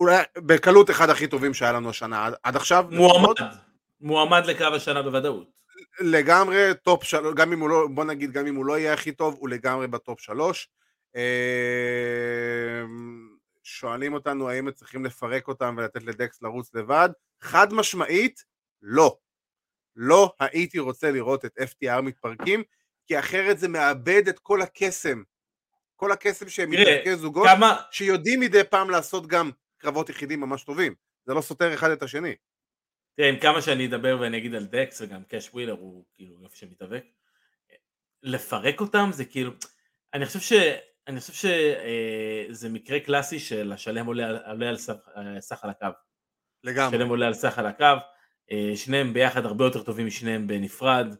אולי 0.00 0.22
בקלות 0.36 0.90
אחד 0.90 1.10
הכי 1.10 1.26
טובים 1.26 1.54
שהיה 1.54 1.72
לנו 1.72 1.90
השנה 1.90 2.26
עד, 2.26 2.34
עד 2.42 2.56
עכשיו. 2.56 2.86
מועמד. 2.90 3.34
מועמד 4.00 4.46
לקרב 4.46 4.74
השנה 4.74 5.02
בוודאות. 5.02 5.58
לגמרי 6.00 6.70
top 6.82 7.04
שלוש, 7.04 7.34
גם 7.34 7.52
אם 7.52 7.60
הוא 7.60 7.68
לא, 7.68 7.86
בוא 7.90 8.04
נגיד, 8.04 8.32
גם 8.32 8.46
אם 8.46 8.54
הוא 8.54 8.66
לא 8.66 8.78
יהיה 8.78 8.92
הכי 8.92 9.12
טוב, 9.12 9.36
הוא 9.38 9.48
לגמרי 9.48 9.86
ב 9.86 9.95
top 9.95 10.20
שלוש. 10.20 10.68
אה, 11.16 12.82
שואלים 13.62 14.14
אותנו 14.14 14.48
האם 14.48 14.70
צריכים 14.70 15.04
לפרק 15.04 15.48
אותם 15.48 15.74
ולתת 15.78 16.02
לדקס 16.02 16.42
לרוץ 16.42 16.74
לבד, 16.74 17.08
חד 17.40 17.72
משמעית, 17.72 18.44
לא. 18.82 19.16
לא 19.96 20.32
הייתי 20.40 20.78
רוצה 20.78 21.10
לראות 21.10 21.44
את 21.44 21.58
FTR 21.58 22.00
מתפרקים, 22.00 22.62
כי 23.06 23.18
אחרת 23.18 23.58
זה 23.58 23.68
מאבד 23.68 24.28
את 24.28 24.38
כל 24.38 24.62
הקסם. 24.62 25.22
כל 25.96 26.12
הקסם 26.12 26.48
שהם 26.48 26.70
מתאבקי 26.70 27.16
זוגות, 27.16 27.48
כמה, 27.48 27.76
שיודעים 27.90 28.40
מדי 28.40 28.64
פעם 28.64 28.90
לעשות 28.90 29.26
גם 29.26 29.50
קרבות 29.78 30.08
יחידים 30.10 30.40
ממש 30.40 30.64
טובים. 30.64 30.94
זה 31.26 31.34
לא 31.34 31.40
סותר 31.40 31.74
אחד 31.74 31.90
את 31.90 32.02
השני. 32.02 32.34
תראה, 33.16 33.28
עם 33.28 33.38
כמה 33.38 33.62
שאני 33.62 33.86
אדבר 33.86 34.16
ואני 34.20 34.38
אגיד 34.38 34.54
על 34.54 34.64
דקס 34.64 35.00
וגם 35.00 35.24
קאש 35.24 35.50
ווילר 35.54 35.72
הוא 35.72 36.04
כאילו 36.14 36.42
יופי 36.42 36.56
שמתאבק, 36.56 37.04
לפרק 38.22 38.80
אותם 38.80 39.10
זה 39.12 39.24
כאילו, 39.24 39.50
אני 40.14 40.26
חושב 40.26 40.40
ש... 40.40 40.52
אני 41.08 41.20
חושב 41.20 41.32
שזה 41.32 42.68
מקרה 42.68 43.00
קלאסי 43.00 43.38
של 43.38 43.72
השלם 43.72 44.06
עולה, 44.06 44.50
עולה 44.50 44.68
על 44.68 44.76
סך, 44.76 44.94
אה, 45.16 45.40
סך 45.40 45.64
על 45.64 45.70
הקו. 45.70 45.86
לגמרי. 46.64 46.98
שלם 46.98 47.08
עולה 47.08 47.26
על 47.26 47.34
סך 47.34 47.58
על 47.58 47.66
הקו, 47.66 47.84
אה, 48.52 48.72
שניהם 48.76 49.12
ביחד 49.12 49.46
הרבה 49.46 49.64
יותר 49.64 49.82
טובים 49.82 50.06
משניהם 50.06 50.46
בנפרד. 50.46 51.14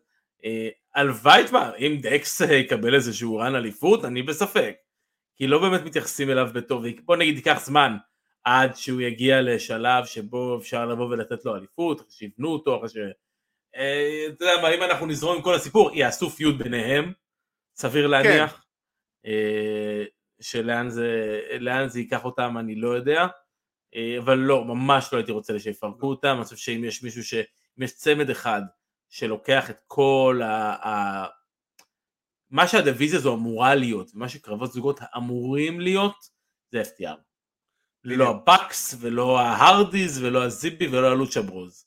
אה, 0.45 0.69
הלוואי, 0.95 1.45
תשמע, 1.45 1.75
אם 1.75 1.99
דקס 2.03 2.43
אה, 2.43 2.55
יקבל 2.55 2.95
איזשהו 2.95 3.37
רן 3.37 3.55
אליפות, 3.55 4.05
אני 4.05 4.23
בספק. 4.23 4.75
כי 5.37 5.47
לא 5.47 5.59
באמת 5.59 5.85
מתייחסים 5.85 6.31
אליו 6.31 6.49
בתור, 6.55 6.85
בוא 7.05 7.17
נגיד 7.17 7.37
ייקח 7.37 7.61
זמן 7.65 7.97
עד 8.45 8.77
שהוא 8.77 9.01
יגיע 9.01 9.43
לשלב 9.43 10.05
שבו 10.05 10.59
אפשר 10.59 10.87
לבוא 10.87 11.07
ולתת 11.07 11.45
לו 11.45 11.57
אליפות, 11.57 12.01
אחרי 12.01 12.11
שיבנו 12.11 12.49
אותו, 12.49 12.77
אחרי 12.77 12.89
ש... 12.89 12.97
אה, 13.77 14.27
אתה 14.29 14.45
יודע 14.45 14.63
מה, 14.63 14.75
אם 14.75 14.83
אנחנו 14.83 15.07
נזרום 15.07 15.37
עם 15.37 15.43
כל 15.43 15.55
הסיפור, 15.55 15.91
יעשו 15.95 16.31
פיוט 16.31 16.57
ביניהם, 16.57 17.13
סביר 17.77 18.07
להניח. 18.07 18.65
אה, 19.27 20.05
שלאן 20.41 20.89
זה, 20.91 21.41
זה 21.87 22.01
ייקח 22.01 22.25
אותם 22.25 22.59
אני 22.59 22.75
לא 22.75 22.89
יודע. 22.89 23.27
אה, 23.95 24.17
אבל 24.19 24.39
לא, 24.39 24.65
ממש 24.65 25.09
לא 25.13 25.19
הייתי 25.19 25.33
רוצה 25.33 25.59
שיפרקו 25.59 26.07
אותם, 26.07 26.35
אני 26.37 26.45
חושב 26.45 26.57
שאם 26.57 26.85
יש 26.85 27.03
מישהו 27.03 27.25
ש... 27.25 27.35
אם 27.79 27.83
יש 27.83 27.93
צמד 27.97 28.31
אחד 28.31 28.63
שלוקח 29.09 29.71
את 29.71 29.81
כל 29.87 30.41
ה... 30.45 30.89
ה... 30.89 31.27
מה 32.51 32.69
שהדיוויזיה 32.69 33.19
הזו 33.19 33.35
אמורה 33.35 33.75
להיות, 33.75 34.11
ומה 34.15 34.29
שקרבות 34.29 34.73
זוגות 34.73 35.01
אמורים 35.17 35.81
להיות, 35.81 36.15
זה 36.71 36.83
FTR. 36.83 37.28
לא 38.05 38.31
הבקס, 38.31 38.95
ולא 39.01 39.41
ההרדיז, 39.41 40.23
ולא 40.23 40.45
הזיבי, 40.45 40.87
ולא 40.87 41.07
הלוצ'ה 41.07 41.43
ברוז. 41.43 41.87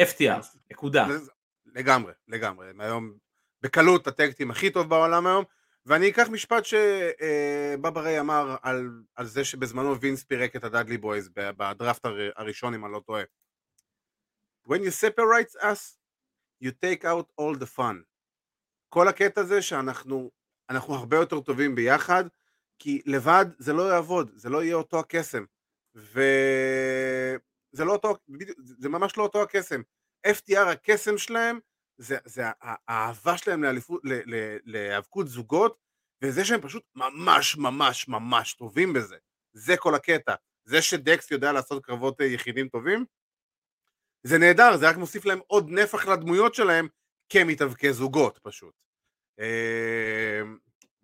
FTR, 0.00 0.46
נקודה. 0.70 1.06
לגמרי, 1.66 2.12
לגמרי. 2.28 2.70
הם 2.70 2.80
היום 2.80 3.14
בקלות 3.62 4.06
הטקטים 4.06 4.50
הכי 4.50 4.70
טוב 4.70 4.88
בעולם 4.88 5.26
היום, 5.26 5.44
ואני 5.86 6.08
אקח 6.08 6.28
משפט 6.28 6.64
שבבא 6.64 8.00
ריי 8.00 8.20
אמר 8.20 8.56
על, 8.62 8.90
על 9.14 9.26
זה 9.26 9.44
שבזמנו 9.44 10.00
וינס 10.00 10.24
פירק 10.24 10.56
את 10.56 10.64
הדאדלי 10.64 10.98
בויז 10.98 11.30
בדראפט 11.34 12.06
הראשון, 12.36 12.74
אם 12.74 12.84
אני 12.84 12.92
לא 12.92 13.00
טועה. 13.06 13.22
When 14.68 14.80
you 14.80 14.90
separate 14.90 15.62
us, 15.62 15.98
you 16.64 16.70
take 16.70 17.04
out 17.04 17.26
all 17.40 17.58
the 17.60 17.78
fun. 17.78 17.96
כל 18.88 19.08
הקטע 19.08 19.42
זה 19.42 19.62
שאנחנו 19.62 20.30
אנחנו 20.70 20.94
הרבה 20.94 21.16
יותר 21.16 21.40
טובים 21.40 21.74
ביחד, 21.74 22.24
כי 22.78 23.02
לבד 23.06 23.46
זה 23.58 23.72
לא 23.72 23.82
יעבוד, 23.92 24.30
זה 24.34 24.48
לא 24.48 24.62
יהיה 24.62 24.74
אותו 24.74 24.98
הקסם. 24.98 25.44
וזה 25.94 27.84
לא 27.84 27.92
אותו, 27.92 28.16
זה 28.78 28.88
ממש 28.88 29.16
לא 29.16 29.22
אותו 29.22 29.42
הקסם. 29.42 29.80
FTR 30.26 30.68
הקסם 30.68 31.18
שלהם 31.18 31.58
זה, 31.98 32.18
זה 32.24 32.42
האהבה 32.60 33.38
שלהם 33.38 33.64
להיאבקות 34.64 35.28
זוגות, 35.28 35.78
וזה 36.22 36.44
שהם 36.44 36.60
פשוט 36.60 36.82
ממש 36.94 37.56
ממש 37.56 38.08
ממש 38.08 38.54
טובים 38.54 38.92
בזה. 38.92 39.16
זה 39.52 39.76
כל 39.76 39.94
הקטע. 39.94 40.34
זה 40.64 40.82
שדקס 40.82 41.30
יודע 41.30 41.52
לעשות 41.52 41.84
קרבות 41.84 42.20
יחידים 42.20 42.68
טובים, 42.68 43.04
זה 44.22 44.38
נהדר, 44.38 44.76
זה 44.76 44.88
רק 44.88 44.96
מוסיף 44.96 45.24
להם 45.24 45.40
עוד 45.46 45.70
נפח 45.70 46.06
לדמויות 46.06 46.54
שלהם 46.54 46.88
כמתאבקי 47.28 47.92
זוגות 47.92 48.38
פשוט. 48.42 48.74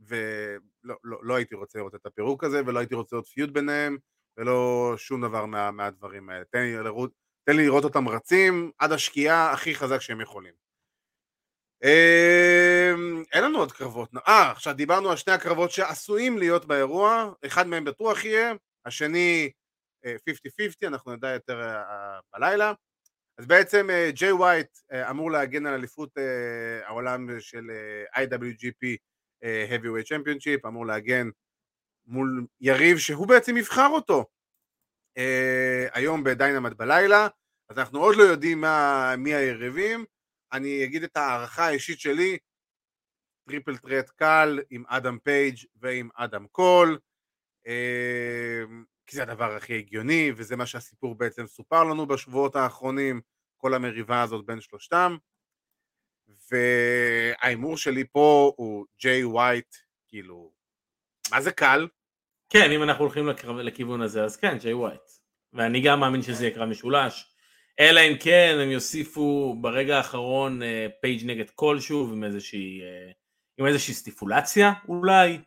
ולא 0.09 0.97
לא, 1.05 1.19
לא 1.23 1.35
הייתי 1.35 1.55
רוצה 1.55 1.79
לראות 1.79 1.95
את 1.95 2.07
הפירוק 2.07 2.45
הזה, 2.45 2.63
ולא 2.67 2.79
הייתי 2.79 2.95
רוצה 2.95 3.17
לראות 3.17 3.27
פיוט 3.27 3.51
ביניהם, 3.51 3.97
ולא 4.37 4.95
שום 4.97 5.23
דבר 5.23 5.47
מה, 5.47 5.71
מהדברים 5.71 6.31
האלה. 6.31 6.45
תן 6.45 6.61
לי, 6.61 6.77
לראות, 6.77 7.13
תן 7.45 7.57
לי 7.57 7.65
לראות 7.65 7.85
אותם 7.85 8.09
רצים 8.09 8.71
עד 8.79 8.93
השקיעה 8.93 9.53
הכי 9.53 9.75
חזק 9.75 10.01
שהם 10.01 10.21
יכולים. 10.21 10.65
אמ, 11.85 13.23
אין 13.33 13.45
לנו 13.45 13.59
עוד 13.59 13.73
קרבות. 13.73 14.11
אה, 14.29 14.51
עכשיו 14.51 14.75
דיברנו 14.75 15.11
על 15.11 15.17
שני 15.17 15.33
הקרבות 15.33 15.71
שעשויים 15.71 16.39
להיות 16.39 16.65
באירוע, 16.65 17.33
אחד 17.47 17.67
מהם 17.67 17.85
בטוח 17.85 18.25
יהיה, 18.25 18.53
השני 18.87 19.51
50-50, 20.07 20.09
אה, 20.83 20.89
אנחנו 20.89 21.13
נדע 21.13 21.29
יותר 21.29 21.61
אה, 21.61 22.19
בלילה. 22.33 22.73
אז 23.39 23.47
בעצם 23.47 23.89
ג'יי 24.09 24.31
uh, 24.31 24.35
ווייט 24.35 24.79
אמור 25.11 25.31
להגן 25.31 25.67
על 25.67 25.75
אליפות 25.75 26.11
העולם 26.85 27.41
של 27.41 27.71
IWGP 28.17 28.97
Heavyweight 29.45 30.07
Championship, 30.07 30.69
אמור 30.69 30.87
להגן 30.87 31.29
מול 32.07 32.47
יריב 32.61 32.99
שהוא 32.99 33.29
בעצם 33.29 33.57
יבחר 33.57 33.89
אותו 33.89 34.25
uh, 35.19 35.91
היום 35.93 36.25
בדיינמייט 36.25 36.73
בלילה, 36.73 37.29
אז 37.69 37.79
אנחנו 37.79 38.01
עוד 38.01 38.17
לא 38.17 38.23
יודעים 38.23 38.61
מה, 38.61 39.15
מי 39.19 39.35
היריבים, 39.35 40.05
אני 40.53 40.85
אגיד 40.85 41.03
את 41.03 41.17
ההערכה 41.17 41.67
האישית 41.67 42.01
שלי, 42.01 42.39
triple 43.49 43.77
threat 43.77 44.11
קל 44.11 44.61
עם 44.71 44.85
אדם 44.87 45.19
פייג' 45.19 45.57
ועם 45.77 46.09
אדם 46.15 46.47
קול, 46.47 46.99
uh, 47.67 48.71
כי 49.07 49.17
זה 49.17 49.23
הדבר 49.23 49.57
הכי 49.57 49.79
הגיוני, 49.79 50.33
וזה 50.37 50.57
מה 50.57 50.67
שהסיפור 50.67 51.15
בעצם 51.15 51.47
סופר 51.47 51.85
לנו 51.85 52.07
בשבועות 52.07 52.57
האחרונים, 52.57 53.21
כל 53.57 53.75
המריבה 53.75 54.23
הזאת 54.23 54.47
בין 54.47 54.61
שלושתם. 54.61 55.17
וההימור 56.53 57.77
שלי 57.77 58.05
פה 58.13 58.53
הוא 58.57 58.87
ג'יי 59.01 59.25
ווייט, 59.25 59.75
כאילו, 60.09 60.53
מה 61.31 61.41
זה 61.41 61.53
קל? 61.53 61.89
כן, 62.51 62.71
אם 62.71 62.83
אנחנו 62.83 63.05
הולכים 63.05 63.27
לקרב, 63.27 63.57
לכיוון 63.57 64.03
הזה, 64.03 64.25
אז 64.25 64.37
כן, 64.37 64.59
ג'יי 64.59 64.75
ווייט. 64.75 65.01
ואני 65.53 65.81
גם 65.81 66.01
מאמין 66.01 66.23
שזה 66.23 66.45
יהיה 66.45 66.55
קרב 66.55 66.69
משולש. 66.69 67.35
אלא 67.81 68.01
אם 68.01 68.17
כן 68.21 68.57
הם 68.61 68.71
יוסיפו 68.71 69.57
ברגע 69.61 69.97
האחרון 69.97 70.61
פייג' 71.01 71.21
אה, 71.21 71.27
נגד 71.27 71.51
כלשהו 71.55 72.13
עם 72.13 72.25
איזושהי, 72.25 72.83
אה, 72.83 73.11
עם 73.59 73.67
איזושהי 73.67 73.95
stipulation 73.95 74.73
אולי. 74.89 75.39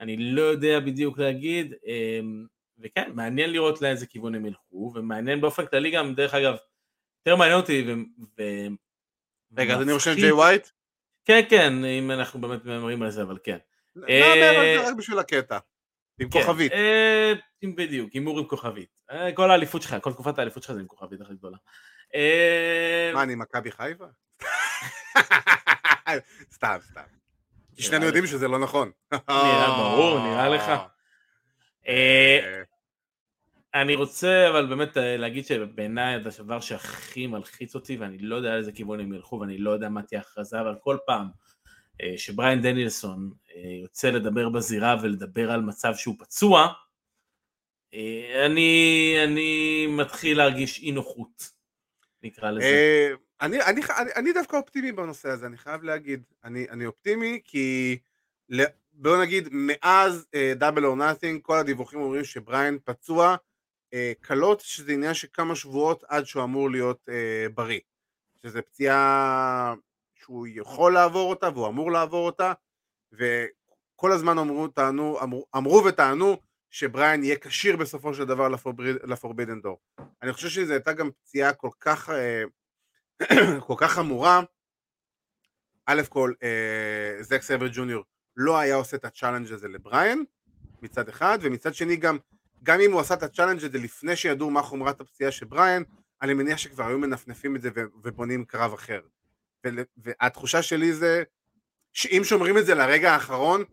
אני 0.00 0.16
לא 0.16 0.42
יודע 0.42 0.80
בדיוק 0.80 1.18
להגיד. 1.18 1.74
אמ, 1.86 2.46
וכן, 2.78 3.10
מעניין 3.14 3.52
לראות 3.52 3.82
לאיזה 3.82 4.06
כיוון 4.06 4.34
הם 4.34 4.46
ילכו, 4.46 4.92
ומעניין 4.94 5.40
באופן 5.40 5.66
כללי 5.66 5.90
גם, 5.90 6.14
דרך 6.14 6.34
אגב, 6.34 6.56
יותר 7.18 7.36
מעניין 7.36 7.60
אותי, 7.60 7.84
ו... 8.38 8.42
רגע, 9.56 9.74
אז 9.74 9.82
אני 9.82 9.92
רושם 9.92 10.14
ג'יי 10.14 10.32
ווייט? 10.32 10.68
כן, 11.24 11.40
כן, 11.48 11.84
אם 11.84 12.10
אנחנו 12.10 12.40
באמת 12.40 12.64
ממרים 12.64 13.02
על 13.02 13.10
זה, 13.10 13.22
אבל 13.22 13.38
כן. 13.44 13.58
לא, 13.96 14.06
אה, 14.08 14.88
רק 14.88 14.94
בשביל 14.96 15.18
הקטע. 15.18 15.58
עם 16.20 16.30
כן, 16.30 16.40
כוכבית. 16.40 16.72
אה, 16.72 17.32
בדיוק, 17.76 18.12
הימור 18.12 18.38
עם 18.38 18.44
כוכבית. 18.44 18.88
אה, 19.10 19.32
כל 19.32 19.50
האליפות 19.50 19.82
שלך, 19.82 19.96
כל 20.00 20.12
תקופת 20.12 20.38
האליפות 20.38 20.62
שלך 20.62 20.72
זה 20.72 20.80
עם 20.80 20.86
כוכבית 20.86 21.20
הכי 21.20 21.34
גדולה. 21.34 21.56
מה, 23.14 23.22
אני 23.22 23.34
מכבי 23.34 23.70
חיפה? 23.70 24.04
סתם, 26.54 26.76
סתם. 26.90 27.02
כי 27.76 27.82
שנינו 27.82 28.04
יודעים 28.04 28.26
שזה 28.26 28.48
לא 28.48 28.58
נכון. 28.58 28.90
נראה 29.12 29.66
ברור, 29.66 30.18
נראה 30.18 30.48
לך. 30.48 30.72
אני 33.74 33.94
רוצה 33.94 34.48
אבל 34.50 34.66
באמת 34.66 34.96
אה, 34.96 35.16
להגיד 35.16 35.46
שבעיניי 35.46 36.14
הדבר 36.14 36.60
שהכי 36.60 37.26
מלחיץ 37.26 37.74
אותי 37.74 37.96
ואני 37.96 38.18
לא 38.18 38.36
יודע 38.36 38.54
לאיזה 38.54 38.72
כיוון 38.72 39.00
הם 39.00 39.12
ילכו 39.12 39.40
ואני 39.40 39.58
לא 39.58 39.70
יודע 39.70 39.88
מה 39.88 40.02
תהיה 40.02 40.20
הכרזה 40.20 40.60
אבל 40.60 40.74
כל 40.80 40.96
פעם 41.06 41.28
אה, 42.02 42.14
שבריין 42.16 42.62
דנילסון 42.62 43.30
אה, 43.54 43.60
יוצא 43.82 44.10
לדבר 44.10 44.48
בזירה 44.48 44.96
ולדבר 45.02 45.50
על 45.50 45.60
מצב 45.60 45.94
שהוא 45.94 46.14
פצוע 46.18 46.72
אני, 48.46 49.14
אני 49.24 49.86
מתחיל 49.86 50.36
להרגיש 50.36 50.78
אי 50.78 50.92
נוחות 50.92 51.50
נקרא 52.22 52.50
לזה. 52.50 53.12
אני, 53.40 53.62
אני, 53.62 53.80
אני, 53.98 54.10
אני 54.16 54.32
דווקא 54.32 54.56
אופטימי 54.56 54.92
בנושא 54.92 55.28
הזה 55.28 55.46
אני 55.46 55.56
חייב 55.56 55.82
להגיד 55.82 56.22
אני, 56.44 56.66
אני 56.70 56.86
אופטימי 56.86 57.40
כי 57.44 57.98
בוא 58.92 59.22
נגיד 59.22 59.48
מאז 59.52 60.26
דאבל 60.56 60.86
או 60.86 60.96
נאטינג 60.96 61.42
כל 61.42 61.58
הדיווחים 61.58 62.00
אומרים 62.00 62.24
שבריין 62.24 62.78
פצוע 62.84 63.36
קלות, 64.20 64.60
שזה 64.60 64.92
עניין 64.92 65.14
של 65.14 65.28
כמה 65.32 65.56
שבועות 65.56 66.04
עד 66.08 66.24
שהוא 66.24 66.44
אמור 66.44 66.70
להיות 66.70 67.08
אה, 67.08 67.46
בריא. 67.54 67.80
שזה 68.42 68.62
פציעה 68.62 69.74
שהוא 70.14 70.46
יכול 70.50 70.94
לעבור 70.94 71.30
אותה 71.30 71.48
והוא 71.54 71.68
אמור 71.68 71.92
לעבור 71.92 72.26
אותה, 72.26 72.52
וכל 73.12 74.12
הזמן 74.12 74.38
אמרו, 74.38 74.68
טענו, 74.68 75.22
אמרו, 75.22 75.46
אמרו 75.56 75.84
וטענו 75.84 76.36
שבריין 76.70 77.24
יהיה 77.24 77.36
כשיר 77.38 77.76
בסופו 77.76 78.14
של 78.14 78.24
דבר 78.24 78.48
ל 79.04 79.10
Forbidden 79.10 79.60
Door. 79.60 79.80
אני 80.22 80.32
חושב 80.32 80.48
שזו 80.48 80.72
הייתה 80.72 80.92
גם 80.92 81.10
פציעה 81.10 81.52
כל 81.52 81.70
כך, 81.80 82.10
אה, 82.10 82.42
כל 83.66 83.74
כך 83.76 83.92
חמורה. 83.92 84.40
א' 85.86 86.02
כל, 86.08 86.32
אה, 86.42 87.16
זק 87.20 87.42
סייבר 87.42 87.66
ג'וניור 87.72 88.04
לא 88.36 88.58
היה 88.58 88.74
עושה 88.74 88.96
את 88.96 89.04
ה 89.04 89.09
challenge 89.09 89.52
הזה 89.52 89.68
לבריין, 89.68 90.24
מצד 90.82 91.08
אחד, 91.08 91.38
ומצד 91.42 91.74
שני 91.74 91.96
גם 91.96 92.18
גם 92.62 92.80
אם 92.80 92.92
הוא 92.92 93.00
עשה 93.00 93.14
את 93.14 93.22
ה 93.22 93.26
challenge 93.26 93.64
הזה 93.64 93.78
לפני 93.78 94.16
שידעו 94.16 94.50
מה 94.50 94.62
חומרת 94.62 95.00
הפציעה 95.00 95.30
של 95.30 95.46
בריאן, 95.46 95.82
אני 96.22 96.34
מניח 96.34 96.58
שכבר 96.58 96.86
היו 96.86 96.98
מנפנפים 96.98 97.56
את 97.56 97.62
זה 97.62 97.70
ובונים 98.02 98.44
קרב 98.44 98.72
אחר. 98.72 99.00
והתחושה 99.96 100.62
שלי 100.62 100.92
זה 100.92 101.22
שאם 101.92 102.22
שומרים 102.24 102.58
את 102.58 102.66
זה 102.66 102.74
לרגע 102.74 103.12
האחרון, 103.12 103.64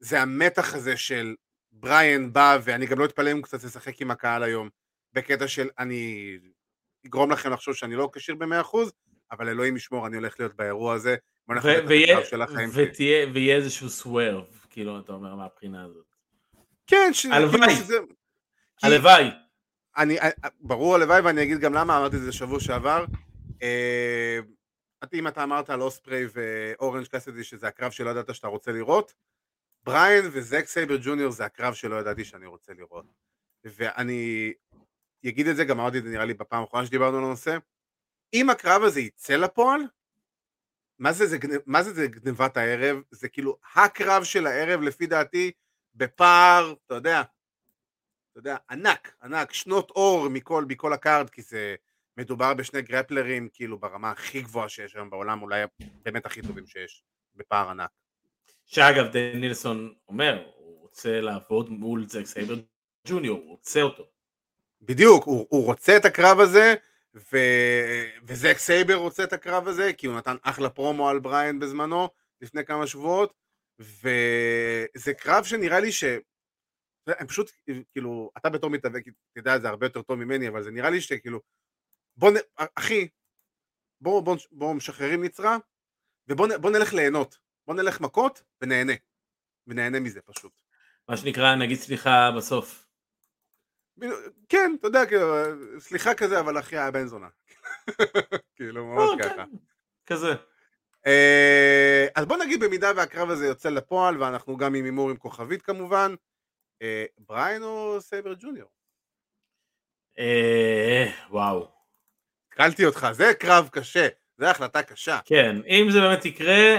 זה 0.00 0.22
המתח 0.22 0.74
הזה 0.74 0.96
של 0.96 1.34
בריאן 1.72 2.32
בא, 2.32 2.58
ואני 2.62 2.86
גם 2.86 2.98
לא 2.98 3.04
אתפלא 3.04 3.32
אם 3.32 3.36
הוא 3.36 3.44
קצת 3.44 3.64
ישחק 3.64 4.00
עם 4.00 4.10
הקהל 4.10 4.42
היום, 4.42 4.68
בקטע 5.12 5.48
של 5.48 5.68
אני 5.78 6.38
אגרום 7.06 7.30
לכם 7.30 7.50
לחשוב 7.50 7.74
שאני 7.74 7.96
לא 7.96 8.10
כשיר 8.12 8.34
במאה 8.34 8.60
אחוז, 8.60 8.92
אבל 9.32 9.48
אלוהים 9.48 9.76
ישמור, 9.76 10.06
אני 10.06 10.16
הולך 10.16 10.40
להיות 10.40 10.56
באירוע 10.56 10.94
הזה, 10.94 11.16
ויהיה 13.34 13.56
איזשהו 13.56 13.88
סוורב, 13.90 14.44
כאילו, 14.70 15.00
אתה 15.00 15.12
אומר, 15.12 15.34
מהבחינה 15.34 15.84
הזאת. 15.84 16.06
כן, 16.86 17.10
הלוואי. 17.32 17.74
הלוואי. 18.82 19.30
אני, 19.96 20.20
אה, 20.20 20.30
ברור 20.60 20.94
הלוואי 20.94 21.20
ואני 21.20 21.42
אגיד 21.42 21.58
גם 21.58 21.74
למה 21.74 21.98
אמרתי 21.98 22.16
את 22.16 22.22
זה 22.22 22.32
שבוע 22.32 22.60
שעבר. 22.60 23.04
אה, 23.62 24.38
אם 25.12 25.28
אתה 25.28 25.42
אמרת 25.42 25.70
על 25.70 25.82
אוספריי 25.82 26.26
ואורנג' 26.32 27.06
קאסידי 27.06 27.44
שזה 27.44 27.68
הקרב 27.68 27.90
שלא 27.90 28.10
ידעת 28.10 28.34
שאתה 28.34 28.48
רוצה 28.48 28.72
לראות, 28.72 29.14
בריין 29.84 30.24
וזק 30.32 30.66
סייבר 30.66 30.96
ג'וניור 31.02 31.30
זה 31.30 31.44
הקרב 31.44 31.74
שלא 31.74 31.96
ידעתי 31.96 32.24
שאני 32.24 32.46
רוצה 32.46 32.72
לראות. 32.72 33.06
ואני 33.64 34.52
אגיד 35.26 35.46
את 35.46 35.56
זה, 35.56 35.64
גם 35.64 35.80
אמרתי 35.80 35.98
את 35.98 36.02
זה 36.02 36.10
נראה 36.10 36.24
לי 36.24 36.34
בפעם 36.34 36.60
האחרונה 36.60 36.86
שדיברנו 36.86 37.18
על 37.18 37.24
הנושא, 37.24 37.58
אם 38.34 38.50
הקרב 38.50 38.82
הזה 38.82 39.00
יצא 39.00 39.36
לפועל, 39.36 39.80
מה 40.98 41.12
זה, 41.12 41.26
זה, 41.26 41.38
מה 41.66 41.82
זה, 41.82 41.94
זה 41.94 42.06
גניבת 42.06 42.56
הערב? 42.56 43.02
זה 43.10 43.28
כאילו 43.28 43.58
הקרב 43.74 44.24
של 44.24 44.46
הערב 44.46 44.80
לפי 44.80 45.06
דעתי 45.06 45.50
בפער, 45.94 46.74
אתה 46.86 46.94
יודע, 46.94 47.22
יודע, 48.40 48.56
ענק, 48.70 49.14
ענק, 49.22 49.52
שנות 49.52 49.90
אור 49.90 50.28
מכל, 50.28 50.64
מכל 50.68 50.92
ה 50.92 50.98
card, 50.98 51.30
כי 51.30 51.42
זה 51.42 51.74
מדובר 52.16 52.54
בשני 52.54 52.82
גראפלרים, 52.82 53.48
כאילו, 53.52 53.78
ברמה 53.78 54.10
הכי 54.10 54.42
גבוהה 54.42 54.68
שיש 54.68 54.96
היום 54.96 55.10
בעולם, 55.10 55.42
אולי 55.42 55.62
באמת 56.04 56.26
הכי 56.26 56.42
טובים 56.42 56.66
שיש, 56.66 57.02
בפער 57.36 57.70
ענק. 57.70 57.90
שאגב, 58.66 59.06
דניאלסון 59.12 59.94
אומר, 60.08 60.44
הוא 60.56 60.80
רוצה 60.80 61.20
לעבוד 61.20 61.70
מול 61.70 62.06
זק 62.08 62.24
סייבר 62.24 62.54
ג'וניור, 63.08 63.38
הוא 63.38 63.50
רוצה 63.50 63.82
אותו. 63.82 64.04
בדיוק, 64.82 65.24
הוא, 65.24 65.46
הוא 65.50 65.64
רוצה 65.64 65.96
את 65.96 66.04
הקרב 66.04 66.40
הזה, 66.40 66.74
ו... 67.14 67.38
וזק 68.24 68.58
סייבר 68.58 68.94
רוצה 68.94 69.24
את 69.24 69.32
הקרב 69.32 69.68
הזה, 69.68 69.92
כי 69.92 70.06
הוא 70.06 70.16
נתן 70.16 70.36
אחלה 70.42 70.70
פרומו 70.70 71.08
על 71.08 71.18
בריין 71.18 71.58
בזמנו, 71.58 72.08
לפני 72.40 72.64
כמה 72.64 72.86
שבועות, 72.86 73.34
וזה 73.78 75.14
קרב 75.18 75.44
שנראה 75.44 75.80
לי 75.80 75.92
ש... 75.92 76.04
הם 77.06 77.26
פשוט, 77.26 77.50
כאילו, 77.92 78.30
אתה 78.36 78.50
בתור 78.50 78.70
מתאבק, 78.70 79.02
תדע 79.32 79.56
את 79.56 79.62
זה 79.62 79.68
הרבה 79.68 79.86
יותר 79.86 80.02
טוב 80.02 80.18
ממני, 80.18 80.48
אבל 80.48 80.62
זה 80.62 80.70
נראה 80.70 80.90
לי 80.90 81.00
שכאילו, 81.00 81.40
בוא, 82.16 82.30
נ... 82.30 82.34
אחי, 82.74 83.08
בוא, 84.00 84.22
בוא, 84.22 84.36
בוא 84.52 84.74
משחררים 84.74 85.24
נצרה, 85.24 85.56
ובוא 86.28 86.70
נלך 86.70 86.92
ליהנות, 86.92 87.38
בוא 87.66 87.74
נלך 87.74 88.00
מכות 88.00 88.42
ונהנה, 88.62 88.92
ונהנה 89.66 90.00
מזה 90.00 90.20
פשוט. 90.20 90.62
מה 91.08 91.16
שנקרא, 91.16 91.54
נגיד 91.54 91.78
סליחה 91.78 92.30
בסוף. 92.36 92.86
כן, 94.48 94.72
אתה 94.78 94.86
יודע, 94.86 95.06
כאילו, 95.06 95.34
סליחה 95.78 96.14
כזה, 96.14 96.40
אבל 96.40 96.58
אחי 96.58 96.76
היה 96.76 96.90
בן 96.90 97.06
זונה. 97.06 97.28
כאילו, 98.56 98.86
ממש 98.86 99.10
כן, 99.18 99.28
ככה. 99.28 99.44
כזה. 100.06 100.34
אה, 101.06 102.06
אז 102.14 102.26
בוא 102.26 102.36
נגיד 102.36 102.64
במידה 102.64 102.92
והקרב 102.96 103.30
הזה 103.30 103.46
יוצא 103.46 103.68
לפועל, 103.68 104.22
ואנחנו 104.22 104.56
גם 104.56 104.74
עם 104.74 104.84
הימור 104.84 105.10
עם 105.10 105.16
כוכבית 105.16 105.62
כמובן, 105.62 106.10
אה, 106.10 106.16
בריין 107.18 107.62
או 107.62 108.00
סייבר 108.00 108.34
ג'וניור? 108.34 108.70
אה, 110.18 111.06
וואו. 111.30 111.68
תקלתי 112.48 112.84
אותך, 112.84 113.06
זה 113.12 113.24
קרב 113.40 113.68
קשה, 113.72 114.08
זה 114.36 114.50
החלטה 114.50 114.82
קשה. 114.82 115.18
כן, 115.24 115.56
אם 115.66 115.86
זה 115.92 115.98
באמת 116.00 116.24
יקרה, 116.24 116.76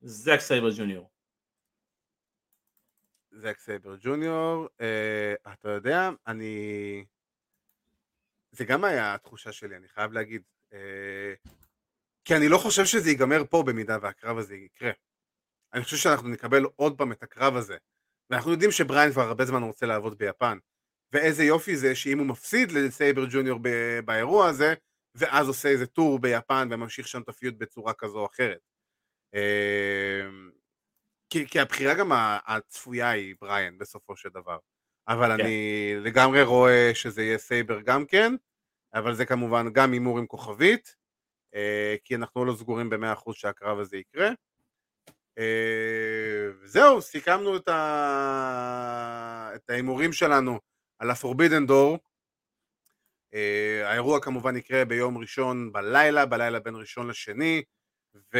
זק 0.00 0.40
סייבר 0.40 0.70
ג'וניור. 0.78 1.10
זק 3.30 3.58
סייבר 3.58 3.96
ג'וניור, 4.00 4.68
אתה 5.52 5.68
יודע, 5.68 6.10
אני... 6.26 7.04
זה 8.50 8.64
גם 8.64 8.84
היה 8.84 9.14
התחושה 9.14 9.52
שלי, 9.52 9.76
אני 9.76 9.88
חייב 9.88 10.12
להגיד. 10.12 10.42
כי 12.24 12.36
אני 12.36 12.48
לא 12.48 12.58
חושב 12.58 12.84
שזה 12.84 13.10
ייגמר 13.10 13.44
פה 13.50 13.62
במידה 13.66 13.98
והקרב 14.02 14.38
הזה 14.38 14.56
יקרה. 14.56 14.90
אני 15.74 15.84
חושב 15.84 15.96
שאנחנו 15.96 16.28
נקבל 16.28 16.64
עוד 16.76 16.98
פעם 16.98 17.12
את 17.12 17.22
הקרב 17.22 17.56
הזה. 17.56 17.76
ואנחנו 18.30 18.50
יודעים 18.50 18.70
שבריין 18.70 19.12
כבר 19.12 19.22
הרבה 19.22 19.44
זמן 19.44 19.62
רוצה 19.62 19.86
לעבוד 19.86 20.18
ביפן. 20.18 20.58
ואיזה 21.12 21.44
יופי 21.44 21.76
זה 21.76 21.94
שאם 21.94 22.18
הוא 22.18 22.26
מפסיד 22.26 22.72
לסייבר 22.72 23.24
ג'וניור 23.30 23.60
באירוע 24.04 24.48
הזה, 24.48 24.74
ואז 25.14 25.48
עושה 25.48 25.68
איזה 25.68 25.86
טור 25.86 26.18
ביפן 26.18 26.68
וממשיך 26.70 27.08
שם 27.08 27.22
את 27.22 27.28
הפיוט 27.28 27.54
בצורה 27.58 27.92
כזו 27.94 28.18
או 28.18 28.26
אחרת. 28.26 28.60
כי, 31.30 31.48
כי 31.48 31.60
הבחירה 31.60 31.94
גם 31.94 32.10
הצפויה 32.46 33.10
היא 33.10 33.34
בריין 33.40 33.78
בסופו 33.78 34.16
של 34.16 34.28
דבר. 34.28 34.58
אבל 35.08 35.36
כן. 35.36 35.40
אני 35.40 35.94
לגמרי 35.96 36.42
רואה 36.42 36.90
שזה 36.94 37.22
יהיה 37.22 37.38
סייבר 37.38 37.80
גם 37.80 38.06
כן, 38.06 38.32
אבל 38.94 39.14
זה 39.14 39.26
כמובן 39.26 39.72
גם 39.72 39.92
הימור 39.92 40.18
עם 40.18 40.26
כוכבית, 40.26 40.96
כי 42.04 42.14
אנחנו 42.14 42.44
לא 42.44 42.54
סגורים 42.54 42.90
במאה 42.90 43.12
אחוז 43.12 43.36
שהקרב 43.36 43.78
הזה 43.78 43.96
יקרה. 43.96 44.30
זהו, 46.64 47.02
סיכמנו 47.02 47.56
את, 47.56 47.68
ה... 47.68 49.50
את 49.54 49.70
ההימורים 49.70 50.12
שלנו 50.12 50.60
על 50.98 51.10
ה-Forbidden 51.10 51.68
Door. 51.68 51.98
האירוע 53.84 54.20
כמובן 54.20 54.56
יקרה 54.56 54.84
ביום 54.84 55.18
ראשון 55.18 55.72
בלילה, 55.72 56.26
בלילה 56.26 56.60
בין 56.60 56.74
ראשון 56.74 57.08
לשני, 57.08 57.62
ו... 58.34 58.38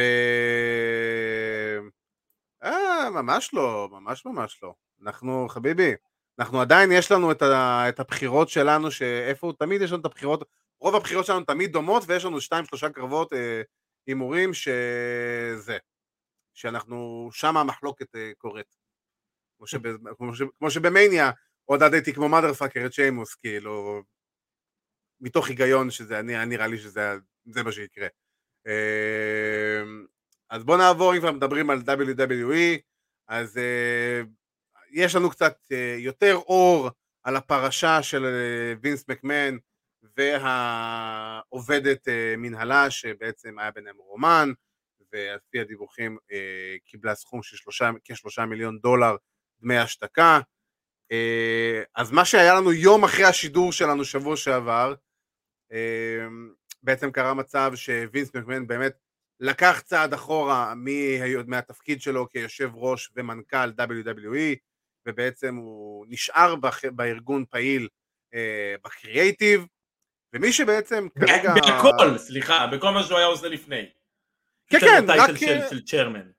אה, 2.63 3.09
ממש 3.09 3.53
לא, 3.53 3.89
ממש 3.91 4.25
ממש 4.25 4.59
לא. 4.63 4.73
אנחנו, 5.03 5.47
חביבי, 5.49 5.93
אנחנו 6.39 6.61
עדיין, 6.61 6.91
יש 6.91 7.11
לנו 7.11 7.31
את, 7.31 7.41
ה, 7.41 7.85
את 7.89 7.99
הבחירות 7.99 8.49
שלנו, 8.49 8.91
שאיפה, 8.91 9.53
תמיד 9.59 9.81
יש 9.81 9.91
לנו 9.91 10.01
את 10.01 10.05
הבחירות, 10.05 10.43
רוב 10.81 10.95
הבחירות 10.95 11.25
שלנו 11.25 11.45
תמיד 11.45 11.71
דומות, 11.71 12.03
ויש 12.07 12.25
לנו 12.25 12.41
שתיים, 12.41 12.65
שלושה 12.65 12.89
קרבות 12.89 13.33
אה, 13.33 13.61
הימורים 14.07 14.49
אה, 14.49 14.53
שזה, 14.53 15.77
שאנחנו, 16.53 17.29
שם 17.33 17.57
המחלוקת 17.57 18.15
אה, 18.15 18.31
קורית. 18.37 18.75
כמו, 19.57 19.67
שב, 19.67 19.79
כמו, 20.17 20.35
ש, 20.35 20.41
כמו 20.59 20.71
שבמניה 20.71 21.31
עודדתי 21.65 22.13
כמו 22.13 22.29
מאדר 22.29 22.53
פאקר 22.53 22.85
את 22.85 22.93
שיימוס, 22.93 23.35
כאילו, 23.35 24.03
מתוך 25.21 25.47
היגיון 25.47 25.91
שזה, 25.91 26.19
אני, 26.19 26.45
נראה 26.45 26.67
לי 26.67 26.77
שזה 26.77 27.63
מה 27.63 27.71
שיקרה. 27.71 28.07
אה, 28.67 29.83
אז 30.49 30.63
בואו 30.63 30.77
נעבור, 30.77 31.13
אם 31.13 31.19
כבר 31.19 31.31
מדברים 31.31 31.69
על 31.69 31.79
WWE, 31.79 32.79
אז 33.27 33.57
uh, 33.57 34.27
יש 34.91 35.15
לנו 35.15 35.29
קצת 35.29 35.57
uh, 35.73 35.75
יותר 35.99 36.35
אור 36.35 36.89
על 37.23 37.35
הפרשה 37.35 38.03
של 38.03 38.25
וינס 38.81 39.05
מקמן 39.07 39.57
והעובדת 40.17 42.07
מנהלה 42.37 42.91
שבעצם 42.91 43.59
היה 43.59 43.71
ביניהם 43.71 43.95
רומן, 43.97 44.51
ועל 45.13 45.39
פי 45.49 45.59
הדיווחים 45.59 46.17
uh, 46.17 46.33
קיבלה 46.85 47.15
סכום 47.15 47.43
של 47.43 47.57
שלושה, 47.57 47.89
כשלושה 48.03 48.45
מיליון 48.45 48.79
דולר 48.79 49.15
דמי 49.61 49.77
השתקה. 49.77 50.39
Uh, 51.13 51.85
אז 51.95 52.11
מה 52.11 52.25
שהיה 52.25 52.55
לנו 52.55 52.73
יום 52.73 53.03
אחרי 53.03 53.25
השידור 53.25 53.71
שלנו 53.71 54.05
שבוע 54.05 54.37
שעבר, 54.37 54.93
uh, 55.71 55.75
בעצם 56.83 57.11
קרה 57.11 57.33
מצב 57.33 57.71
שווינס 57.75 58.35
מקמן 58.35 58.67
באמת 58.67 58.93
לקח 59.39 59.81
צעד 59.85 60.13
אחורה 60.13 60.73
מהתפקיד 61.45 62.01
שלו 62.01 62.29
כיושב 62.29 62.69
ראש 62.73 63.11
ומנכ"ל 63.15 63.69
WWE 63.69 64.55
ובעצם 65.05 65.55
הוא 65.55 66.05
נשאר 66.09 66.55
בארגון 66.91 67.45
פעיל 67.49 67.87
אה, 68.33 68.75
בקריאייטיב 68.85 69.65
ומי 70.33 70.53
שבעצם 70.53 71.07
כרגע... 71.19 71.53
בכל, 71.53 72.17
סליחה, 72.17 72.67
בכל 72.67 72.91
מה 72.91 73.03
שהוא 73.03 73.17
היה 73.17 73.27
עושה 73.27 73.47
לפני. 73.47 73.89
כן, 74.71 74.79
כן, 74.79 75.05
רק... 75.07 75.37
של, 75.37 75.59
של 75.69 75.85
צ'רמן. 75.85 76.31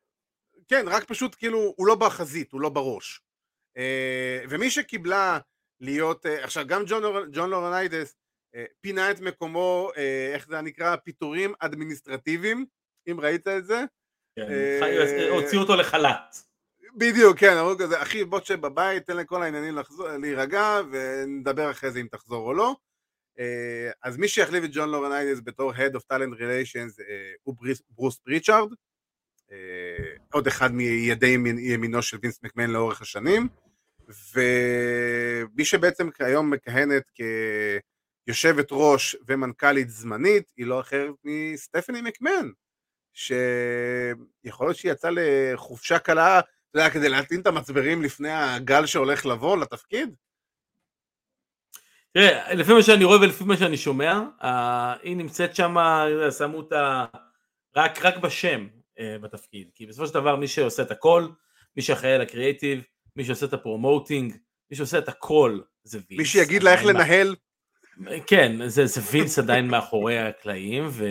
כן, 0.69 0.85
רק 0.89 1.05
פשוט 1.05 1.37
כאילו 1.39 1.75
הוא 1.77 1.87
לא 1.87 1.95
בחזית, 1.95 2.53
הוא 2.53 2.61
לא 2.61 2.69
בראש. 2.69 3.21
אה, 3.77 4.41
ומי 4.49 4.71
שקיבלה 4.71 5.39
להיות, 5.81 6.27
אה, 6.27 6.45
עכשיו 6.45 6.67
גם 6.67 6.83
ג'ון, 6.87 7.03
ג'ון 7.33 7.51
לורינייטיס 7.51 8.17
פינה 8.81 9.11
את 9.11 9.21
מקומו, 9.21 9.91
איך 10.33 10.47
זה 10.47 10.61
נקרא, 10.61 10.97
פיטורים 10.97 11.53
אדמיניסטרטיביים 11.59 12.67
אם 13.11 13.21
ראית 13.21 13.49
את 13.49 13.65
זה. 13.65 13.85
כן, 14.37 14.47
אה, 14.51 15.29
הוציאו 15.31 15.61
אותו 15.61 15.77
לחל"ת. 15.77 16.37
בדיוק, 16.97 17.39
כן, 17.39 17.57
אמרו 17.57 17.79
כזה, 17.79 18.03
אחי 18.03 18.25
בוא 18.25 18.41
תשב 18.41 18.61
בבית, 18.61 19.07
תן 19.07 19.17
לכל 19.17 19.43
העניינים 19.43 19.79
להירגע, 20.23 20.81
ונדבר 20.93 21.71
אחרי 21.71 21.91
זה 21.91 22.01
אם 22.01 22.07
תחזור 22.11 22.47
או 22.47 22.55
לא. 22.55 22.77
אה, 23.39 23.91
אז 24.03 24.17
מי 24.17 24.29
שיחליף 24.29 24.65
את 24.65 24.71
ג'ון 24.73 24.89
לורינייטיס 24.89 25.41
בתור 25.45 25.73
Head 25.73 25.93
of 25.97 26.01
Talent 26.13 26.39
Relations 26.39 27.03
אה, 27.09 27.33
הוא 27.43 27.55
ברוס 27.91 28.19
פריצ'ארד, 28.19 28.69
עוד 30.33 30.47
אחד 30.47 30.73
מידי 30.75 31.37
ימינו 31.61 32.03
של 32.03 32.19
וינס 32.23 32.43
מקמן 32.43 32.71
לאורך 32.71 33.03
השנים, 33.03 33.49
ומי 34.35 35.65
שבעצם 35.65 36.09
היום 36.19 36.51
מכהנת 36.51 37.03
כיושבת 38.25 38.67
ראש 38.71 39.17
ומנכ"לית 39.29 39.91
זמנית, 39.91 40.53
היא 40.57 40.67
לא 40.67 40.81
אחרת 40.81 41.15
מסטפני 41.25 42.03
מקמן. 42.03 42.49
שיכול 43.13 44.67
להיות 44.67 44.77
שהיא 44.77 44.93
יצאה 44.93 45.11
לחופשה 45.15 45.99
קלה, 45.99 46.39
אתה 46.39 46.79
יודע, 46.79 46.91
כדי 46.91 47.09
להטעין 47.09 47.41
את 47.41 47.47
המצברים 47.47 48.03
לפני 48.03 48.33
הגל 48.33 48.87
שהולך 48.87 49.27
לבוא 49.27 49.57
לתפקיד? 49.57 50.15
תראה, 52.15 52.55
לפי 52.55 52.73
מה 52.73 52.83
שאני 52.83 53.05
רואה 53.05 53.21
ולפי 53.21 53.45
מה 53.45 53.57
שאני 53.57 53.77
שומע, 53.77 54.21
היא 55.03 55.17
נמצאת 55.17 55.57
שם, 55.57 55.77
שמו 56.39 56.57
אותה 56.57 57.05
רק, 57.77 58.05
רק 58.05 58.17
בשם 58.17 58.67
uh, 58.99 59.03
בתפקיד, 59.23 59.71
כי 59.75 59.87
בסופו 59.87 60.07
של 60.07 60.15
דבר 60.15 60.37
מי 60.37 60.49
שעושה 60.49 60.83
את 60.83 60.91
הכל, 60.91 61.29
מי 61.77 61.83
שאחראי 61.83 62.13
על 62.13 62.21
הקריאיטיב, 62.21 62.83
מי 63.17 63.25
שעושה 63.25 63.47
את 63.47 63.53
ה 63.53 63.60
promoting, 63.60 64.37
מי 64.71 64.77
שעושה 64.77 64.99
את 64.99 65.09
הכל 65.09 65.61
זה 65.85 65.99
וינס. 66.11 66.19
מי 66.19 66.25
שיגיד 66.25 66.63
לה 66.63 66.73
איך 66.73 66.85
לנהל. 66.85 67.37
כן, 68.27 68.69
זה, 68.69 68.87
זה 68.87 69.01
וינס 69.13 69.39
עדיין 69.39 69.69
מאחורי 69.69 70.19
הקלעים, 70.19 70.89
ו... 70.91 71.07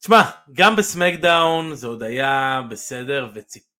תשמע, 0.00 0.22
גם 0.52 0.76
בסמקדאון 0.76 1.74
זה 1.74 1.86
עוד 1.86 2.02
היה 2.02 2.62
בסדר 2.70 3.30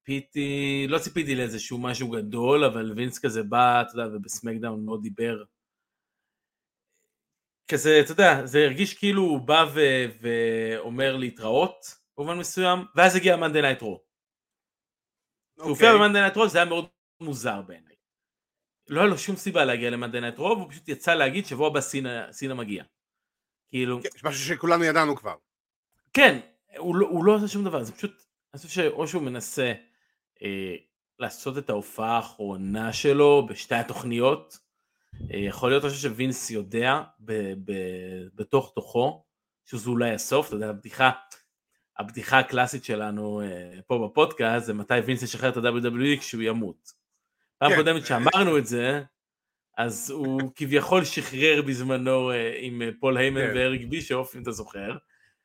וציפיתי, 0.08 0.86
לא 0.88 0.98
ציפיתי 0.98 1.34
לאיזשהו 1.34 1.78
משהו 1.78 2.10
גדול, 2.10 2.64
אבל 2.64 2.92
וינס 2.96 3.18
כזה 3.18 3.42
בא, 3.42 3.82
אתה 3.82 3.90
יודע, 3.98 4.16
ובסמקדאון 4.16 4.84
מאוד 4.84 5.02
דיבר. 5.02 5.44
כזה, 7.70 8.00
אתה 8.04 8.12
יודע, 8.12 8.46
זה 8.46 8.58
הרגיש 8.58 8.98
כאילו 8.98 9.22
הוא 9.22 9.40
בא 9.40 9.64
ו- 9.74 10.08
ואומר 10.20 11.16
להתראות 11.16 11.76
במובן 12.18 12.38
מסוים, 12.38 12.78
ואז 12.96 13.16
הגיע 13.16 13.36
מאנדיי 13.36 13.62
נייט 13.62 13.82
רו. 13.82 14.04
הוא 15.58 15.68
הופיע 15.68 15.88
במאנדיי 15.94 16.20
נייט 16.20 16.36
רו, 16.36 16.48
זה 16.48 16.58
היה 16.58 16.68
מאוד 16.68 16.88
מוזר 17.20 17.62
בעיניי. 17.62 17.96
לא 18.88 19.00
היה 19.00 19.08
לו 19.08 19.18
שום 19.18 19.36
סיבה 19.36 19.64
להגיע 19.64 19.90
למאנדיי 19.90 20.20
נייט 20.20 20.38
רו, 20.38 20.58
הוא 20.58 20.70
פשוט 20.70 20.88
יצא 20.88 21.14
להגיד 21.14 21.46
שבוע 21.46 21.68
הבא 21.68 21.80
סינה, 21.80 22.32
סינה 22.32 22.54
מגיע. 22.54 22.84
כאילו... 23.70 24.02
כן, 24.02 24.08
משהו 24.28 24.40
שכולנו 24.40 24.84
ידענו 24.84 25.16
כבר. 25.16 25.34
כן, 26.12 26.40
הוא 26.78 26.96
לא, 26.96 27.06
הוא 27.06 27.24
לא 27.24 27.34
עושה 27.36 27.48
שום 27.48 27.64
דבר, 27.64 27.82
זה 27.82 27.92
פשוט, 27.92 28.10
אני 28.54 28.58
חושב 28.58 28.68
שאו 28.68 29.08
שהוא 29.08 29.22
מנסה 29.22 29.72
לעשות 31.18 31.58
את 31.58 31.70
ההופעה 31.70 32.16
האחרונה 32.16 32.92
שלו 32.92 33.46
בשתי 33.46 33.74
התוכניות, 33.74 34.58
אה, 35.34 35.38
יכול 35.38 35.70
להיות 35.70 35.84
משהו 35.84 35.98
שווינס 35.98 36.50
יודע 36.50 37.00
ב, 37.20 37.52
ב, 37.64 37.72
בתוך 38.34 38.72
תוכו, 38.74 39.24
שזה 39.66 39.90
אולי 39.90 40.10
הסוף, 40.10 40.46
אתה 40.46 40.56
יודע, 40.56 40.68
הבדיחה, 40.68 41.10
הבדיחה 41.98 42.38
הקלאסית 42.38 42.84
שלנו 42.84 43.40
אה, 43.40 43.80
פה 43.86 44.08
בפודקאסט 44.08 44.66
זה 44.66 44.74
מתי 44.74 44.94
וינס 44.94 45.22
ישחרר 45.22 45.48
את 45.48 45.56
ה-WWE 45.56 46.20
כשהוא 46.20 46.42
ימות. 46.42 46.92
פעם 47.58 47.70
כן. 47.70 47.76
קודמת 47.76 48.06
שאמרנו 48.06 48.58
את 48.58 48.66
זה, 48.66 49.02
אז 49.76 50.10
הוא 50.10 50.40
כביכול 50.56 51.04
שחרר 51.04 51.62
בזמנו 51.62 52.30
אה, 52.30 52.52
עם 52.58 52.82
פול 53.00 53.16
היימן 53.16 53.40
כן. 53.40 53.52
ואריק 53.56 53.84
בישוף, 53.88 54.36
אם 54.36 54.42
אתה 54.42 54.52
זוכר. 54.52 54.96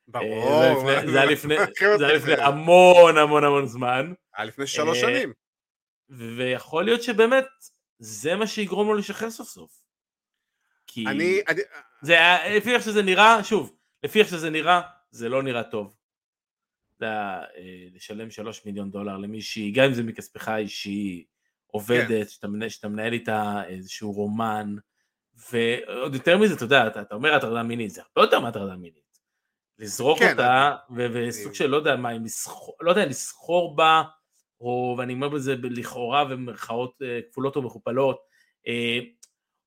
ברור. 0.08 0.90
לפני, 1.30 1.56
זה 1.98 2.06
היה 2.06 2.16
לפני 2.16 2.34
המון 2.34 3.18
המון 3.18 3.44
המון 3.44 3.66
זמן. 3.66 4.12
היה 4.36 4.44
לפני 4.44 4.66
שלוש 4.66 5.00
שנים. 5.00 5.32
ויכול 6.08 6.84
להיות 6.84 7.02
שבאמת 7.02 7.46
זה 7.98 8.34
מה 8.34 8.46
שיגרום 8.46 8.86
לו 8.86 8.94
לשחרר 8.94 9.30
סוף 9.30 9.48
סוף. 9.48 9.82
כי 10.86 11.06
אני, 11.06 11.40
אני... 11.48 11.60
זה, 12.02 12.16
לפי 12.56 12.74
איך 12.74 12.82
שזה 12.82 13.02
נראה, 13.02 13.44
שוב, 13.44 13.76
לפי 14.04 14.20
איך 14.20 14.28
שזה 14.28 14.50
נראה, 14.50 14.80
זה 15.10 15.28
לא 15.28 15.42
נראה 15.42 15.62
טוב. 15.62 15.96
זה 16.98 17.06
אה, 17.06 17.42
לשלם 17.92 18.30
שלוש 18.30 18.66
מיליון 18.66 18.90
דולר 18.90 19.16
למישהי, 19.16 19.70
גם 19.70 19.84
אם 19.84 19.94
זה 19.94 20.02
מכספך 20.02 20.48
האישי, 20.48 21.24
עובדת, 21.66 22.08
כן. 22.08 22.28
שאתה, 22.28 22.46
שאתה 22.68 22.88
מנהל 22.88 23.12
איתה 23.12 23.62
איזשהו 23.68 24.12
רומן, 24.12 24.76
ועוד 25.50 26.14
יותר 26.14 26.38
מזה, 26.38 26.54
אתה 26.54 26.64
יודע, 26.64 26.86
אתה, 26.86 27.02
אתה 27.02 27.14
אומר 27.14 27.34
הטרדה 27.34 27.62
מינית, 27.62 27.90
זה 27.90 28.02
הרבה 28.02 28.26
יותר 28.26 28.40
מהטרדה 28.40 28.76
מינית. 28.76 29.18
לזרוק 29.78 30.18
כן, 30.18 30.30
אותה, 30.30 30.76
וסוג 30.96 31.54
של 31.54 31.66
לא 31.66 31.76
יודע 31.76 31.96
מה, 31.96 32.12
לסחור, 32.12 32.76
לא 32.80 32.90
יודע, 32.90 33.06
לסחור 33.06 33.76
בה, 33.76 34.02
או, 34.60 34.94
ואני 34.98 35.12
אומר 35.12 35.28
בזה 35.28 35.54
לכאורה 35.62 36.24
במרכאות 36.24 37.02
אה, 37.02 37.20
כפולות 37.30 37.56
או 37.56 37.62
מכופלות, 37.62 38.20
אה, 38.68 38.98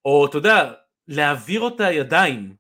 או 0.06 0.26
אתה 0.26 0.38
יודע, 0.38 0.74
להעביר 1.08 1.62
אותה 1.62 1.92
ידיים. 1.92 2.56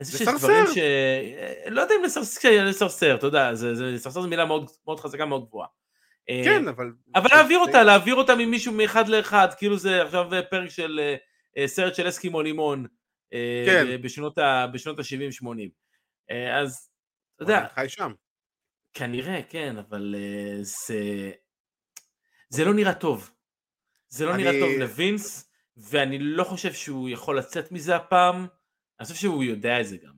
לסרסר. 0.00 0.72
ש... 0.74 0.78
אה, 0.78 1.70
לא 1.70 1.80
יודע 1.80 1.94
אם 2.00 2.04
לסרסר, 2.04 2.64
לסרסר, 2.64 3.14
אתה 3.14 3.26
יודע, 3.26 3.54
זה, 3.54 3.74
זה, 3.74 3.84
לסרסר 3.84 4.20
זו 4.20 4.28
מילה 4.28 4.44
מאוד, 4.44 4.70
מאוד 4.86 5.00
חזקה, 5.00 5.26
מאוד 5.26 5.46
גבוהה. 5.48 5.68
כן, 6.44 6.68
אבל... 6.68 6.92
אבל 7.14 7.28
להעביר 7.30 7.58
אותה, 7.58 7.82
להעביר 7.82 8.14
אותה 8.14 8.34
ממישהו 8.34 8.72
מאחד 8.72 9.08
לאחד, 9.08 9.48
כאילו 9.58 9.78
זה 9.78 10.02
עכשיו 10.02 10.28
פרק 10.50 10.70
של 10.70 11.14
סרט 11.66 11.94
של 11.94 12.08
אסקימו 12.08 12.42
לימון, 12.42 12.86
כן. 13.66 14.02
בשנות 14.02 14.38
ה-70-80. 14.38 15.46
אז, 16.52 16.88
אתה 17.36 17.42
יודע... 17.42 17.66
חי 17.74 17.88
שם. 17.88 18.12
כנראה, 18.94 19.40
כן, 19.48 19.76
אבל 19.78 20.14
זה... 20.62 21.30
זה 22.54 22.64
לא 22.64 22.74
נראה 22.74 22.94
טוב. 22.94 23.30
זה 24.08 24.26
לא 24.26 24.34
אני... 24.34 24.42
נראה 24.42 24.60
טוב 24.60 24.70
לווינס, 24.78 25.50
ואני 25.76 26.18
לא 26.18 26.44
חושב 26.44 26.72
שהוא 26.72 27.08
יכול 27.08 27.38
לצאת 27.38 27.72
מזה 27.72 27.96
הפעם, 27.96 28.46
אני 29.00 29.06
חושב 29.06 29.14
שהוא 29.14 29.44
יודע 29.44 29.80
את 29.80 29.86
זה 29.86 29.96
גם. 29.96 30.14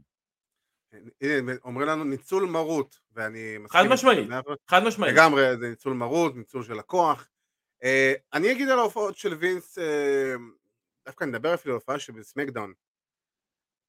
הנה, 1.20 1.52
אומרים 1.64 1.88
לנו 1.88 2.04
ניצול 2.04 2.44
מרות, 2.44 3.00
ואני 3.12 3.56
חד 3.68 3.84
משמעית, 3.90 4.28
חד 4.68 4.82
משמעית. 4.84 5.14
לגמרי, 5.14 5.56
זה 5.60 5.68
ניצול 5.68 5.92
מרות, 5.92 6.36
ניצול 6.36 6.64
של 6.64 6.78
הכוח. 6.78 7.28
Uh, 7.82 7.86
אני 8.32 8.52
אגיד 8.52 8.68
על 8.68 8.78
ההופעות 8.78 9.16
של 9.16 9.34
וינס, 9.34 9.78
uh, 9.78 9.82
דווקא 11.06 11.24
נדבר 11.24 11.54
אפילו 11.54 11.74
על 11.74 11.78
ההופעה 11.78 11.98
שבסמקדאון. 11.98 12.72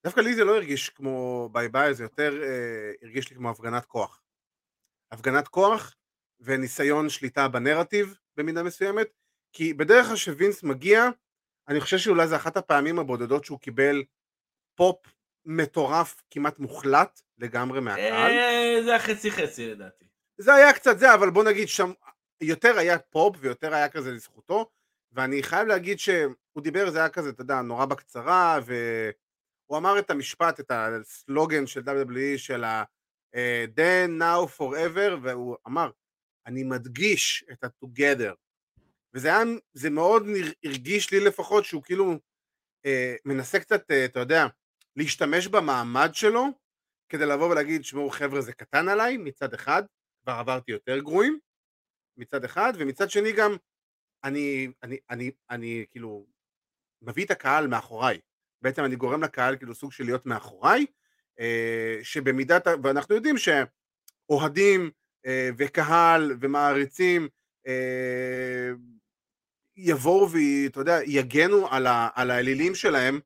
דווקא 0.04 0.22
לי 0.22 0.36
זה 0.36 0.44
לא 0.44 0.56
הרגיש 0.56 0.90
כמו 0.90 1.50
bye 1.52 1.70
bye, 1.70 1.94
זה 1.94 2.04
יותר 2.04 2.34
uh, 2.42 3.06
הרגיש 3.06 3.30
לי 3.30 3.36
כמו 3.36 3.50
הפגנת 3.50 3.86
כוח. 3.86 4.22
הפגנת 5.12 5.48
כוח 5.48 5.96
וניסיון 6.40 7.10
שליטה 7.10 7.48
בנרטיב, 7.48 8.16
במידה 8.38 8.64
מסוימת, 8.64 9.08
כי 9.54 9.74
בדרך 9.74 10.08
כלל 10.08 10.16
שווינס 10.16 10.64
מגיע, 10.64 11.10
אני 11.68 11.80
חושב 11.82 11.98
שאולי 11.98 12.28
זה 12.28 12.36
אחת 12.36 12.58
הפעמים 12.58 13.00
הבודדות 13.00 13.46
שהוא 13.46 13.60
קיבל 13.60 14.04
פופ 14.76 14.98
מטורף 15.46 16.24
כמעט 16.30 16.60
מוחלט 16.60 17.22
לגמרי 17.38 17.80
מהקהל. 17.82 18.32
אה, 18.32 18.84
זה 18.84 18.90
היה 18.90 19.00
חצי 19.00 19.32
חצי 19.32 19.68
לדעתי. 19.68 20.06
זה 20.38 20.54
היה 20.54 20.74
קצת 20.74 21.00
זה, 21.00 21.14
אבל 21.14 21.30
בוא 21.30 21.44
נגיד 21.44 21.68
שם 21.68 21.92
יותר 22.42 22.78
היה 22.78 23.00
פופ 23.00 23.36
ויותר 23.40 23.74
היה 23.74 23.90
כזה 23.90 24.12
לזכותו, 24.12 24.70
ואני 25.12 25.44
חייב 25.44 25.68
להגיד 25.68 26.00
שהוא 26.00 26.62
דיבר, 26.62 26.90
זה 26.90 27.00
היה 27.00 27.10
כזה, 27.10 27.30
אתה 27.30 27.42
יודע, 27.42 27.62
נורא 27.62 27.86
בקצרה, 27.86 28.60
והוא 28.66 29.78
אמר 29.78 30.00
את 30.00 30.10
המשפט, 30.10 30.60
את 30.60 30.72
הסלוגן 30.72 31.68
של 31.68 31.82
WWE 31.82 32.38
של 32.38 32.64
ה- 32.64 32.84
אה, 33.36 33.66
then, 33.76 34.22
now, 34.22 34.60
forever, 34.60 35.12
והוא 35.22 35.58
אמר, 35.68 35.92
אני 36.48 36.64
מדגיש 36.64 37.46
את 37.52 37.64
ה-together. 37.64 38.34
וזה 39.14 39.28
היה, 39.28 39.44
זה 39.74 39.90
מאוד 39.90 40.24
הרגיש 40.64 41.12
לי 41.12 41.20
לפחות 41.20 41.66
שהוא 41.66 41.84
כאילו 41.84 42.14
אה, 42.86 43.16
מנסה 43.26 43.60
קצת, 43.60 43.92
אה, 43.92 44.06
אתה 44.06 44.20
יודע, 44.20 44.48
להשתמש 44.96 45.48
במעמד 45.48 46.10
שלו 46.14 46.46
כדי 47.10 47.26
לבוא 47.26 47.50
ולהגיד, 47.50 47.86
שמעו 47.86 48.10
חבר'ה 48.10 48.42
זה 48.42 48.54
קטן 48.54 48.90
עליי 48.90 49.18
מצד 49.18 49.54
אחד, 49.54 49.84
כבר 50.24 50.34
עברתי 50.34 50.72
יותר 50.72 51.00
גרועים 51.00 51.40
מצד 52.18 52.44
אחד, 52.44 52.74
ומצד 52.78 53.10
שני 53.10 53.32
גם 53.32 53.56
אני, 54.24 54.68
אני, 54.84 54.98
אני, 55.10 55.32
אני 55.50 55.86
כאילו 55.92 56.28
מביא 57.02 57.26
את 57.26 57.32
הקהל 57.32 57.68
מאחוריי. 57.68 58.20
בעצם 58.62 58.86
אני 58.86 58.96
גורם 58.96 59.24
לקהל 59.24 59.58
כאילו 59.58 59.76
סוג 59.76 59.92
של 59.92 60.04
להיות 60.04 60.26
מאחוריי, 60.26 60.86
אה, 61.40 62.00
שבמידת, 62.04 62.68
ואנחנו 62.84 63.16
יודעים 63.16 63.36
שאוהדים 63.38 64.92
וקהל 65.58 66.38
ומעריצים 66.42 67.28
אה, 67.68 68.72
יבואו 69.78 70.28
ואתה 70.32 70.80
יודע, 70.80 71.00
יגנו 71.06 71.68
על, 71.70 71.88
ה, 71.88 72.10
על 72.16 72.32
האלילים 72.32 72.76
שלהם 72.76 73.20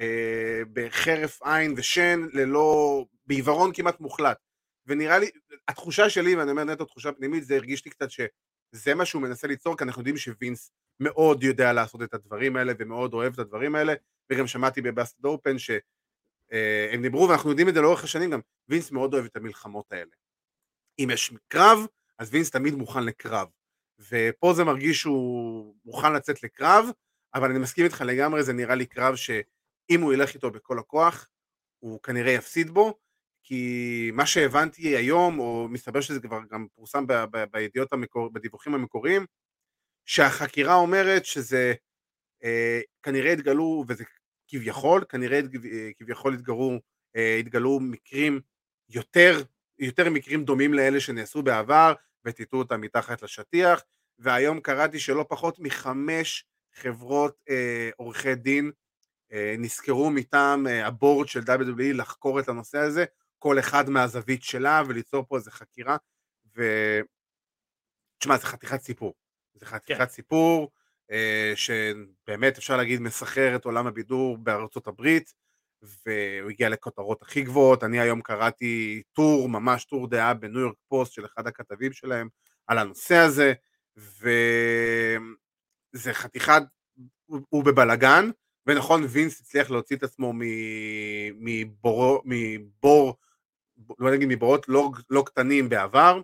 אה, 0.00 0.60
בחרף 0.72 1.42
עין 1.42 1.74
ושן, 1.76 2.26
ללא, 2.32 3.04
בעיוורון 3.26 3.72
כמעט 3.74 4.00
מוחלט. 4.00 4.38
ונראה 4.86 5.18
לי, 5.18 5.30
התחושה 5.68 6.10
שלי, 6.10 6.36
ואני 6.36 6.50
אומר 6.50 6.64
נטו 6.64 6.84
תחושה 6.84 7.12
פנימית, 7.12 7.44
זה 7.44 7.54
הרגיש 7.54 7.84
לי 7.84 7.90
קצת 7.90 8.08
שזה 8.10 8.94
מה 8.94 9.04
שהוא 9.04 9.22
מנסה 9.22 9.46
ליצור, 9.46 9.76
כי 9.76 9.84
אנחנו 9.84 10.00
יודעים 10.00 10.16
שווינס 10.16 10.70
מאוד 11.00 11.42
יודע 11.42 11.72
לעשות 11.72 12.02
את 12.02 12.14
הדברים 12.14 12.56
האלה 12.56 12.72
ומאוד 12.78 13.14
אוהב 13.14 13.32
את 13.32 13.38
הדברים 13.38 13.74
האלה, 13.74 13.94
וגם 14.32 14.46
שמעתי 14.46 14.82
בבאסט 14.82 15.24
אופן 15.24 15.58
שהם 15.58 17.02
דיברו, 17.02 17.28
ואנחנו 17.28 17.50
יודעים 17.50 17.68
את 17.68 17.74
זה 17.74 17.80
לאורך 17.80 18.04
השנים 18.04 18.30
גם, 18.30 18.40
וינס 18.68 18.90
מאוד 18.90 19.14
אוהב 19.14 19.24
את 19.24 19.36
המלחמות 19.36 19.92
האלה. 19.92 20.10
אם 20.98 21.08
יש 21.12 21.32
קרב, 21.48 21.78
אז 22.18 22.30
וינס 22.32 22.50
תמיד 22.50 22.74
מוכן 22.74 23.04
לקרב. 23.04 23.48
ופה 23.98 24.52
זה 24.54 24.64
מרגיש 24.64 25.00
שהוא 25.00 25.74
מוכן 25.84 26.12
לצאת 26.12 26.42
לקרב, 26.42 26.86
אבל 27.34 27.50
אני 27.50 27.58
מסכים 27.58 27.84
איתך 27.84 28.00
לגמרי, 28.06 28.42
זה 28.42 28.52
נראה 28.52 28.74
לי 28.74 28.86
קרב 28.86 29.16
שאם 29.16 30.00
הוא 30.00 30.12
ילך 30.12 30.34
איתו 30.34 30.50
בכל 30.50 30.78
הכוח, 30.78 31.28
הוא 31.78 32.02
כנראה 32.02 32.32
יפסיד 32.32 32.70
בו, 32.70 32.98
כי 33.42 34.10
מה 34.14 34.26
שהבנתי 34.26 34.96
היום, 34.96 35.38
או 35.38 35.68
מסתבר 35.70 36.00
שזה 36.00 36.20
כבר 36.20 36.40
גם 36.50 36.66
פורסם 36.74 37.06
ב- 37.06 37.24
ב- 37.30 37.44
בידיעות 37.52 37.92
המקור, 37.92 38.32
בדיווחים 38.32 38.74
המקוריים, 38.74 39.26
שהחקירה 40.06 40.74
אומרת 40.74 41.24
שזה 41.24 41.74
אה, 42.44 42.80
כנראה 43.02 43.32
התגלו, 43.32 43.84
וזה 43.88 44.04
כביכול, 44.48 45.04
כנראה 45.08 45.38
אה, 45.38 45.90
כביכול 45.98 46.34
התגלו, 46.34 46.78
אה, 47.16 47.36
התגלו 47.36 47.80
מקרים 47.80 48.40
יותר 48.88 49.42
יותר 49.78 50.10
מקרים 50.10 50.44
דומים 50.44 50.74
לאלה 50.74 51.00
שנעשו 51.00 51.42
בעבר 51.42 51.92
וטיטו 52.24 52.56
אותם 52.56 52.80
מתחת 52.80 53.22
לשטיח 53.22 53.82
והיום 54.18 54.60
קראתי 54.60 54.98
שלא 54.98 55.26
פחות 55.28 55.58
מחמש 55.58 56.44
חברות 56.74 57.36
אה, 57.50 57.90
עורכי 57.96 58.34
דין 58.34 58.70
אה, 59.32 59.54
נזכרו 59.58 60.10
מטעם 60.10 60.66
אה, 60.66 60.86
הבורד 60.86 61.28
של 61.28 61.40
WWE 61.40 61.94
לחקור 61.94 62.40
את 62.40 62.48
הנושא 62.48 62.78
הזה 62.78 63.04
כל 63.38 63.58
אחד 63.58 63.90
מהזווית 63.90 64.42
שלה 64.42 64.82
וליצור 64.88 65.24
פה 65.28 65.36
איזה 65.36 65.50
חקירה 65.50 65.96
ו... 66.56 66.62
תשמע 68.18 68.36
זה 68.36 68.46
חתיכת 68.46 68.80
סיפור 68.80 69.14
זה 69.54 69.66
חתיכת 69.66 70.00
כן. 70.00 70.08
סיפור 70.08 70.70
אה, 71.10 71.52
שבאמת 71.54 72.58
אפשר 72.58 72.76
להגיד 72.76 73.00
מסחרר 73.00 73.56
את 73.56 73.64
עולם 73.64 73.86
הבידור 73.86 74.38
בארצות 74.38 74.86
הברית 74.86 75.32
והוא 75.82 76.50
הגיע 76.50 76.68
לכותרות 76.68 77.22
הכי 77.22 77.42
גבוהות, 77.42 77.84
אני 77.84 78.00
היום 78.00 78.20
קראתי 78.20 79.02
טור, 79.12 79.48
ממש 79.48 79.84
טור 79.84 80.08
דעה 80.08 80.34
בניו 80.34 80.60
יורק 80.60 80.76
פוסט 80.88 81.12
של 81.12 81.24
אחד 81.24 81.46
הכתבים 81.46 81.92
שלהם 81.92 82.28
על 82.66 82.78
הנושא 82.78 83.14
הזה, 83.14 83.52
וזה 83.96 85.18
חתיכת, 86.12 86.62
הוא 87.26 87.64
בבלגן, 87.64 88.30
ונכון 88.66 89.04
וינס 89.08 89.40
הצליח 89.40 89.70
להוציא 89.70 89.96
את 89.96 90.02
עצמו 90.02 90.32
מבור, 91.34 92.22
מבור, 92.24 93.16
לא 93.98 94.12
נגיד 94.12 94.28
מבורות 94.30 94.68
לא, 94.68 94.90
לא 95.10 95.22
קטנים 95.26 95.68
בעבר, 95.68 96.20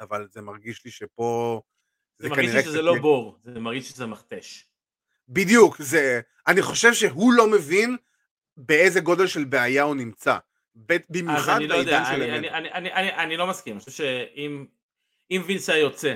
אבל 0.00 0.28
זה 0.30 0.42
מרגיש 0.42 0.84
לי 0.84 0.90
שפה 0.90 1.62
זה 2.18 2.28
מרגיש 2.28 2.54
לי 2.54 2.62
שזה 2.62 2.82
לא 2.82 2.98
בור, 3.00 3.38
זה 3.44 3.60
מרגיש 3.60 3.88
שזה 3.88 4.06
מכתש. 4.06 4.68
בדיוק, 5.28 5.82
זה... 5.82 6.20
אני 6.46 6.62
חושב 6.62 6.94
שהוא 6.94 7.32
לא 7.32 7.50
מבין 7.50 7.96
באיזה 8.56 9.00
גודל 9.00 9.26
של 9.26 9.44
בעיה 9.44 9.82
הוא 9.82 9.94
נמצא. 9.94 10.38
במיוחד 11.10 11.60
לא 11.62 11.76
בעידן 11.76 12.02
של 12.04 12.22
אמת. 12.22 12.30
אני, 12.30 12.50
אני, 12.50 12.72
אני, 12.72 12.92
אני, 12.92 13.12
אני 13.12 13.36
לא 13.36 13.46
מסכים, 13.46 13.72
אני 13.72 13.80
חושב 13.80 13.92
שאם 13.92 15.42
וינס 15.46 15.70
היה 15.70 15.80
יוצא, 15.80 16.14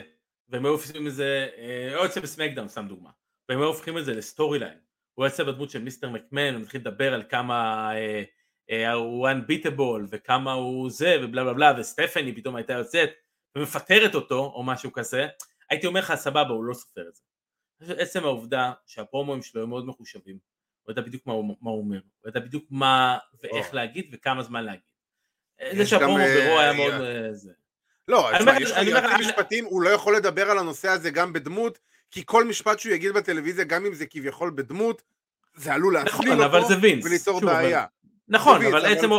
והם 0.49 0.65
היו 0.65 0.73
הופכים 0.73 1.07
את 1.07 1.15
זה, 1.15 1.49
או 1.95 2.05
יוצא 2.05 2.21
בסמקדאון, 2.21 2.69
סתם 2.69 2.87
דוגמה, 2.89 3.11
והם 3.49 3.59
היו 3.59 3.67
הופכים 3.67 3.99
את 3.99 4.05
זה 4.05 4.15
ל 4.15 4.59
storyline, 4.59 4.79
הוא 5.15 5.27
יוצא 5.27 5.45
בדמות 5.45 5.71
של 5.71 5.83
מיסטר 5.83 6.09
מקמן, 6.09 6.55
הוא 6.55 6.63
מתחיל 6.63 6.81
לדבר 6.81 7.15
על 7.15 7.23
כמה 7.29 7.91
אה, 7.95 8.23
אה, 8.71 8.93
הוא 8.93 9.29
unbeatable, 9.29 10.07
וכמה 10.11 10.53
הוא 10.53 10.91
זה, 10.91 11.17
ובלה 11.23 11.45
בלה 11.45 11.55
בלה, 11.55 11.73
וסטפני 11.79 12.35
פתאום 12.35 12.57
הייתה 12.57 12.73
יוצאת, 12.73 13.11
ומפטרת 13.57 14.15
אותו, 14.15 14.53
או 14.55 14.63
משהו 14.63 14.93
כזה, 14.93 15.27
הייתי 15.71 15.87
אומר 15.87 16.01
לך, 16.01 16.15
סבבה, 16.15 16.55
הוא 16.55 16.65
לא 16.65 16.75
סופר 16.75 17.09
את 17.09 17.15
זה. 17.15 17.23
עצם 18.03 18.25
העובדה 18.25 18.73
שהפרומואים 18.87 19.43
שלו 19.43 19.63
הם 19.63 19.69
מאוד 19.69 19.87
מחושבים, 19.87 20.39
הוא 20.91 20.93
יודע 20.93 21.03
בדיוק 21.03 21.27
מה 21.27 21.33
הוא, 21.33 21.57
מה 21.61 21.71
הוא 21.71 21.79
אומר, 21.79 22.01
הוא 22.21 22.29
יודע 22.29 22.41
בדיוק 22.41 22.65
מה 22.71 23.19
ואיך 23.43 23.75
להגיד 23.75 24.11
וכמה 24.13 24.43
זמן 24.43 24.65
להגיד. 24.65 24.91
זה 25.77 25.87
שהפרומו 25.87 26.17
ברו 26.17 26.59
היה 26.59 26.73
מאוד... 26.73 26.93
זה. 27.33 27.51
לא, 28.09 28.31
יש 28.35 28.71
לך 28.71 28.87
יועצים 28.87 29.21
משפטיים, 29.21 29.65
הוא 29.65 29.83
לא 29.83 29.91
יכול 29.91 30.17
לדבר 30.17 30.51
על 30.51 30.59
הנושא 30.59 30.89
הזה 30.89 31.11
גם 31.11 31.33
בדמות, 31.33 31.79
כי 32.11 32.23
כל 32.27 32.45
משפט 32.45 32.79
שהוא 32.79 32.93
יגיד 32.93 33.13
בטלוויזיה, 33.13 33.65
גם 33.65 33.87
אם 33.87 33.95
זה 33.95 34.07
כביכול 34.07 34.53
בדמות, 34.55 35.03
זה 35.55 35.75
עלול 35.75 36.03
נכון, 36.03 36.29
אותו 36.29 36.69
וליצור 37.05 37.41
בעיה. 37.41 37.85
נכון, 38.29 38.67
אבל 38.67 38.87
עצם, 38.87 39.11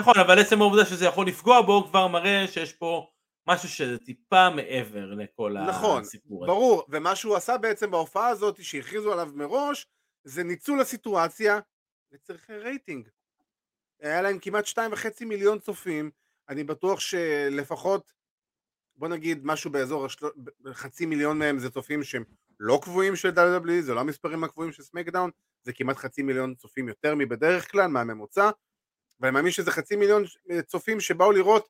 נכון, 0.00 0.18
אבל 0.18 0.38
עצם 0.38 0.60
העובדה 0.60 0.84
שזה 0.84 1.04
יכול 1.04 1.26
לפגוע 1.26 1.60
בו 1.60 1.86
כבר 1.88 2.06
מראה 2.08 2.44
שיש 2.48 2.72
פה 2.72 3.06
משהו 3.46 3.68
שזה 3.68 3.98
טיפה 3.98 4.50
מעבר 4.50 5.14
לכל 5.14 5.56
נכון, 5.68 6.00
הסיפור 6.02 6.44
הזה. 6.44 6.52
נכון, 6.52 6.60
ברור, 6.60 6.84
ומה 6.88 7.16
שהוא 7.16 7.36
עשה 7.36 7.58
בעצם 7.58 7.90
בהופעה 7.90 8.28
הזאת, 8.28 8.64
שהכריזו 8.64 9.12
עליו 9.12 9.28
מראש, 9.34 9.86
זה 10.24 10.44
ניצול 10.44 10.80
הסיטואציה 10.80 11.58
לצורכי 12.12 12.52
רייטינג. 12.52 13.08
היה 14.00 14.22
להם 14.22 14.38
כמעט 14.38 14.66
שתיים 14.66 14.92
וחצי 14.92 15.24
מיליון 15.24 15.58
צופים, 15.58 16.10
אני 16.48 16.64
בטוח 16.64 17.00
שלפחות, 17.00 18.12
בוא 18.96 19.08
נגיד 19.08 19.40
משהו 19.44 19.70
באזור 19.70 20.06
השל... 20.06 20.26
חצי 20.72 21.06
מיליון 21.06 21.38
מהם 21.38 21.58
זה 21.58 21.70
צופים 21.70 22.04
שהם 22.04 22.24
לא 22.60 22.80
קבועים 22.82 23.16
של 23.16 23.28
WWE, 23.28 23.80
זה 23.80 23.94
לא 23.94 24.00
המספרים 24.00 24.44
הקבועים 24.44 24.72
של 24.72 24.82
סמקדאון, 24.82 25.30
זה 25.62 25.72
כמעט 25.72 25.96
חצי 25.96 26.22
מיליון 26.22 26.54
צופים 26.54 26.88
יותר 26.88 27.14
מבדרך 27.14 27.70
כלל, 27.70 27.86
מהממוצע, 27.86 28.50
ואני 29.20 29.32
מאמין 29.34 29.52
שזה 29.52 29.70
חצי 29.70 29.96
מיליון 29.96 30.24
צופים 30.66 31.00
שבאו 31.00 31.32
לראות 31.32 31.68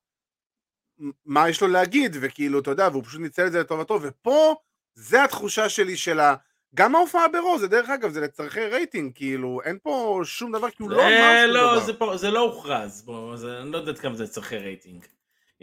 מה 1.24 1.48
יש 1.48 1.61
לו 1.61 1.68
להגיד, 1.68 2.16
וכאילו, 2.20 2.61
אתה 2.61 2.70
יודע, 2.70 2.88
והוא 2.92 3.05
פשוט 3.05 3.20
ניצל 3.20 3.46
את 3.46 3.52
זה 3.52 3.61
לטובתו, 3.61 3.98
ופה, 4.02 4.57
זה 4.94 5.24
התחושה 5.24 5.68
שלי 5.68 5.96
של 5.96 6.20
ה... 6.20 6.34
גם 6.75 6.95
ההופעה 6.95 7.29
ברו, 7.28 7.61
זה 7.61 7.68
דרך 7.68 7.91
אגב, 7.91 8.11
זה 8.11 8.20
לצרכי 8.20 8.66
רייטינג, 8.66 9.12
כאילו, 9.14 9.61
אין 9.64 9.79
פה 9.83 10.20
שום 10.25 10.53
דבר, 10.53 10.70
כי 10.70 10.83
הוא 10.83 10.91
לא 10.91 11.03
אמר 11.03 11.45
שום 11.47 11.55
לא, 11.55 11.75
דבר. 11.75 11.87
זה, 11.87 11.95
פה, 11.95 12.16
זה 12.16 12.31
לא 12.31 12.41
הוכרז, 12.41 13.03
בוא, 13.03 13.37
זה, 13.37 13.61
אני 13.61 13.72
לא 13.72 13.79
יודעת 13.79 13.99
כמה 13.99 14.14
זה 14.14 14.25
לצרכי 14.25 14.57
רייטינג. 14.57 15.05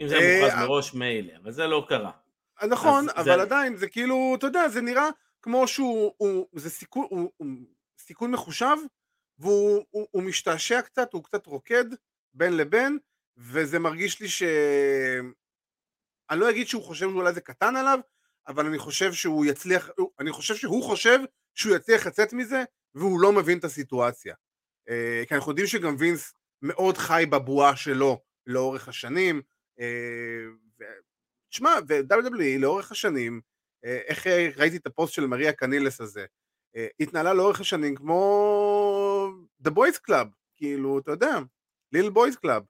אם 0.00 0.08
זה 0.08 0.18
היה 0.18 0.42
מוכרז 0.42 0.58
אה, 0.58 0.66
מראש, 0.66 0.94
מילא, 0.94 1.32
אבל 1.42 1.50
זה 1.50 1.66
לא 1.66 1.86
קרה. 1.88 2.10
אה, 2.62 2.66
נכון, 2.66 3.06
אבל 3.16 3.24
זה... 3.24 3.42
עדיין, 3.42 3.76
זה 3.76 3.88
כאילו, 3.88 4.34
אתה 4.38 4.46
יודע, 4.46 4.68
זה 4.68 4.80
נראה 4.80 5.08
כמו 5.42 5.68
שהוא, 5.68 6.12
הוא, 6.16 6.46
זה 6.52 6.70
סיכון, 6.70 7.06
הוא, 7.10 7.30
הוא, 7.36 7.48
סיכון 7.98 8.30
מחושב, 8.30 8.76
והוא 9.38 9.84
הוא, 9.90 10.06
הוא 10.10 10.22
משתעשע 10.22 10.82
קצת, 10.82 11.12
הוא 11.12 11.24
קצת 11.24 11.46
רוקד 11.46 11.84
בין 12.34 12.56
לבין, 12.56 12.98
וזה 13.36 13.78
מרגיש 13.78 14.20
לי 14.20 14.28
ש... 14.28 14.42
אני 16.30 16.40
לא 16.40 16.50
אגיד 16.50 16.68
שהוא 16.68 16.82
חושב 16.82 17.10
שאולי 17.10 17.32
זה 17.32 17.40
קטן 17.40 17.76
עליו, 17.76 17.98
אבל 18.48 18.66
אני 18.66 18.78
חושב 18.78 19.12
שהוא 19.12 19.44
יצליח, 19.44 19.90
אני 20.20 20.32
חושב 20.32 20.56
שהוא 20.56 20.82
חושב 20.82 21.18
שהוא 21.54 21.76
יצליח 21.76 22.06
לצאת 22.06 22.32
מזה, 22.32 22.64
והוא 22.94 23.20
לא 23.20 23.32
מבין 23.32 23.58
את 23.58 23.64
הסיטואציה. 23.64 24.34
אה, 24.88 25.22
כי 25.28 25.34
אנחנו 25.34 25.50
יודעים 25.50 25.66
שגם 25.66 25.96
וינס 25.98 26.34
מאוד 26.62 26.98
חי 26.98 27.24
בבועה 27.30 27.76
שלו 27.76 28.20
לאורך 28.46 28.88
השנים. 28.88 29.42
אה, 29.80 30.44
תשמע, 31.50 31.74
ו-WWE 31.88 32.58
לאורך 32.58 32.92
השנים, 32.92 33.40
אה, 33.84 34.00
איך 34.06 34.26
ראיתי 34.56 34.76
את 34.76 34.86
הפוסט 34.86 35.14
של 35.14 35.26
מריה 35.26 35.52
קנילס 35.52 36.00
הזה, 36.00 36.26
התנהלה 37.00 37.34
לאורך 37.34 37.60
השנים 37.60 37.94
כמו 37.94 39.30
The 39.66 39.70
Boys 39.70 40.10
Club, 40.10 40.26
כאילו, 40.56 40.98
אתה 40.98 41.10
יודע, 41.10 41.38
lil 41.92 42.10
boys 42.10 42.36
club. 42.36 42.62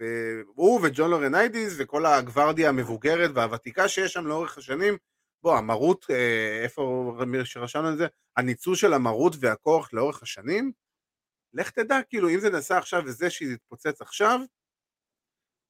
והוא 0.00 0.80
וג'ון 0.82 1.10
לורניידיס 1.10 1.74
וכל 1.78 2.06
הגוורדיה 2.06 2.68
המבוגרת 2.68 3.30
והוותיקה 3.34 3.88
שיש 3.88 4.12
שם 4.12 4.26
לאורך 4.26 4.58
השנים, 4.58 4.96
בוא, 5.42 5.58
המרות, 5.58 6.06
אה, 6.10 6.60
איפה 6.62 7.14
שרשמנו 7.44 7.92
את 7.92 7.98
זה? 7.98 8.06
הניצול 8.36 8.76
של 8.76 8.92
המרות 8.92 9.32
והכוח 9.40 9.92
לאורך 9.92 10.22
השנים, 10.22 10.72
לך 11.52 11.70
תדע, 11.70 12.02
כאילו, 12.08 12.28
אם 12.30 12.40
זה 12.40 12.50
נעשה 12.50 12.78
עכשיו 12.78 13.02
וזה 13.06 13.30
שזה 13.30 13.52
יתפוצץ 13.52 14.00
עכשיו, 14.00 14.40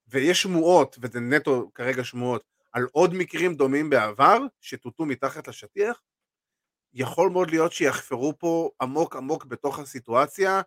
ויש 0.09 0.43
שמועות, 0.43 0.97
וזה 1.01 1.20
נטו 1.20 1.70
כרגע 1.74 2.05
שמועות, 2.05 2.45
על 2.72 2.87
עוד 2.93 3.14
מקרים 3.14 3.55
דומים 3.55 3.91
בעבר, 3.91 4.39
שטואטאו 4.61 5.07
מתחת 5.07 5.49
לשטיח, 5.49 6.03
יכול 6.93 7.31
מאוד 7.31 7.51
להיות 7.51 7.72
שיחפרו 7.72 8.39
פה 8.39 8.70
עמוק 8.83 9.16
עמוק 9.16 9.45
בתוך 9.45 9.79
הסיטואציה, 9.79 10.61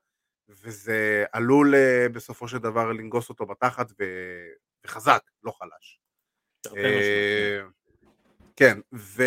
וזה 0.50 1.26
עלול 1.32 1.76
אה, 1.76 2.10
בסופו 2.10 2.48
של 2.48 2.58
דבר 2.58 2.92
לנגוס 2.92 3.30
אותו 3.30 3.46
בתחת 3.46 3.92
ו... 4.00 4.04
וחזק, 4.86 5.22
לא 5.44 5.52
חלש. 5.52 6.00
אה, 6.78 7.62
כן, 8.56 8.80
ו... 8.94 9.24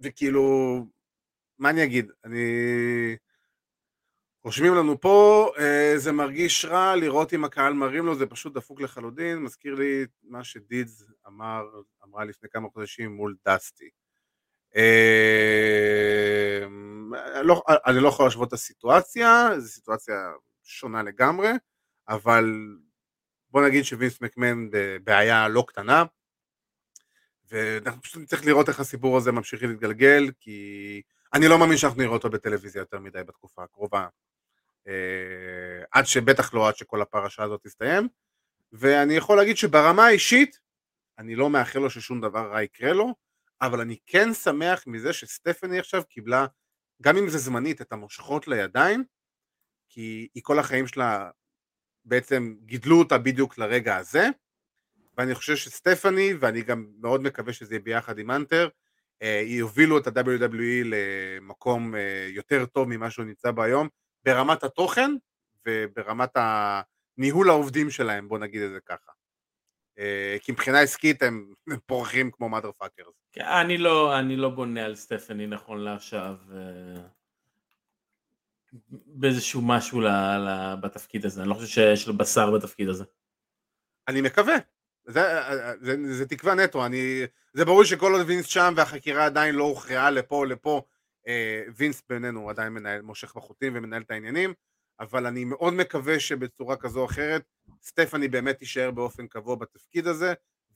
וכאילו, 0.00 0.76
מה 1.58 1.70
אני 1.70 1.84
אגיד? 1.84 2.10
אני... 2.24 2.44
רושמים 4.44 4.74
לנו 4.74 5.00
פה, 5.00 5.50
אה, 5.58 5.92
זה 5.96 6.12
מרגיש 6.12 6.64
רע 6.64 6.96
לראות 6.96 7.34
אם 7.34 7.44
הקהל 7.44 7.72
מרים 7.72 8.06
לו, 8.06 8.14
זה 8.14 8.26
פשוט 8.26 8.54
דפוק 8.54 8.80
לחלוטין, 8.80 9.38
מזכיר 9.38 9.74
לי 9.74 10.06
מה 10.22 10.44
שדידס 10.44 11.04
אמר, 11.26 11.64
אמרה 12.04 12.24
לפני 12.24 12.48
כמה 12.48 12.68
חודשים 12.68 13.16
מול 13.16 13.36
דסטי. 13.48 13.90
לא, 17.42 17.62
אני 17.86 18.00
לא 18.00 18.08
יכול 18.08 18.26
להשוות 18.26 18.48
את 18.48 18.52
הסיטואציה, 18.52 19.48
זו 19.58 19.68
סיטואציה 19.68 20.14
שונה 20.62 21.02
לגמרי, 21.02 21.50
אבל 22.08 22.44
בוא 23.50 23.66
נגיד 23.66 23.84
שווינס 23.84 24.20
מקמן 24.20 24.68
בבעיה 24.70 25.48
לא 25.48 25.64
קטנה, 25.68 26.04
ואנחנו 27.50 28.02
פשוט 28.02 28.22
נצטרך 28.22 28.44
לראות 28.46 28.68
איך 28.68 28.80
הסיפור 28.80 29.16
הזה 29.16 29.32
ממשיך 29.32 29.62
להתגלגל, 29.62 30.30
כי 30.40 31.02
אני 31.34 31.48
לא 31.48 31.58
מאמין 31.58 31.76
שאנחנו 31.76 32.02
נראה 32.02 32.12
אותו 32.12 32.30
בטלוויזיה 32.30 32.80
יותר 32.80 32.98
מדי 32.98 33.24
בתקופה 33.24 33.62
הקרובה, 33.64 34.08
אה, 34.88 35.84
עד 35.92 36.06
שבטח 36.06 36.54
לא 36.54 36.68
עד 36.68 36.76
שכל 36.76 37.02
הפרשה 37.02 37.42
הזאת 37.42 37.62
תסתיים, 37.62 38.08
ואני 38.72 39.14
יכול 39.14 39.36
להגיד 39.36 39.56
שברמה 39.56 40.06
האישית, 40.06 40.58
אני 41.18 41.34
לא 41.36 41.50
מאחל 41.50 41.78
לו 41.78 41.90
ששום 41.90 42.20
דבר 42.20 42.50
רע 42.52 42.62
יקרה 42.62 42.92
לו, 42.92 43.14
אבל 43.66 43.80
אני 43.80 43.96
כן 44.06 44.34
שמח 44.34 44.84
מזה 44.86 45.12
שסטפני 45.12 45.78
עכשיו 45.78 46.04
קיבלה 46.04 46.46
גם 47.02 47.16
אם 47.16 47.28
זה 47.28 47.38
זמנית, 47.38 47.80
את 47.80 47.92
המושכות 47.92 48.48
לידיים, 48.48 49.04
כי 49.88 50.28
היא 50.34 50.42
כל 50.42 50.58
החיים 50.58 50.86
שלה 50.86 51.30
בעצם 52.04 52.54
גידלו 52.64 52.98
אותה 52.98 53.18
בדיוק 53.18 53.58
לרגע 53.58 53.96
הזה, 53.96 54.28
ואני 55.16 55.34
חושב 55.34 55.56
שסטפני, 55.56 56.34
ואני 56.40 56.62
גם 56.62 56.86
מאוד 57.00 57.22
מקווה 57.22 57.52
שזה 57.52 57.74
יהיה 57.74 57.82
ביחד 57.82 58.18
עם 58.18 58.30
אנטר, 58.30 58.68
אה, 59.22 59.42
יובילו 59.46 59.98
את 59.98 60.06
ה-WWE 60.06 60.84
למקום 60.84 61.94
אה, 61.94 62.26
יותר 62.30 62.66
טוב 62.66 62.88
ממה 62.88 63.10
שהוא 63.10 63.24
נמצא 63.24 63.50
בו 63.50 63.62
היום, 63.62 63.88
ברמת 64.24 64.64
התוכן 64.64 65.10
וברמת 65.66 66.36
ניהול 67.18 67.50
העובדים 67.50 67.90
שלהם, 67.90 68.28
בוא 68.28 68.38
נגיד 68.38 68.62
את 68.62 68.70
זה 68.70 68.78
ככה. 68.86 69.12
אה, 69.98 70.36
כי 70.40 70.52
מבחינה 70.52 70.80
עסקית 70.80 71.22
הם 71.22 71.54
פורחים 71.86 72.30
כמו 72.30 72.58
mother 72.58 72.82
fuckers. 72.82 73.12
כן, 73.32 73.44
אני 73.44 73.78
לא, 73.78 74.18
אני 74.18 74.36
לא 74.36 74.48
בונה 74.48 74.84
על 74.84 74.96
סטפני 74.96 75.46
נכון 75.46 75.80
לעכשיו 75.80 76.36
אה, 76.52 77.02
באיזשהו 79.06 79.62
משהו 79.62 80.00
ל, 80.00 80.08
ל, 80.08 80.74
בתפקיד 80.80 81.26
הזה, 81.26 81.40
אני 81.40 81.48
לא 81.48 81.54
חושב 81.54 81.66
שיש 81.66 82.08
לו 82.08 82.16
בשר 82.16 82.50
בתפקיד 82.50 82.88
הזה. 82.88 83.04
אני 84.08 84.20
מקווה, 84.20 84.56
זה, 85.06 85.20
זה, 85.80 85.96
זה, 86.06 86.14
זה 86.14 86.26
תקווה 86.28 86.54
נטו, 86.54 86.86
אני, 86.86 87.22
זה 87.52 87.64
ברור 87.64 87.84
שכל 87.84 88.12
עוד 88.12 88.26
וינס 88.26 88.46
שם 88.46 88.74
והחקירה 88.76 89.26
עדיין 89.26 89.54
לא 89.54 89.64
הוכרעה 89.64 90.10
לפה 90.10 90.36
או 90.36 90.44
לפה, 90.44 90.82
אה, 91.28 91.62
וינס 91.76 92.02
בינינו 92.08 92.50
עדיין 92.50 92.72
מנהל, 92.72 93.02
מושך 93.02 93.36
בחוטים 93.36 93.72
ומנהל 93.76 94.02
את 94.02 94.10
העניינים, 94.10 94.54
אבל 95.00 95.26
אני 95.26 95.44
מאוד 95.44 95.74
מקווה 95.74 96.20
שבצורה 96.20 96.76
כזו 96.76 97.00
או 97.00 97.06
אחרת 97.06 97.42
סטפני 97.82 98.28
באמת 98.28 98.58
תישאר 98.58 98.90
באופן 98.90 99.26
קבוע 99.26 99.56
בתפקיד 99.56 100.06
הזה 100.06 100.34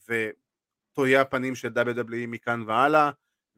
ותויה 0.09 1.21
הפנים 1.21 1.55
של 1.55 1.69
WWE 1.69 2.27
מכאן 2.27 2.63
והלאה 2.67 3.11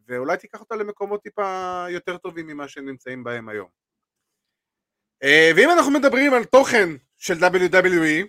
ואולי 0.07 0.37
תיקח 0.37 0.61
אותה 0.61 0.77
למקומות 0.77 1.23
טיפה 1.23 1.85
יותר 1.91 2.19
טובים 2.19 2.47
ממה 2.47 2.69
שהם 2.69 2.89
נמצאים 2.89 3.25
בהם 3.25 3.49
היום. 3.49 3.69
אה, 5.23 5.51
ואם 5.57 5.71
אנחנו 5.71 5.91
מדברים 5.91 6.35
על 6.35 6.45
תוכן 6.45 6.89
של 7.19 7.35
WWE 7.35 8.27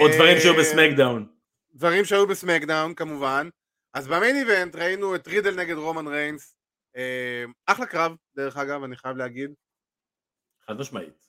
או 0.00 0.08
דברים 0.08 0.38
שהיו 0.40 0.54
אה, 0.54 0.58
בסמקדאון 0.58 1.28
דברים 1.74 2.04
שהיו 2.04 2.26
בסמקדאון 2.26 2.94
כמובן 2.94 3.48
אז 3.94 4.08
במיין 4.08 4.36
איבנט 4.36 4.76
ראינו 4.76 5.14
את 5.14 5.28
רידל 5.28 5.60
נגד 5.60 5.76
רומן 5.76 6.06
ריינס, 6.06 6.56
אה, 6.96 7.44
אחלה 7.66 7.86
קרב, 7.86 8.16
דרך 8.36 8.56
אגב, 8.56 8.82
אני 8.82 8.96
חייב 8.96 9.16
להגיד. 9.16 9.50
חד 10.66 10.74
משמעית. 10.78 11.27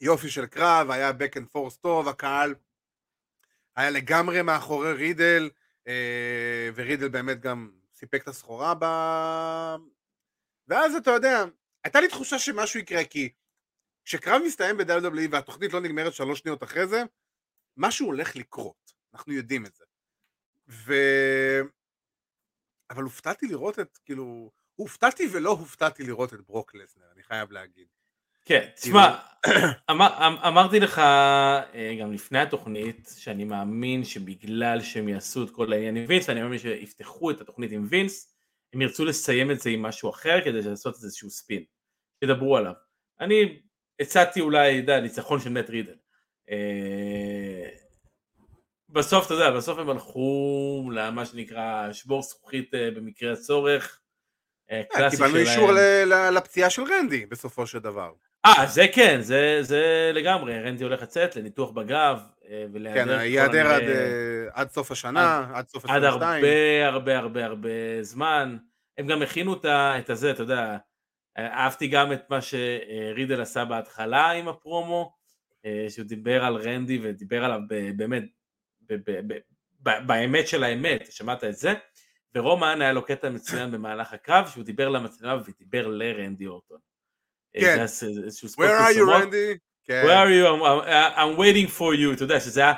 יופי 0.00 0.30
של 0.30 0.46
קרב, 0.46 0.90
היה 0.90 1.10
back 1.10 1.38
and 1.38 1.56
forth 1.56 1.76
טוב, 1.80 2.08
הקהל 2.08 2.54
היה 3.76 3.90
לגמרי 3.90 4.42
מאחורי 4.42 4.92
רידל, 4.92 5.50
אה, 5.88 6.70
ורידל 6.74 7.08
באמת 7.08 7.40
גם 7.40 7.70
סיפק 7.94 8.22
את 8.22 8.28
הסחורה 8.28 8.74
ב... 8.74 8.84
ואז 10.68 10.94
אתה 10.94 11.10
יודע, 11.10 11.44
הייתה 11.84 12.00
לי 12.00 12.08
תחושה 12.08 12.38
שמשהו 12.38 12.80
יקרה, 12.80 13.04
כי 13.04 13.32
כשקרב 14.04 14.42
מסתיים 14.46 14.76
ב-WWE 14.76 15.28
והתוכנית 15.30 15.72
לא 15.72 15.80
נגמרת 15.80 16.14
שלוש 16.14 16.38
שניות 16.38 16.62
אחרי 16.62 16.86
זה, 16.86 17.02
משהו 17.76 18.06
הולך 18.06 18.36
לקרות, 18.36 18.92
אנחנו 19.14 19.32
יודעים 19.32 19.66
את 19.66 19.74
זה. 19.74 19.84
ו... 20.68 20.92
אבל 22.90 23.02
הופתעתי 23.02 23.46
לראות 23.46 23.78
את, 23.78 23.98
כאילו, 24.04 24.50
הופתעתי 24.74 25.28
ולא 25.32 25.50
הופתעתי 25.50 26.02
לראות 26.02 26.34
את 26.34 26.40
ברוק 26.40 26.74
לסנר, 26.74 27.12
אני 27.12 27.22
חייב 27.22 27.52
להגיד. 27.52 27.88
כן, 28.48 28.68
תשמע, 28.74 29.14
אמר, 29.90 30.26
אמ, 30.26 30.36
אמרתי 30.36 30.80
לך 30.80 30.98
אה, 30.98 31.96
גם 32.00 32.12
לפני 32.12 32.38
התוכנית, 32.38 33.10
שאני 33.16 33.44
מאמין 33.44 34.04
שבגלל 34.04 34.80
שהם 34.82 35.08
יעשו 35.08 35.44
את 35.44 35.50
כל 35.50 35.72
העניין 35.72 35.96
עם 35.96 36.04
וינס, 36.08 36.28
ואני 36.28 36.42
מאמין 36.42 36.58
שיפתחו 36.58 37.30
את 37.30 37.40
התוכנית 37.40 37.72
עם 37.72 37.86
וינס, 37.90 38.34
הם 38.74 38.82
ירצו 38.82 39.04
לסיים 39.04 39.50
את 39.50 39.60
זה 39.60 39.70
עם 39.70 39.82
משהו 39.82 40.10
אחר 40.10 40.44
כדי 40.44 40.62
לעשות 40.62 40.94
איזשהו 40.94 41.30
ספין, 41.30 41.64
שידברו 42.20 42.56
עליו. 42.56 42.72
אני 43.20 43.60
הצעתי 44.00 44.40
אולי, 44.40 44.70
אתה 44.70 44.78
יודע, 44.78 45.00
ניצחון 45.00 45.40
של 45.40 45.50
נט 45.50 45.70
רידל. 45.70 45.96
אה, 46.50 47.68
בסוף, 48.88 49.26
אתה 49.26 49.34
יודע, 49.34 49.50
בסוף 49.50 49.78
הם 49.78 49.90
הלכו 49.90 50.90
למה 50.94 51.26
שנקרא 51.26 51.92
שבור 51.92 52.22
זכוכית 52.22 52.74
אה, 52.74 52.90
במקרה 52.90 53.32
הצורך. 53.32 54.00
קיבלנו 55.10 55.36
אישור 55.36 55.70
לפציעה 56.32 56.70
של 56.70 56.82
רנדי 56.82 57.26
בסופו 57.26 57.66
של 57.66 57.78
דבר. 57.78 58.12
אה, 58.46 58.66
זה 58.66 58.86
כן, 58.92 59.20
זה, 59.20 59.58
זה 59.62 60.10
לגמרי, 60.14 60.60
רנדי 60.60 60.84
הולך 60.84 61.02
לצאת 61.02 61.36
לניתוח 61.36 61.70
בגב, 61.70 62.20
אה, 62.50 62.66
כן, 62.94 63.08
ייעדר 63.08 63.66
עד, 63.66 63.82
אה, 63.82 64.48
עד 64.52 64.70
סוף 64.70 64.90
השנה, 64.90 65.38
עד, 65.38 65.54
עד 65.54 65.68
סוף 65.68 65.84
22. 65.84 66.04
עד 66.04 66.04
הרבה 66.04 66.86
הרבה 66.86 67.18
הרבה 67.18 67.44
הרבה 67.44 68.02
זמן. 68.02 68.56
הם 68.98 69.06
גם 69.06 69.22
הכינו 69.22 69.56
את 69.64 70.10
הזה, 70.10 70.30
אתה 70.30 70.42
יודע, 70.42 70.76
אהבתי 71.38 71.88
גם 71.88 72.12
את 72.12 72.30
מה 72.30 72.38
שרידל 72.42 73.40
עשה 73.40 73.64
בהתחלה 73.64 74.30
עם 74.30 74.48
הפרומו, 74.48 75.12
אה, 75.64 75.86
שהוא 75.88 76.06
דיבר 76.06 76.44
על 76.44 76.56
רנדי 76.56 76.98
ודיבר 77.02 77.44
עליו 77.44 77.60
באמת, 77.96 78.24
באמת 79.84 80.48
של 80.48 80.64
האמת, 80.64 81.12
שמעת 81.12 81.44
את 81.44 81.56
זה? 81.56 81.74
ורומן 82.34 82.82
היה 82.82 82.92
לו 82.92 83.04
קטע 83.04 83.30
מצוין 83.30 83.70
במהלך 83.70 84.12
הקרב, 84.12 84.48
שהוא 84.48 84.64
דיבר 84.64 84.88
למצלמה 84.88 85.42
ודיבר 85.46 85.86
לרנדי 85.86 86.46
אורטון. 86.46 86.87
כן. 87.60 87.84
Where 88.56 88.80
are 88.80 88.94
you, 88.94 89.06
Randy? 89.08 89.58
כן. 89.84 90.02
Where 90.06 90.26
are 90.26 90.30
you? 90.30 90.46
I'm, 90.46 91.16
I'm 91.16 91.38
waiting 91.38 91.78
for 91.78 91.94
you. 91.94 92.14
אתה 92.14 92.22
יודע 92.22 92.40
שזה 92.40 92.60
היה, 92.60 92.74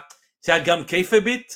היה 0.46 0.64
גם 0.64 0.84
קייפביט, 0.84 1.52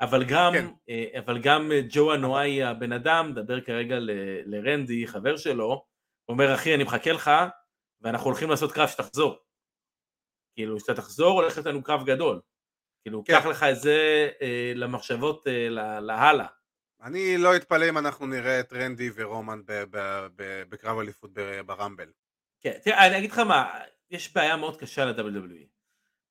אבל 0.00 0.24
גם, 0.24 0.52
כן. 0.52 0.66
אה, 0.88 1.18
אבל 1.18 1.38
גם 1.42 1.72
אה, 1.72 1.80
ג'ו 1.88 2.14
אנואי 2.14 2.62
הבן 2.62 2.92
אדם, 2.92 3.30
מדבר 3.30 3.60
כרגע 3.60 3.98
ל, 3.98 4.10
לרנדי, 4.44 5.06
חבר 5.06 5.36
שלו, 5.36 5.84
אומר 6.28 6.54
אחי 6.54 6.74
אני 6.74 6.84
מחכה 6.84 7.12
לך, 7.12 7.30
ואנחנו 8.02 8.26
הולכים 8.26 8.50
לעשות 8.50 8.72
קרב 8.72 8.88
שתחזור. 8.88 9.38
כאילו 10.54 10.76
כשאתה 10.76 10.94
תחזור 10.94 11.42
הולך 11.42 11.58
לנו 11.66 11.82
קרב 11.82 12.06
גדול. 12.06 12.40
כאילו 13.02 13.24
כן. 13.24 13.40
קח 13.40 13.46
לך 13.46 13.62
את 13.62 13.80
זה 13.80 14.28
אה, 14.42 14.72
למחשבות 14.74 15.46
אה, 15.46 15.68
להלאה. 16.00 16.46
אני 17.02 17.38
לא 17.38 17.56
אתפלא 17.56 17.88
אם 17.88 17.98
אנחנו 17.98 18.26
נראה 18.26 18.60
את 18.60 18.72
רנדי 18.72 19.10
ורומן 19.14 19.60
בקרב 20.68 20.98
אליפות 20.98 21.30
ברמבל. 21.66 22.10
כן, 22.60 22.72
תראה, 22.82 23.06
אני 23.06 23.18
אגיד 23.18 23.30
לך 23.30 23.38
מה, 23.38 23.78
יש 24.10 24.34
בעיה 24.34 24.56
מאוד 24.56 24.76
קשה 24.76 25.04
ל-WWE, 25.04 25.66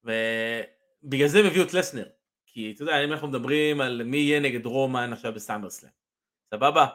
ובגלל 0.04 1.28
זה 1.28 1.40
הם 1.40 1.46
הביאו 1.46 1.64
את 1.64 1.74
לסנר, 1.74 2.10
כי 2.46 2.72
אתה 2.76 2.84
יודע, 2.84 3.04
אם 3.04 3.12
אנחנו 3.12 3.28
מדברים 3.28 3.82
על 3.82 4.04
מי 4.04 4.18
יהיה 4.18 4.40
נגד 4.40 4.66
רומן 4.66 5.14
עכשיו 5.14 5.34
בסאמרסלאם, 5.34 5.92
סבבה? 6.52 6.86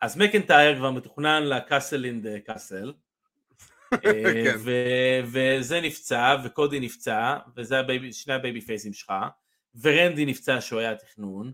אז 0.00 0.16
מקנטייר 0.16 0.76
כבר 0.76 0.90
מתוכנן 0.90 1.42
ל 1.42 1.51
castle 1.51 2.04
in 2.04 2.22
the 2.22 2.40
castle, 2.40 2.92
וזה 5.32 5.80
נפצע, 5.80 6.36
וקודי 6.44 6.80
נפצע, 6.80 7.36
וזה 7.56 7.78
ה 7.78 7.84
baby, 7.84 8.12
שני 8.12 8.34
ה 8.34 8.60
babyface 8.60 8.86
ים 8.86 8.92
שלך, 8.92 9.12
ורנדי 9.80 10.26
נפצע 10.26 10.60
שהוא 10.60 10.80
היה 10.80 10.96
תכנון, 10.96 11.52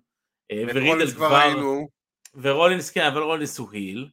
אה, 0.50 0.62
ורידל 0.74 1.10
כבר. 1.10 1.52
ורולינס 2.34 2.90
כן, 2.90 3.06
אבל 3.06 3.22
רולינס 3.22 3.58
הוא 3.58 3.68
heel, 3.72 4.08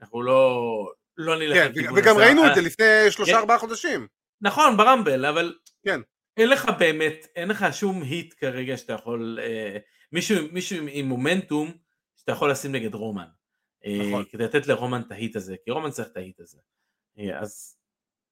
אנחנו 0.00 0.22
לא, 0.22 0.92
לא 1.18 1.38
נלך 1.38 1.56
כן, 1.74 1.92
וגם 1.96 2.16
ראינו 2.16 2.46
את 2.46 2.54
זה 2.54 2.60
לפני 2.60 3.10
שלושה 3.10 3.32
כן. 3.32 3.38
ארבעה 3.38 3.58
חודשים. 3.58 4.06
נכון, 4.40 4.76
ברמבל, 4.76 5.26
אבל 5.26 5.54
כן. 5.84 6.00
אין 6.36 6.48
לך 6.48 6.70
באמת, 6.78 7.26
אין 7.36 7.48
לך 7.48 7.66
שום 7.72 8.02
heat 8.02 8.34
כרגע 8.40 8.76
שאתה 8.76 8.92
יכול, 8.92 9.38
אה, 9.42 9.76
מישהו, 10.12 10.36
מישהו 10.52 10.86
עם 10.90 11.06
מומנטום 11.06 11.72
שאתה 12.16 12.32
יכול 12.32 12.50
לשים 12.50 12.72
נגד 12.72 12.94
רומן. 12.94 13.26
אה, 13.86 14.08
נכון. 14.08 14.24
כדי 14.30 14.44
לתת 14.44 14.66
לרומן 14.66 15.00
את 15.00 15.12
ה 15.12 15.17
heat 15.17 15.36
הזה, 15.36 15.56
כי 15.64 15.70
רומן 15.70 15.90
צריך 15.90 16.08
את 16.08 16.16
ה 16.16 16.21
heat 16.21 16.40
הזה. 16.40 16.58
אה, 17.18 17.40
אז 17.40 17.76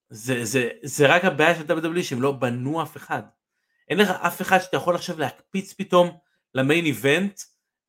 זה, 0.09 0.45
זה, 0.45 0.68
זה 0.82 1.07
רק 1.07 1.24
הבעיה 1.24 1.55
של 1.55 1.62
WWE 1.62 2.03
שהם 2.03 2.22
לא 2.22 2.32
בנו 2.32 2.82
אף 2.82 2.97
אחד. 2.97 3.22
אין 3.89 3.99
לך 3.99 4.11
אף 4.11 4.43
אחד 4.43 4.59
שאתה 4.59 4.76
יכול 4.76 4.95
עכשיו 4.95 5.18
להקפיץ 5.18 5.72
פתאום 5.72 6.18
ל 6.55 6.61
main 6.61 6.85
event, 6.85 7.41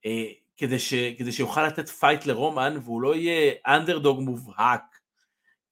אה, 0.05 0.31
כדי, 0.57 0.79
ש, 0.79 0.93
כדי 0.93 1.31
שיוכל 1.31 1.67
לתת 1.67 1.89
fight 1.89 2.25
לרומן 2.25 2.77
והוא 2.83 3.01
לא 3.01 3.15
יהיה 3.15 3.53
אנדרדוג 3.67 4.19
מובהק, 4.19 4.81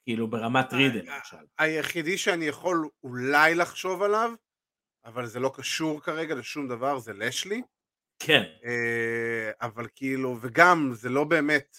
כאילו 0.03 0.27
ברמת 0.27 0.73
רידל 0.73 1.05
למשל. 1.05 1.37
היחידי 1.57 2.17
שאני 2.17 2.45
יכול 2.45 2.89
אולי 3.03 3.55
לחשוב 3.55 4.01
עליו, 4.01 4.31
אבל 5.05 5.25
זה 5.25 5.39
לא 5.39 5.51
קשור 5.55 6.01
כרגע 6.01 6.35
לשום 6.35 6.67
דבר, 6.67 6.99
זה 6.99 7.13
לשלי. 7.13 7.61
כן. 8.19 8.43
אה, 8.65 9.51
אבל 9.61 9.87
כאילו, 9.95 10.37
וגם 10.41 10.91
זה 10.93 11.09
לא 11.09 11.23
באמת 11.23 11.77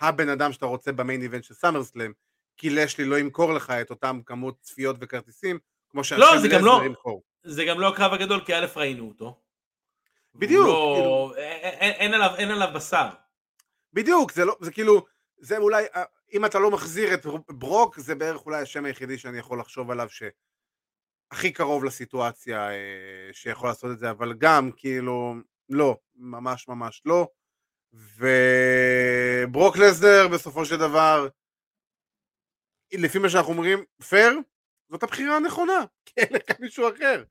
הבן 0.00 0.28
אדם 0.28 0.52
שאתה 0.52 0.66
רוצה 0.66 0.92
במיין 0.92 1.22
איבנט 1.22 1.44
של 1.44 1.54
סאמרסלאם, 1.54 2.12
כי 2.56 2.70
לשלי 2.70 3.04
לא 3.04 3.18
ימכור 3.18 3.52
לך 3.52 3.70
את 3.70 3.90
אותם 3.90 4.20
כמות 4.26 4.60
צפיות 4.60 4.96
וכרטיסים, 5.00 5.58
כמו 5.90 6.04
שהשם 6.04 6.20
לא, 6.20 6.38
זה 6.38 6.48
גם 6.48 6.64
לא, 6.64 6.82
ימכור. 6.86 7.22
זה 7.42 7.64
גם 7.64 7.80
לא 7.80 7.88
הקרב 7.88 8.12
הגדול, 8.12 8.40
כי 8.44 8.54
א' 8.54 8.66
ראינו 8.76 9.08
אותו. 9.08 9.40
בדיוק. 10.38 10.66
לא, 10.66 10.94
כאילו... 10.96 11.34
אין, 11.36 11.92
אין, 11.92 12.14
עליו, 12.14 12.30
אין 12.38 12.50
עליו 12.50 12.68
בשר. 12.74 13.08
בדיוק, 13.92 14.32
זה, 14.32 14.44
לא, 14.44 14.56
זה 14.60 14.72
כאילו, 14.72 15.06
זה 15.38 15.56
אולי, 15.56 15.84
אה, 15.96 16.02
אם 16.32 16.44
אתה 16.44 16.58
לא 16.58 16.70
מחזיר 16.70 17.14
את 17.14 17.26
ברוק, 17.48 17.98
זה 17.98 18.14
בערך 18.14 18.46
אולי 18.46 18.62
השם 18.62 18.84
היחידי 18.84 19.18
שאני 19.18 19.38
יכול 19.38 19.60
לחשוב 19.60 19.90
עליו 19.90 20.08
שהכי 20.10 21.52
קרוב 21.52 21.84
לסיטואציה 21.84 22.70
אה, 22.70 23.30
שיכול 23.32 23.68
לעשות 23.68 23.90
את 23.92 23.98
זה, 23.98 24.10
אבל 24.10 24.34
גם, 24.38 24.70
כאילו, 24.76 25.34
לא, 25.68 25.96
ממש 26.16 26.68
ממש 26.68 27.02
לא. 27.04 27.28
וברוק 27.92 29.76
לסדר 29.76 30.28
בסופו 30.28 30.64
של 30.64 30.76
דבר, 30.76 31.28
לפי 32.92 33.18
מה 33.18 33.28
שאנחנו 33.28 33.52
אומרים, 33.52 33.84
פייר, 34.08 34.38
זאת 34.90 35.02
הבחירה 35.02 35.36
הנכונה, 35.36 35.84
כי 36.06 36.12
אין 36.16 36.28
לך 36.32 36.60
מישהו 36.60 36.88
אחר. 36.88 37.24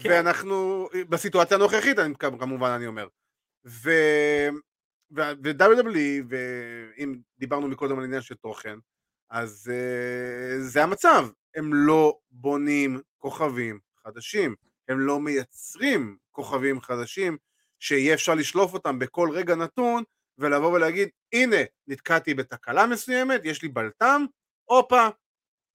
כן. 0.00 0.10
ואנחנו, 0.10 0.88
בסיטואציה 1.08 1.56
הנוכחית, 1.56 1.98
אני, 1.98 2.14
כמובן 2.18 2.70
אני 2.70 2.86
אומר. 2.86 3.06
ו... 3.66 3.90
ו-WWE, 5.10 6.24
ואם 6.28 7.16
דיברנו 7.38 7.68
מקודם 7.68 7.98
על 7.98 8.04
עניין 8.04 8.22
של 8.22 8.34
תוכן, 8.34 8.78
אז 9.30 9.70
uh, 9.72 10.60
זה 10.60 10.82
המצב, 10.82 11.28
הם 11.54 11.74
לא 11.74 12.18
בונים 12.30 13.00
כוכבים 13.18 13.78
חדשים, 14.04 14.54
הם 14.88 15.00
לא 15.00 15.20
מייצרים 15.20 16.16
כוכבים 16.30 16.80
חדשים 16.80 17.36
שיהיה 17.78 18.14
אפשר 18.14 18.34
לשלוף 18.34 18.74
אותם 18.74 18.98
בכל 18.98 19.30
רגע 19.32 19.54
נתון 19.54 20.02
ולבוא 20.38 20.72
ולהגיד 20.72 21.08
הנה 21.32 21.56
נתקעתי 21.86 22.34
בתקלה 22.34 22.86
מסוימת, 22.86 23.40
יש 23.44 23.62
לי 23.62 23.68
בלטם, 23.68 24.24
הופה, 24.64 25.08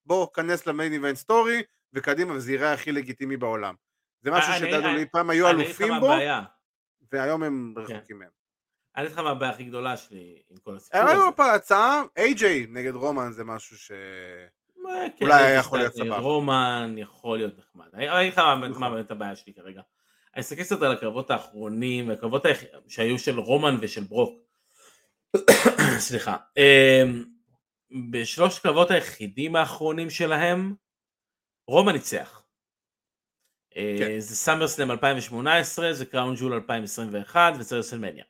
בוא 0.05 0.27
כנס 0.33 0.67
למיין 0.67 0.93
איבנט 0.93 1.17
סטורי 1.17 1.63
וקדימה 1.93 2.33
וזה 2.33 2.53
יראה 2.53 2.73
הכי 2.73 2.91
לגיטימי 2.91 3.37
בעולם. 3.37 3.75
זה 4.25 4.31
משהו 4.31 4.53
שדאדלי 4.53 5.05
פעם 5.05 5.29
היו 5.29 5.49
אלופים 5.49 5.93
בו, 5.99 6.13
והיום 7.11 7.43
הם 7.43 7.73
כן. 7.75 7.81
רחוקים 7.81 8.19
מהם. 8.19 8.29
אני 8.95 9.05
אגיד 9.05 9.13
לך 9.17 9.23
מה 9.23 9.29
הבעיה 9.29 9.51
הכי 9.51 9.63
גדולה 9.63 9.97
שלי 9.97 10.41
עם 10.49 10.57
כל 10.57 10.75
הסיפור 10.75 10.99
הזה. 11.01 11.09
היה 11.11 11.19
לנו 11.19 11.35
פה 11.35 11.53
הצעה, 11.53 12.01
איי-ג'יי 12.17 12.67
נגד 12.69 12.95
רומן 12.95 13.31
זה 13.31 13.43
משהו 13.43 13.77
ש... 13.77 13.91
כן, 15.17 15.25
אולי 15.25 15.43
היה 15.43 15.59
יכול 15.59 15.79
להיות 15.79 15.93
סבבה. 15.93 16.17
רומן 16.17 16.95
יכול 16.97 17.37
להיות 17.37 17.53
נחמד. 17.57 17.85
אני 17.93 18.21
אגיד 18.21 18.33
לך 18.33 18.39
מה 18.39 18.67
נכון. 18.67 18.93
באמת 18.93 19.11
הבעיה 19.11 19.35
שלי 19.35 19.53
כרגע. 19.53 19.81
אני 20.35 20.41
אסתכל 20.41 20.63
קצת 20.63 20.81
על 20.81 20.91
הקרבות 20.91 21.31
האחרונים, 21.31 22.11
הקרבות 22.11 22.45
שהיו 22.87 23.19
של 23.19 23.39
רומן 23.39 23.77
ושל 23.81 24.03
ברוק. 24.03 24.39
סליחה. 26.07 26.37
אמ, 26.57 27.23
בשלוש 28.11 28.59
הקרבות 28.59 28.91
היחידים 28.91 29.55
האחרונים 29.55 30.09
שלהם, 30.09 30.75
רומן 31.67 31.93
ניצח. 31.93 32.44
כן. 33.75 34.19
זה 34.19 34.35
סאמר 34.35 34.67
סלאם 34.67 34.91
2018, 34.91 35.93
זה 35.93 36.05
קראון 36.05 36.35
ג'ול 36.35 36.53
2021 36.53 37.53
וזה 37.59 37.77
רסלמניה. 37.77 38.23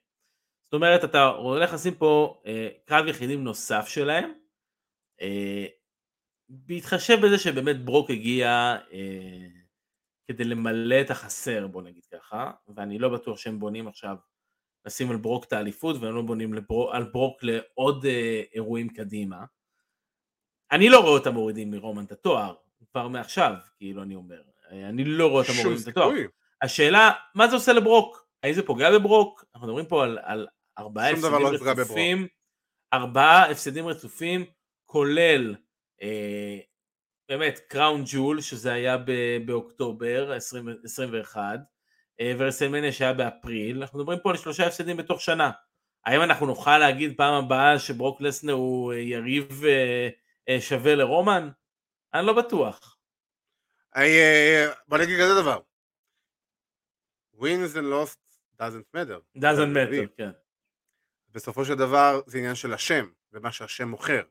זאת 0.66 0.74
אומרת, 0.74 1.04
אתה 1.04 1.26
הולך 1.26 1.74
לשים 1.74 1.96
פה 1.96 2.42
קרב 2.86 3.08
יחידים 3.08 3.44
נוסף 3.44 3.88
שלהם, 3.88 4.32
בהתחשב 6.50 7.18
בזה 7.26 7.38
שבאמת 7.40 7.86
ברוק 7.86 8.10
הגיע 8.10 8.78
כדי 10.28 10.44
למלא 10.44 11.02
את 11.02 11.10
החסר, 11.10 11.68
בוא 11.68 11.82
נגיד 11.82 12.06
ככה, 12.06 12.52
ואני 12.76 13.00
לא 13.00 13.10
בטוח 13.10 13.38
שהם 13.38 13.60
בונים 13.60 13.88
עכשיו 13.88 14.16
לשים 14.86 15.12
על 15.12 15.18
ברוק 15.18 15.46
את 15.46 15.54
האליפות, 15.54 15.96
והם 16.00 16.16
לא 16.16 16.22
בונים 16.22 16.54
לברוק, 16.54 16.90
על 16.94 17.04
ברוק 17.04 17.44
לעוד 17.44 18.06
אה, 18.06 18.42
אירועים 18.54 18.90
קדימה. 18.90 19.46
אני 20.72 20.90
לא 20.90 21.00
רואה 21.00 21.12
אותם 21.12 21.34
מורידים 21.34 21.72
מרומן 21.72 22.04
את 22.04 22.12
התואר, 22.12 22.56
כבר 22.92 23.08
מעכשיו, 23.08 23.54
כאילו 23.78 24.04
אני 24.04 24.16
אומר. 24.16 24.42
אני 24.72 25.04
לא 25.04 25.28
רואה 25.28 25.42
אותם 25.42 25.54
מורידים 25.54 25.84
את 25.84 25.88
התואר. 25.88 26.26
השאלה, 26.62 27.12
מה 27.36 27.48
זה 27.48 27.56
עושה 27.56 27.74
לברוק? 27.74 28.28
האם 28.44 28.54
זה 28.54 28.66
פוגע 28.66 28.92
בברוק? 28.92 29.46
אנחנו 29.56 29.68
מדברים 29.68 29.86
פה 29.86 30.04
על, 30.04 30.20
על 30.24 30.48
ארבעה 30.80 31.10
הפסדים 31.10 31.32
לא 31.32 31.50
רצופים, 31.50 32.28
ארבעה 32.94 33.52
הפסדים 33.52 33.88
רצופים, 33.88 34.46
כולל 34.86 35.56
אה, 36.02 36.60
באמת 37.30 37.60
קראון 37.68 38.04
ג'ול, 38.06 38.42
שזה 38.42 38.74
היה 38.74 38.98
באוקטובר 39.46 40.34
2021, 40.34 41.60
אה, 42.22 42.34
ורסלמניה 42.38 42.92
שהיה 42.92 43.14
באפריל, 43.14 43.82
אנחנו 43.82 44.00
מדברים 44.00 44.20
פה 44.20 44.30
על 44.32 44.38
שלושה 44.38 44.68
הפסדים 44.68 44.98
בתוך 44.98 45.22
שנה. 45.22 45.52
האם 46.06 46.22
אנחנו 46.22 46.46
נוכל 46.46 46.78
להגיד 46.78 47.18
פעם 47.18 47.46
הבאה 47.46 47.80
שברוק 47.80 48.22
לסנר 48.22 48.54
הוא 48.54 48.94
אה, 48.94 48.98
יריב 48.98 49.64
אה, 50.50 50.62
שווה 50.62 50.96
לרומן? 50.96 51.50
אני 52.14 52.26
לא 52.28 52.34
בטוח. 52.34 52.95
בוא 54.88 54.98
נגיד 54.98 55.20
כזה 55.20 55.42
דבר. 55.42 55.62
wins 57.38 57.76
and 57.76 57.90
lost 57.92 58.20
doesn't 58.62 58.88
matter. 58.96 59.20
doesn't 59.38 59.74
matter, 59.74 60.08
כן. 60.18 60.32
בסופו 61.30 61.66
של 61.66 61.76
דבר 61.76 62.22
זה 62.26 62.38
עניין 62.38 62.56
של 62.56 62.74
השם, 62.74 63.06
ומה 63.34 63.52
שהשם 63.52 63.88
מוכר. 63.88 64.24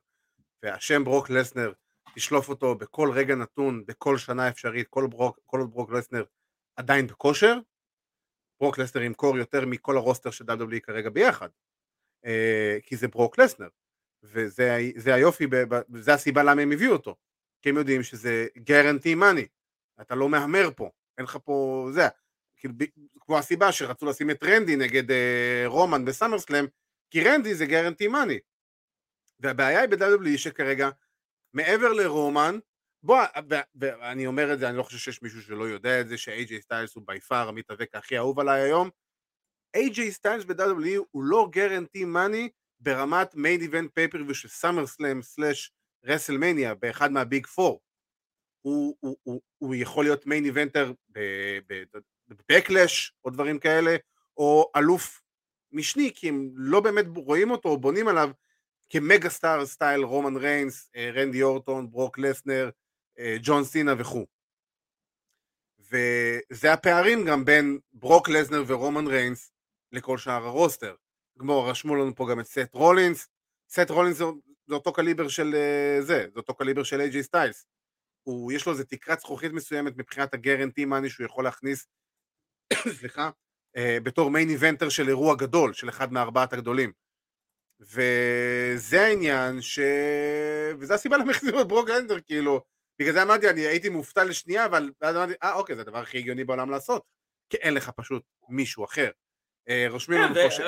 והשם 0.62 1.05
ברוק 1.05 1.31
לסנר, 1.31 1.73
תשלוף 2.15 2.49
אותו 2.49 2.75
בכל 2.75 3.11
רגע 3.15 3.35
נתון, 3.35 3.85
בכל 3.87 4.19
שנה 4.19 4.49
אפשרית, 4.49 4.89
כל 4.89 5.07
ברוק, 5.11 5.39
כל 5.47 5.67
ברוק 5.71 5.91
לסנר 5.91 6.25
עדיין 6.77 7.07
בכושר, 7.07 7.59
ברוק 8.61 8.79
לסנר 8.79 9.03
ימכור 9.03 9.39
יותר 9.39 9.67
מכל 9.67 9.97
הרוסטר 9.97 10.31
של 10.31 10.45
WWE 10.45 10.81
כרגע 10.83 11.11
ביחד, 11.11 11.49
אה, 12.25 12.79
כי 12.83 12.97
זה 12.97 13.09
ברוק 13.09 13.39
לסנר, 13.39 13.69
וזה 14.23 15.15
היופי, 15.15 15.47
זה 15.95 16.15
הסיבה 16.15 16.43
למה 16.43 16.62
הם 16.62 16.73
הביאו 16.73 16.93
אותו, 16.93 17.17
כי 17.65 17.69
הם 17.71 17.77
יודעים 17.77 18.03
שזה 18.03 18.47
guarantee 18.57 19.19
money, 19.21 19.47
אתה 20.01 20.15
לא 20.15 20.29
מהמר 20.29 20.69
פה, 20.77 20.91
אין 21.19 21.25
לך 21.25 21.39
פה, 21.45 21.89
זה, 21.93 22.03
כאילו, 22.57 22.75
כמו 23.21 23.39
הסיבה 23.39 23.73
שרצו 23.73 24.07
לשים 24.07 24.31
את 24.31 24.45
רנדי 24.45 24.77
נגד 24.77 25.11
אה, 25.11 25.62
רומן 25.67 26.05
בסאמרסלאם, 26.05 26.65
כי 27.11 27.25
רנדי 27.25 27.55
זה 27.55 27.65
guarantee 27.65 28.11
money, 28.11 28.39
והבעיה 29.41 29.81
היא 29.81 29.89
ב-WWE 29.89 30.39
שכרגע, 30.39 30.89
מעבר 31.55 31.93
לרומן, 31.93 32.59
בוא, 33.03 33.23
ואני 33.75 34.27
אומר 34.27 34.53
את 34.53 34.59
זה, 34.59 34.69
אני 34.69 34.77
לא 34.77 34.83
חושב 34.83 34.99
שיש 34.99 35.23
מישהו 35.23 35.43
שלא 35.43 35.65
יודע 35.65 36.01
את 36.01 36.09
זה, 36.09 36.19
ש-AJ 36.19 36.61
סטיילס 36.61 36.95
הוא 36.95 37.05
בי 37.07 37.21
פאר 37.21 37.49
המתאבק 37.49 37.95
הכי 37.95 38.19
אהוב 38.19 38.41
עליי 38.41 38.61
היום. 38.61 38.91
AJ 39.77 40.11
סטיילס 40.11 40.45
ב-WWE 40.45 40.99
הוא 41.11 41.25
לא 41.25 41.49
guarantee 41.53 42.05
money 42.05 42.49
ברמת 42.81 43.35
main 43.35 43.61
event 43.61 43.91
pay-per-view 43.95 44.35
של 44.35 44.49
סאמר 44.49 44.87
סלאם 44.87 45.23
slash 45.22 45.72
רסלמניה 46.05 46.74
באחד 46.74 47.12
מה 47.12 47.26
big 47.26 47.47
four. 47.47 47.80
הוא, 48.62 48.96
הוא, 49.00 49.16
הוא, 49.22 49.40
הוא 49.59 49.74
יכול 49.74 50.05
להיות 50.05 50.26
main 50.26 50.45
eventer 50.45 50.93
בבקלאש 52.28 53.12
או 53.24 53.30
דברים 53.30 53.59
כאלה, 53.59 53.96
או 54.36 54.70
אלוף 54.76 55.22
משני, 55.72 56.12
כי 56.14 56.28
הם 56.28 56.50
לא 56.55 56.80
באמת 56.80 57.05
רואים 57.16 57.50
אותו 57.50 57.68
או 57.68 57.78
בונים 57.78 58.09
עליו 58.09 58.30
כ 58.91 59.04
mega 59.04 59.30
star 59.30 59.66
style 59.66 60.01
רומן 60.00 60.36
ריינס, 60.36 60.90
אה, 60.96 61.11
רנדי 61.14 61.42
אורטון, 61.42 61.90
ברוק 61.90 62.18
לסנר, 62.18 62.70
אה, 63.18 63.36
ג'ון 63.42 63.64
סינה 63.64 63.94
וכו'. 63.98 64.26
וזה 65.78 66.72
הפערים 66.72 67.24
גם 67.24 67.44
בין 67.44 67.78
ברוק 67.92 68.28
לזנר 68.28 68.64
ורומן 68.66 69.07
ריינס 69.07 69.52
לכל 69.92 70.18
שאר 70.18 70.46
ה 70.47 70.53
roster. 70.53 70.95
כמו 71.38 71.64
רשמו 71.64 71.96
לנו 71.96 72.14
פה 72.14 72.26
גם 72.30 72.40
את 72.40 72.46
סט 72.46 72.68
רולינס, 72.72 73.28
סט 73.68 73.90
רולינס 73.90 74.20
זה, 74.67 74.75
אותו 74.75 74.93
קליבר 74.93 75.29
של 75.29 75.55
אה, 75.55 76.03
זה, 76.03 76.27
זה 76.33 76.37
אותו 76.37 76.55
קליבר 76.55 76.83
של 76.83 77.01
איי-ג'יי 77.01 77.23
סטיילס. 77.23 77.67
הוא, 78.23 78.53
יש 78.53 78.67
לו 78.67 78.73
איזה 78.73 78.85
תקרת 78.85 79.21
זכוכית 79.21 79.53
מסוימת 79.53 79.97
מבחינת 79.97 80.35
ה 80.35 80.39
guarantee 80.39 80.85
money 80.85 81.11
שהוא 81.11 81.27
יכול 81.27 81.45
להכניס, 81.45 81.87
סליחה, 82.99 83.31
אה, 83.76 83.80
בתור 84.03 84.31
main 84.30 84.49
eventer 84.49 84.89
של 84.89 85.09
אירוע 85.09 85.37
גדול, 85.37 85.73
של 85.73 85.89
אחד 85.89 86.12
מארבעת 86.12 86.53
הגדולים. 86.53 86.93
וזה 87.81 89.05
העניין 89.05 89.62
ש... 89.62 89.79
וזה 90.79 90.95
הסיבה 90.95 91.17
למה 91.17 91.31
החזירו 91.31 91.61
את 91.61 91.69
ברוק 91.69 91.89
לנדר, 91.89 92.21
כאילו, 92.21 92.61
בגלל 92.99 93.12
זה 93.12 93.23
אמרתי, 93.23 93.51
אני 93.51 93.61
הייתי 93.61 93.89
מופתע 93.89 94.25
לשנייה, 94.25 94.65
אבל 94.67 94.91
אז 95.01 95.17
אמרתי, 95.17 95.33
אה 95.43 95.55
אוקיי, 95.55 95.77
זה 95.77 95.83
הדבר 95.83 95.99
הכי 95.99 96.19
הגיוני 96.19 96.45
בעולם 96.45 96.71
לעשות, 96.71 97.03
כי 97.51 97.57
אין 97.57 97.75
לך 97.75 97.91
פשוט 97.91 98.23
מישהו 98.49 98.85
אחר. 98.85 99.11
אה, 99.69 99.87
רושמים 99.89 100.21
לנו 100.23 100.35
פה 100.35 100.51
ש... 100.51 100.61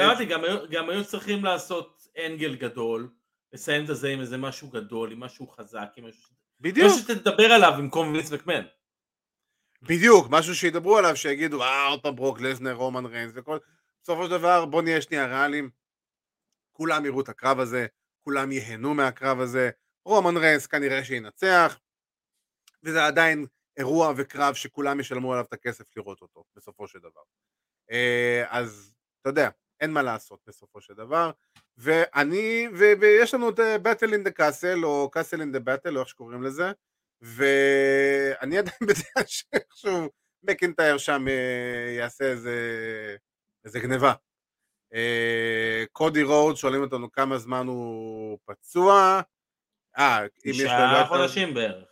גם 0.71 0.91
היו 0.91 1.05
צריכים 1.05 1.45
לעשות 1.45 2.09
אנגל 2.27 2.55
גדול, 2.55 3.09
לסיים 3.53 3.83
את 3.91 3.97
זה 3.97 4.09
עם 4.09 4.21
איזה 4.21 4.37
משהו 4.37 4.69
גדול, 4.69 5.13
עם 5.13 5.21
משהו 5.21 5.49
חזק, 5.49 5.89
עם 5.97 6.09
משהו... 6.09 6.35
בדיוק. 6.61 6.87
משהו 6.87 6.99
שתדבר 6.99 7.53
עליו 7.53 7.73
במקום 7.79 8.13
ויץ 8.13 8.31
מקמן. 8.31 8.67
בדיוק, 9.83 10.27
משהו 10.31 10.55
שידברו 10.55 10.99
עליו, 10.99 11.17
שיגידו, 11.17 11.63
אה, 11.63 11.87
עוד 11.87 12.03
פעם 12.03 12.17
ברוק 12.17 12.41
לזנר, 12.41 12.73
רומן 12.73 13.07
ריינס 13.07 13.33
וכל... 13.35 13.59
בסופו 14.03 14.25
של 14.25 14.31
דבר, 14.31 14.65
בוא 14.65 14.83
נהיה 14.83 15.03
שנייה 15.03 15.27
ריאליים, 15.27 15.71
כולם 16.73 17.05
יראו 17.05 17.21
את 17.21 17.29
הקרב 17.29 17.61
הזה, 17.61 17.87
כולם 18.21 18.53
ייהנו 18.53 18.95
מהקרב 18.95 19.41
הזה, 19.41 19.71
רומן 20.05 20.37
ריינס 20.37 20.67
כנראה 20.67 21.05
שינצח, 21.05 21.79
וזה 22.83 23.07
עדיין 23.07 23.47
אירוע 23.77 24.13
וקרב 24.17 24.55
שכולם 24.55 25.01
ישלמו 25.01 25.33
עליו 25.33 25.45
את 25.45 25.53
הכסף 25.53 25.97
לראות 25.97 26.23
אותו, 26.23 26.45
בסופו 26.57 26.89
של 26.89 26.99
דבר. 26.99 27.23
אה, 27.91 28.45
אז 28.49 28.95
אתה 29.21 29.31
יודע, 29.31 29.51
אין 29.81 29.91
מה 29.91 30.03
לעשות 30.03 30.41
בסופו 30.47 30.81
של 30.81 30.95
דבר. 30.95 31.31
ואני, 31.79 32.69
ו- 32.75 33.01
ויש 33.01 33.35
לנו 33.35 33.51
את 33.51 33.61
battle 33.83 34.13
in 34.13 34.25
the 34.25 34.31
castle, 34.31 34.85
או 34.85 35.11
castle 35.11 35.41
in 35.41 35.53
the 35.53 35.61
battle, 35.61 35.97
או 35.97 36.01
איך 36.01 36.09
שקוראים 36.09 36.43
לזה, 36.43 36.73
ואני 37.23 38.59
עדיין 38.59 38.79
בדעה 38.83 39.27
שאיכשהו 39.27 40.09
מקינטייר 40.43 40.99
שם 40.99 41.29
אה, 41.29 41.93
יעשה 41.97 42.25
איזה, 42.25 42.57
איזה 43.65 43.81
גניבה. 43.81 44.13
אה, 44.95 45.85
קודי 45.93 46.23
רוד, 46.23 46.57
שואלים 46.57 46.83
אותנו 46.83 47.13
כמה 47.13 47.39
זמן 47.39 47.67
הוא 47.67 48.39
פצוע. 48.45 49.21
אה, 49.99 50.23
אם 50.23 50.29
יש 50.45 50.61
לו... 50.61 50.67
תשעה 50.67 51.07
חודשים 51.07 51.55
בערך. 51.55 51.89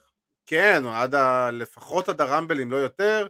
כן, 0.47 0.85
או 0.85 0.91
עד 0.91 1.15
ה... 1.15 1.51
לפחות 1.51 2.09
עד 2.09 2.21
הרמבל, 2.21 2.61
אם 2.61 2.71
לא 2.73 2.77
יותר. 2.77 3.27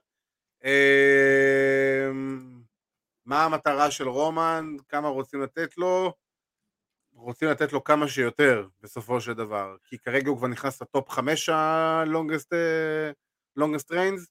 מה 3.26 3.44
המטרה 3.44 3.90
של 3.90 4.09
רומן? 4.09 4.76
כמה 4.88 5.09
רוצים 5.09 5.42
לתת 5.42 5.78
לו? 5.78 6.12
רוצים 7.14 7.48
לתת 7.48 7.72
לו 7.72 7.84
כמה 7.84 8.08
שיותר 8.08 8.66
בסופו 8.80 9.20
של 9.20 9.32
דבר, 9.32 9.76
כי 9.84 9.98
כרגע 9.98 10.28
הוא 10.28 10.38
כבר 10.38 10.48
נכנס 10.48 10.82
לטופ 10.82 11.10
חמש 11.10 11.48
ה-longest 11.48 12.52
אה, 12.52 13.10
reigns 13.92 14.26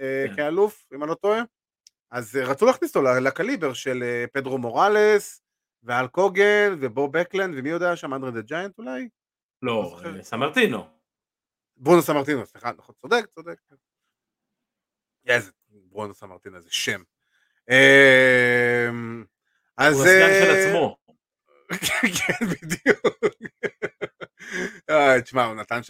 אה, 0.00 0.24
כן. 0.28 0.36
כאלוף, 0.36 0.86
אם 0.94 1.02
אני 1.02 1.10
לא 1.10 1.14
טועה. 1.14 1.42
אז 2.10 2.36
אה, 2.36 2.44
רצו 2.44 2.66
להכניס 2.66 2.96
אותו 2.96 3.08
לקליבר 3.20 3.72
של 3.72 4.24
פדרו 4.32 4.58
מוראלס, 4.58 5.42
והאלק 5.82 6.06
הוגן, 6.06 6.76
ובוב 6.80 7.08
בקלנד, 7.08 7.54
ומי 7.58 7.70
יודע 7.70 7.96
שם, 7.96 8.14
אנדרה 8.14 8.30
דה 8.30 8.40
ג'יינט 8.40 8.78
אולי? 8.78 9.08
לא, 9.62 10.00
סמרטינו. 10.22 10.88
ברונו 11.76 12.02
סמרטינו, 12.02 12.46
סליחה, 12.46 12.72
נכון, 12.78 12.94
צודק, 12.94 13.26
צודק. 13.34 13.60
איזה 15.26 15.50
ברונו 15.68 16.14
סמרטינו, 16.14 16.56
איזה 16.56 16.68
שם. 16.70 17.02
אז... 19.76 19.94
הוא 19.94 20.06
הסגן 20.06 20.28
של 20.44 20.50
אה, 20.50 20.68
עצמו. 20.68 20.97
כן, 22.18 22.46
בדיוק. 22.46 23.06
אה, 24.90 25.22
תשמע, 25.22 25.44
הוא 25.44 25.54
נתן... 25.54 25.80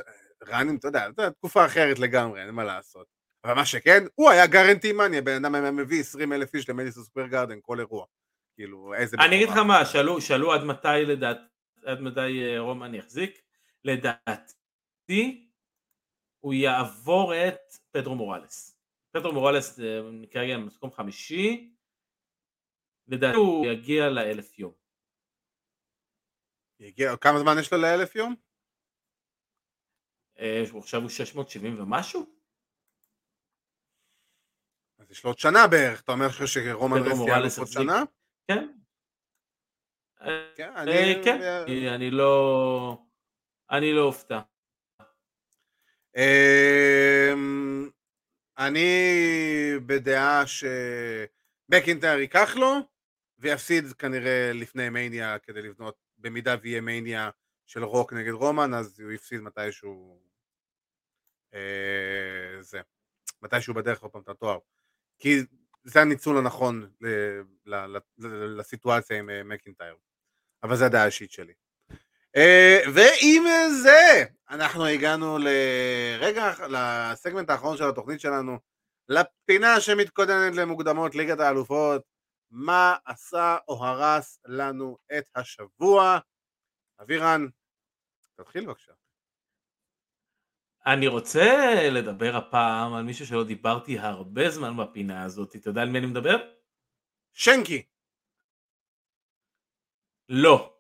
ראנים, 0.47 0.77
אתה 0.77 0.89
יודע, 0.89 1.31
תקופה 1.31 1.67
אחרת 1.67 1.99
לגמרי, 1.99 2.43
אין 2.43 2.51
מה 2.51 2.65
לעשות. 2.65 3.07
אבל 3.45 3.55
מה 3.55 3.67
שכן, 3.67 4.05
הוא 4.15 4.31
היה 4.31 4.47
גרנטי 4.47 4.93
מאניה, 4.93 5.23
בן 5.23 5.45
אדם 5.45 5.55
היה 5.55 5.71
מביא 5.71 6.01
20 6.01 6.33
אלף 6.33 6.55
איש 6.55 6.69
למדיסון 6.69 7.05
סקוויר 7.05 7.27
גארדן 7.27 7.59
כל 7.63 7.81
אירוע. 7.81 8.07
כאילו, 8.55 8.95
איזה... 8.95 9.17
אני 9.21 9.37
אגיד 9.37 9.49
לך 9.49 9.57
מה, 9.57 9.85
שאלו 10.21 10.53
עד 10.53 10.65
מתי 10.65 11.05
לדעת, 11.07 11.39
עד 11.85 12.01
מתי 12.01 12.45
אה, 12.45 12.61
רומן 12.61 12.95
יחזיק, 12.95 13.41
לדעתי 13.85 15.49
הוא 16.41 16.55
יעבור 16.55 17.35
את 17.35 17.59
פדרו 17.91 18.15
מוראלס. 18.15 18.79
פדרו 19.11 19.33
מוראלס 19.33 19.81
אה, 19.81 20.01
כרגע 20.31 20.57
במקום 20.57 20.91
חמישי, 20.91 21.71
לדעתי 23.09 23.37
הוא 23.37 23.67
יגיע 23.67 24.09
לאלף 24.09 24.59
יום. 24.59 24.73
יגיע, 26.81 27.17
כמה 27.17 27.39
זמן 27.39 27.53
יש 27.61 27.73
לו 27.73 27.79
לאלף 27.79 28.15
יום? 28.15 28.35
אה, 30.39 30.63
עכשיו 30.79 31.01
הוא 31.01 31.09
670 31.09 31.81
ומשהו? 31.81 32.39
אז 34.99 35.11
יש 35.11 35.25
לו 35.25 35.31
עוד 35.31 35.39
שנה 35.39 35.67
בערך, 35.71 36.01
אתה 36.01 36.13
אומר 36.13 36.29
שרומן 36.31 37.03
רייס 37.03 37.07
יהיה 37.07 37.17
מוראלס 37.17 37.59
עוד. 37.59 37.69
שנה? 37.69 38.03
כן, 38.49 38.69
כן, 40.57 40.73
אה, 40.77 40.83
אני... 40.83 41.25
כן, 41.25 41.41
אני 41.95 42.11
לא... 42.11 42.99
אני 43.71 43.93
לא 43.93 44.03
אופתע. 44.03 44.41
אמ, 46.17 47.91
אני 48.59 48.89
בדעה 49.87 50.43
שמקינטייר 50.47 52.19
ייקח 52.19 52.57
לו 52.57 52.75
ויפסיד 53.39 53.93
כנראה 53.93 54.51
לפני 54.55 54.89
מניה 54.89 55.39
כדי 55.39 55.63
לבנות, 55.63 56.08
במידה 56.19 56.57
ויהיה 56.63 56.81
מניה 56.81 57.31
של 57.67 57.85
רוק 57.85 58.13
נגד 58.13 58.33
רומן 58.33 58.75
אז 58.75 59.01
הוא 59.01 59.13
יפסיד 59.13 59.41
מתישהו 59.41 60.21
אה, 61.55 62.63
זה, 62.63 62.81
מתישהו 63.43 63.75
בדרך 63.75 64.03
עוד 64.03 64.11
פעם 64.11 64.23
את 64.23 64.29
התואר. 64.29 64.59
כי 65.19 65.41
זה 65.85 66.01
הניצול 66.01 66.39
הנכון 66.39 66.91
ל- 67.01 67.41
ל- 67.67 67.97
ל- 68.19 68.59
לסיטואציה 68.59 69.19
עם 69.19 69.31
אה, 69.31 69.43
מקינטייר. 69.45 69.97
אבל 70.63 70.77
זה 70.77 70.87
הדעה 70.87 71.03
האישית 71.03 71.31
שלי. 71.31 71.53
אה, 72.37 72.81
ועם 72.95 73.43
זה 73.83 74.25
אנחנו 74.51 74.87
הגענו 74.87 75.39
לרגע, 75.39 76.53
לסגמנט 76.69 77.51
האחרון 77.51 77.77
של 77.77 77.89
התוכנית 77.89 78.21
שלנו, 78.21 78.59
לפינה 79.09 79.81
שמתכוננת 79.81 80.55
למוקדמות 80.55 81.15
ליגת 81.15 81.41
האלופות, 81.41 82.03
מה 82.51 82.97
עשה 83.05 83.57
או 83.69 83.85
הרס 83.85 84.41
לנו 84.45 84.99
את 85.19 85.25
השבוע. 85.35 86.19
אבירן, 87.01 87.47
תתחיל 88.37 88.67
בבקשה. 88.67 88.93
אני 90.87 91.07
רוצה 91.07 91.75
לדבר 91.91 92.37
הפעם 92.37 92.95
על 92.95 93.05
מישהו 93.05 93.27
שלא 93.27 93.45
דיברתי 93.45 93.99
הרבה 93.99 94.51
זמן 94.51 94.77
בפינה 94.77 95.25
הזאת. 95.25 95.57
אתה 95.57 95.69
יודע 95.69 95.83
על 95.83 95.89
מי 95.89 95.99
אני 95.99 96.07
מדבר? 96.07 96.37
שנקי. 97.33 97.83
לא. 100.29 100.75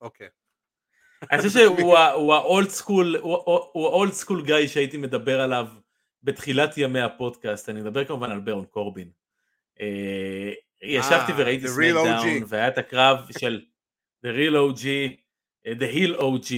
אוקיי. 0.00 0.28
אני 1.30 1.38
חושב 1.38 1.50
שהוא 1.50 1.96
ה 2.32 2.41
old 2.41 2.68
school, 2.68 3.16
הוא 3.16 3.88
ה 3.88 3.94
old 3.94 4.12
school 4.12 4.44
guy 4.44 4.66
שהייתי 4.66 4.96
מדבר 4.96 5.40
עליו 5.40 5.66
בתחילת 6.22 6.70
ימי 6.76 7.00
הפודקאסט. 7.00 7.68
אני 7.68 7.80
מדבר 7.80 8.04
כמובן 8.04 8.30
על 8.30 8.40
ברון 8.40 8.66
קורבין. 8.66 9.10
ישבתי 10.82 11.32
אה, 11.32 11.36
וראיתי 11.38 11.68
סמקדאון 11.68 12.06
OG. 12.06 12.44
והיה 12.48 12.68
את 12.68 12.78
הקרב 12.78 13.18
של 13.38 13.64
The 14.26 14.28
Real 14.28 14.54
OG, 14.54 14.86
אה, 15.66 15.72
The 15.72 15.94
Hill 15.94 16.20
OG. 16.20 16.54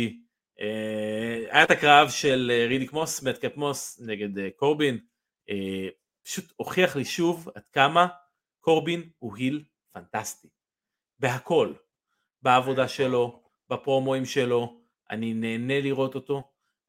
אה, 0.60 1.44
היה 1.50 1.64
את 1.64 1.70
הקרב 1.70 2.10
של 2.10 2.52
רידיק 2.68 2.92
מוס, 2.92 3.22
מטקאפ 3.22 3.56
מוס 3.56 4.00
נגד 4.06 4.50
קורבין. 4.56 4.98
פשוט 6.24 6.52
הוכיח 6.56 6.96
לי 6.96 7.04
שוב 7.04 7.48
עד 7.54 7.62
כמה 7.72 8.06
קורבין 8.60 9.10
הוא 9.18 9.36
היל 9.36 9.64
פנטסטי. 9.92 10.48
בהכל. 11.18 11.72
בעבודה 12.42 12.88
שלו, 12.88 13.42
בפרומואים 13.70 14.24
שלו, 14.24 14.80
אני 15.10 15.34
נהנה 15.34 15.80
לראות 15.80 16.14
אותו. 16.14 16.42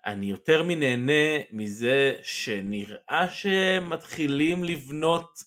אני 0.05 0.25
יותר 0.25 0.63
מנהנה 0.63 1.39
מזה 1.51 2.15
שנראה 2.23 3.27
שמתחילים 3.29 4.63
לבנות 4.63 5.43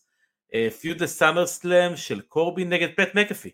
פיוד 0.80 1.00
לסאמר 1.02 1.46
סלאם 1.46 1.96
של 1.96 2.20
קורבין 2.20 2.72
נגד 2.72 2.88
פט 2.96 3.14
מקאפי. 3.14 3.52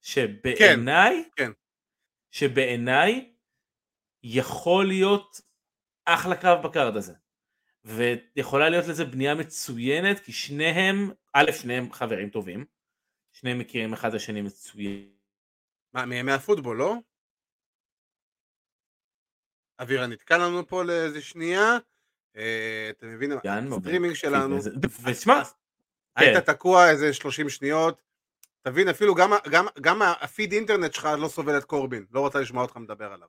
שבעיניי, 0.00 1.30
כן. 1.36 1.50
שבעיניי 2.30 3.34
יכול 4.22 4.86
להיות 4.88 5.40
אחלה 6.04 6.36
קרב 6.36 6.66
בקארד 6.66 6.96
הזה. 6.96 7.12
ויכולה 7.84 8.68
להיות 8.68 8.84
לזה 8.88 9.04
בנייה 9.04 9.34
מצוינת 9.34 10.20
כי 10.20 10.32
שניהם, 10.32 11.10
א' 11.32 11.52
שניהם 11.62 11.92
חברים 11.92 12.30
טובים, 12.30 12.64
שניהם 13.32 13.58
מכירים 13.58 13.92
אחד 13.92 14.08
את 14.08 14.14
השני 14.14 14.42
מצוין. 14.42 15.12
מה, 15.94 16.06
מימי 16.06 16.32
הפוטבול, 16.32 16.76
לא? 16.78 16.94
אבירן 19.82 20.12
נתקע 20.12 20.38
לנו 20.38 20.66
פה 20.66 20.82
לאיזה 20.84 21.20
שנייה. 21.22 21.62
אה, 22.36 22.86
אתם 22.90 23.14
מבינים? 23.14 23.38
יען, 23.44 23.72
הסטרימינג 23.72 24.14
שלנו. 24.14 24.56
וזה- 24.56 24.70
ותשמע, 26.16 26.28
היית 26.30 26.46
כן. 26.46 26.52
תקוע 26.52 26.90
איזה 26.90 27.14
30 27.14 27.48
שניות. 27.48 28.02
תבין, 28.62 28.88
אפילו 28.88 29.14
גם, 29.14 29.32
גם, 29.50 29.66
גם 29.80 30.02
הפיד 30.02 30.52
אינטרנט 30.52 30.94
שלך 30.94 31.08
לא 31.18 31.28
סובל 31.28 31.58
את 31.58 31.64
קורבין, 31.64 32.04
לא 32.12 32.20
רוצה 32.20 32.40
לשמוע 32.40 32.62
אותך 32.62 32.76
מדבר 32.76 33.12
עליו. 33.12 33.28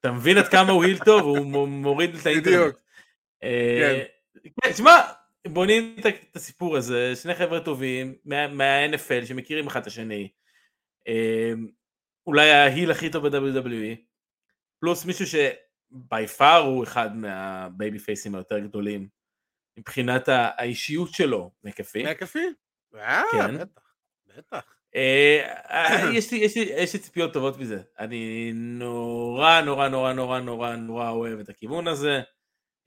אתה 0.00 0.12
מבין 0.12 0.38
עד 0.38 0.48
כמה 0.48 0.72
הוא 0.72 0.84
heel 0.84 0.98
טוב, 1.04 1.22
הוא 1.22 1.68
מוריד 1.68 2.14
את 2.14 2.26
האינטרנט. 2.26 2.56
בדיוק. 2.56 2.76
אה, 3.42 4.04
כן, 4.62 4.72
תשמע, 4.72 4.96
בונים 5.48 5.96
את 6.00 6.36
הסיפור 6.36 6.76
הזה, 6.76 7.16
שני 7.16 7.34
חבר'ה 7.34 7.60
טובים 7.60 8.14
מה- 8.24 8.48
מה-NFL 8.48 9.26
שמכירים 9.26 9.66
אחד 9.66 9.80
את 9.80 9.86
השני. 9.86 10.28
אה, 11.08 11.52
אולי 12.26 12.50
ה 12.50 12.58
heel 12.58 12.90
הכי 12.90 13.10
טוב 13.10 13.28
ב-WWE, 13.28 13.96
פלוס 14.80 15.04
מישהו 15.04 15.26
ש 15.26 15.76
by 15.76 16.26
far 16.36 16.58
הוא 16.62 16.84
אחד 16.84 17.16
מה 17.16 17.98
babyface 17.98 18.27
ים 18.27 18.34
היותר 18.34 18.58
גדולים 18.58 19.08
מבחינת 19.78 20.28
האישיות 20.28 21.12
שלו, 21.12 21.50
מקפי. 21.64 22.02
מהקפי? 22.02 22.44
אה, 22.94 23.22
כן. 23.32 23.58
בטח, 23.58 23.82
בטח. 24.26 24.64
אה, 24.94 25.54
אה, 25.70 26.10
יש 26.14 26.32
לי- 26.32 26.38
יש 26.38 26.56
לי 26.56 26.62
יש 26.62 26.92
לי 26.92 26.98
ציפיות 27.00 27.32
טובות 27.32 27.58
מזה. 27.58 27.82
אני 27.98 28.52
נורא 28.54 29.60
נורא 29.60 29.88
נורא 29.88 30.12
נורא 30.12 30.40
נורא 30.40 30.76
נורא 30.76 31.10
אוהב 31.10 31.38
את 31.38 31.48
הכיוון 31.48 31.88
הזה. 31.88 32.20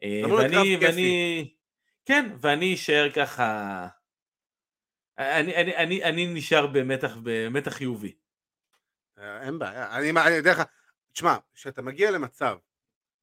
ואני. 0.03 0.77
ואני, 0.81 1.53
כן, 2.05 2.31
ואני 2.41 2.73
אשאר 2.73 3.09
ככה, 3.15 3.87
אני, 5.17 5.55
אני, 5.55 5.75
אני, 5.77 6.03
אני 6.03 6.27
נשאר 6.33 6.67
במתח, 6.67 7.17
במתח 7.23 7.71
חיובי. 7.73 8.15
אין 9.17 9.59
בעיה. 9.59 9.97
אני 9.97 10.09
אני 10.09 10.35
יודע 10.35 10.51
לך, 10.51 10.61
תשמע, 11.13 11.35
כשאתה 11.53 11.81
מגיע 11.81 12.11
למצב 12.11 12.57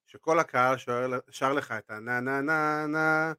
שכל 0.06 0.38
הקהל 0.38 0.76
שר 1.30 1.52
לך 1.52 1.72
את 1.72 1.90
הנה 1.90 2.20
נה 2.20 2.40
נה 2.40 2.86
נה 2.88 3.32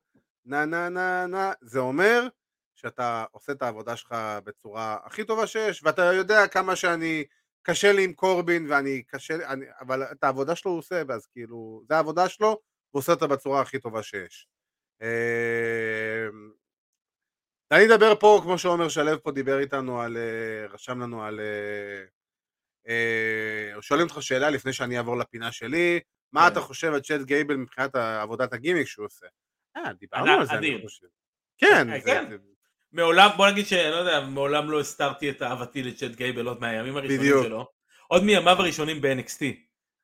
נה 0.46 0.66
נה 0.66 0.90
נה 0.90 1.28
נה, 1.28 1.52
זה 1.62 1.80
אומר 1.80 2.28
שאתה 2.76 3.26
עושה 3.32 3.52
את 3.52 3.62
העבודה 3.62 3.96
שלך 3.96 4.16
בצורה 4.44 4.98
הכי 5.04 5.24
טובה 5.24 5.48
שיש, 5.48 5.84
ואתה 5.84 6.02
יודע 6.02 6.48
כמה 6.48 6.76
שאני, 6.76 7.24
קשה 7.62 7.92
לי 7.92 8.04
עם 8.04 8.14
קורבין, 8.14 8.72
ואני 8.72 9.04
קשה, 9.04 9.52
אני, 9.52 9.66
אבל 9.80 10.04
את 10.04 10.24
העבודה 10.24 10.56
שלו 10.56 10.72
הוא 10.72 10.80
עושה, 10.80 11.02
ואז 11.08 11.28
כאילו, 11.28 11.84
זה 11.88 11.96
העבודה 11.96 12.30
שלו, 12.30 12.48
הוא 12.92 13.00
עושה 13.00 13.12
אותה 13.12 13.28
בצורה 13.28 13.62
הכי 13.62 13.80
טובה 13.80 14.04
שיש. 14.04 14.48
אה, 15.02 16.28
אני 17.72 17.86
אדבר 17.86 18.16
פה, 18.16 18.40
כמו 18.44 18.58
שעומר 18.58 18.90
שלו 18.90 19.24
פה 19.24 19.32
דיבר 19.32 19.60
איתנו 19.60 20.02
על, 20.02 20.18
אה, 20.18 20.68
רשם 20.68 21.00
לנו 21.00 21.24
על... 21.24 21.40
אה, 21.40 22.04
אה, 22.88 23.82
שואלים 23.82 24.08
אותך 24.08 24.22
שאלה 24.22 24.50
לפני 24.50 24.74
שאני 24.74 24.98
אעבור 24.98 25.18
לפינה 25.18 25.52
שלי, 25.52 26.00
מה 26.34 26.42
כן. 26.42 26.52
אתה 26.52 26.62
חושב 26.62 26.94
על 26.94 27.02
צ'אט 27.02 27.22
גייבל 27.22 27.56
מבחינת 27.56 27.96
עבודת 27.96 28.54
הגימיק 28.54 28.88
שהוא 28.88 29.06
עושה? 29.06 29.28
אה, 29.86 29.94
דיברנו 29.94 30.32
על 30.32 30.46
זה. 30.46 30.54
אני 30.54 30.82
חושב. 30.84 31.08
כן, 31.58 31.90
אה, 31.94 32.02
כן. 32.02 32.36
מעולם, 32.92 33.30
בוא 33.38 33.50
נגיד 33.50 33.66
שאני 33.66 33.92
לא 33.92 33.96
יודע, 33.96 34.20
מעולם 34.20 34.72
לא 34.72 34.80
הסתרתי 34.80 35.30
את 35.30 35.42
אהבתי 35.42 35.84
לצ'אט 35.84 36.12
גייבל 36.12 36.48
עוד 36.48 36.62
מהימים 36.62 36.98
הראשונים. 36.98 37.44
שלו. 37.44 37.68
עוד 38.08 38.24
מימיו 38.24 38.60
הראשונים 38.60 39.02
ב-NXT. 39.02 39.40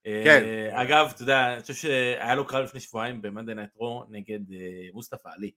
כן. 0.04 0.44
אה, 0.44 0.82
אגב, 0.82 1.12
אתה 1.16 1.22
יודע, 1.24 1.54
אני 1.54 1.62
חושב 1.62 1.74
שהיה 1.74 2.36
לו 2.36 2.48
קרב 2.48 2.64
לפני 2.64 2.80
שבועיים 2.80 3.22
Night 3.24 3.80
Raw 3.82 4.06
נגד 4.10 4.54
אה, 4.54 4.88
מוסטפא 4.94 5.30
עלי. 5.36 5.52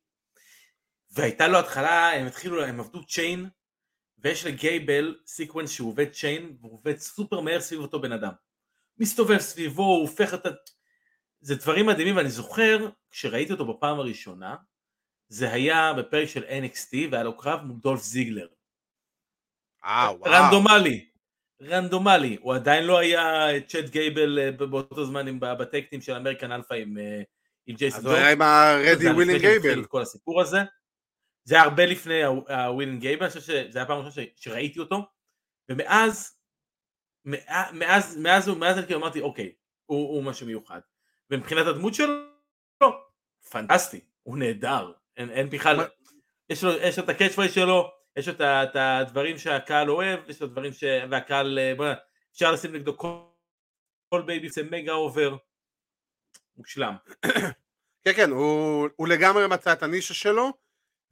והייתה 1.10 1.48
לו 1.48 1.58
התחלה, 1.58 2.12
הם 2.12 2.26
התחילו, 2.26 2.64
הם 2.64 2.80
עבדו 2.80 3.06
chain, 3.06 3.48
ויש 4.18 4.46
לגייבל 4.46 5.16
sequence 5.26 5.70
שהוא 5.70 5.88
עובד 5.88 6.10
chain, 6.10 6.56
והוא 6.60 6.72
עובד 6.72 6.96
סופר 6.96 7.40
מהר 7.40 7.60
סביב 7.60 7.80
אותו 7.80 8.00
בן 8.00 8.12
אדם. 8.12 8.32
מסתובב 8.98 9.38
סביבו, 9.38 9.82
הוא 9.82 10.00
הופך 10.00 10.34
את 10.34 10.46
ה... 10.46 10.50
זה 11.40 11.54
דברים 11.54 11.86
מדהימים, 11.86 12.16
ואני 12.16 12.30
זוכר, 12.30 12.88
כשראיתי 13.10 13.52
אותו 13.52 13.74
בפעם 13.74 13.98
הראשונה, 14.00 14.56
זה 15.28 15.52
היה 15.52 15.92
בפרק 15.98 16.28
של 16.28 16.44
NXT, 16.44 16.96
והיה 17.10 17.22
לו 17.24 17.36
קרב 17.36 17.60
מול 17.64 17.76
דולף 17.80 18.00
זיגלר. 18.02 18.46
אה, 19.84 20.08
וואו. 20.18 20.32
רנדומלי, 20.32 21.08
רנדומלי, 21.62 22.36
הוא 22.40 22.54
עדיין 22.54 22.84
לא 22.84 22.98
היה 22.98 23.46
צ'אד 23.68 23.84
גייבל 23.84 24.38
אה, 24.38 24.50
באותו 24.52 25.04
זמן 25.04 25.28
עם 25.28 25.40
ב 25.40 25.48
tag 25.48 25.70
team 25.70 26.00
של 26.00 26.12
אמריקן 26.12 26.52
אלפא 26.52 26.74
עם, 26.74 26.98
אה, 26.98 27.22
עם 27.66 27.76
ג'ייסון 27.76 28.00
אז 28.00 28.06
הוא 28.06 28.14
היה 28.14 28.32
עם 28.32 28.42
ה 28.42 28.53
ready 28.53 29.10
willing 29.10 29.40
שהתחיל 29.40 29.62
גייבל. 29.62 29.84
כל 29.84 30.02
הסיפור 30.02 30.40
הזה. 30.40 30.58
זה 31.44 31.54
היה 31.54 31.64
הרבה 31.64 31.86
לפני 31.86 32.22
ה 32.24 32.34
willing 32.34 33.00
גייבל, 33.00 33.22
אני 33.22 33.30
חושב 33.30 33.40
שזה 33.40 33.78
היה 33.78 33.82
הפעם 33.82 33.98
הראשונה 33.98 34.26
ש- 34.36 34.44
שראיתי 34.44 34.80
אותו, 34.80 34.96
ומאז, 35.68 36.38
מאה- 37.24 37.72
מאז, 37.72 38.16
מאז, 38.16 38.48
מאז 38.48 38.78
אני 38.78 38.86
כאילו 38.86 39.00
אמרתי, 39.00 39.20
אוקיי, 39.20 39.52
הוא, 39.86 40.08
הוא 40.14 40.24
משהו 40.24 40.46
מיוחד. 40.46 40.80
ומבחינת 41.30 41.66
הדמות 41.66 41.94
שלו, 41.94 42.14
לא, 42.80 43.02
פנטסטי, 43.50 44.00
הוא 44.22 44.38
נהדר, 44.38 44.92
אין, 45.16 45.30
אין 45.30 45.50
בכלל, 45.50 45.76
מה- 45.76 45.84
יש 46.50 46.64
לו, 46.64 46.70
יש 46.72 46.98
לו 46.98 47.04
את 47.04 47.08
ה 47.08 47.12
catch 47.12 47.32
phrase 47.34 47.52
שלו, 47.54 47.90
יש 48.16 48.28
לו 48.28 48.34
את 48.34 48.40
את 48.40 48.76
הדברים 48.76 49.38
שהקהל 49.38 49.90
אוהב, 49.90 50.30
יש 50.30 50.42
לו 50.42 50.48
דברים 50.48 50.72
ש... 50.72 50.84
והקהל, 51.10 51.58
אה, 51.58 51.74
בוא 51.76 51.86
נ- 51.86 51.94
אפשר 52.32 52.52
לשים 52.52 52.72
נגדו 52.74 52.96
כל, 52.98 53.20
כל 54.08 54.22
babyface 54.22 54.62
מגה 54.62 54.92
over, 54.92 55.36
מושלם. 56.56 56.94
כן, 58.04 58.12
כן, 58.16 58.30
הוא 58.30 58.88
הוא 58.96 59.08
לגמרי 59.08 59.46
מצא 59.46 59.72
את 59.72 59.82
הנישה 59.82 60.14
שלו, 60.14 60.52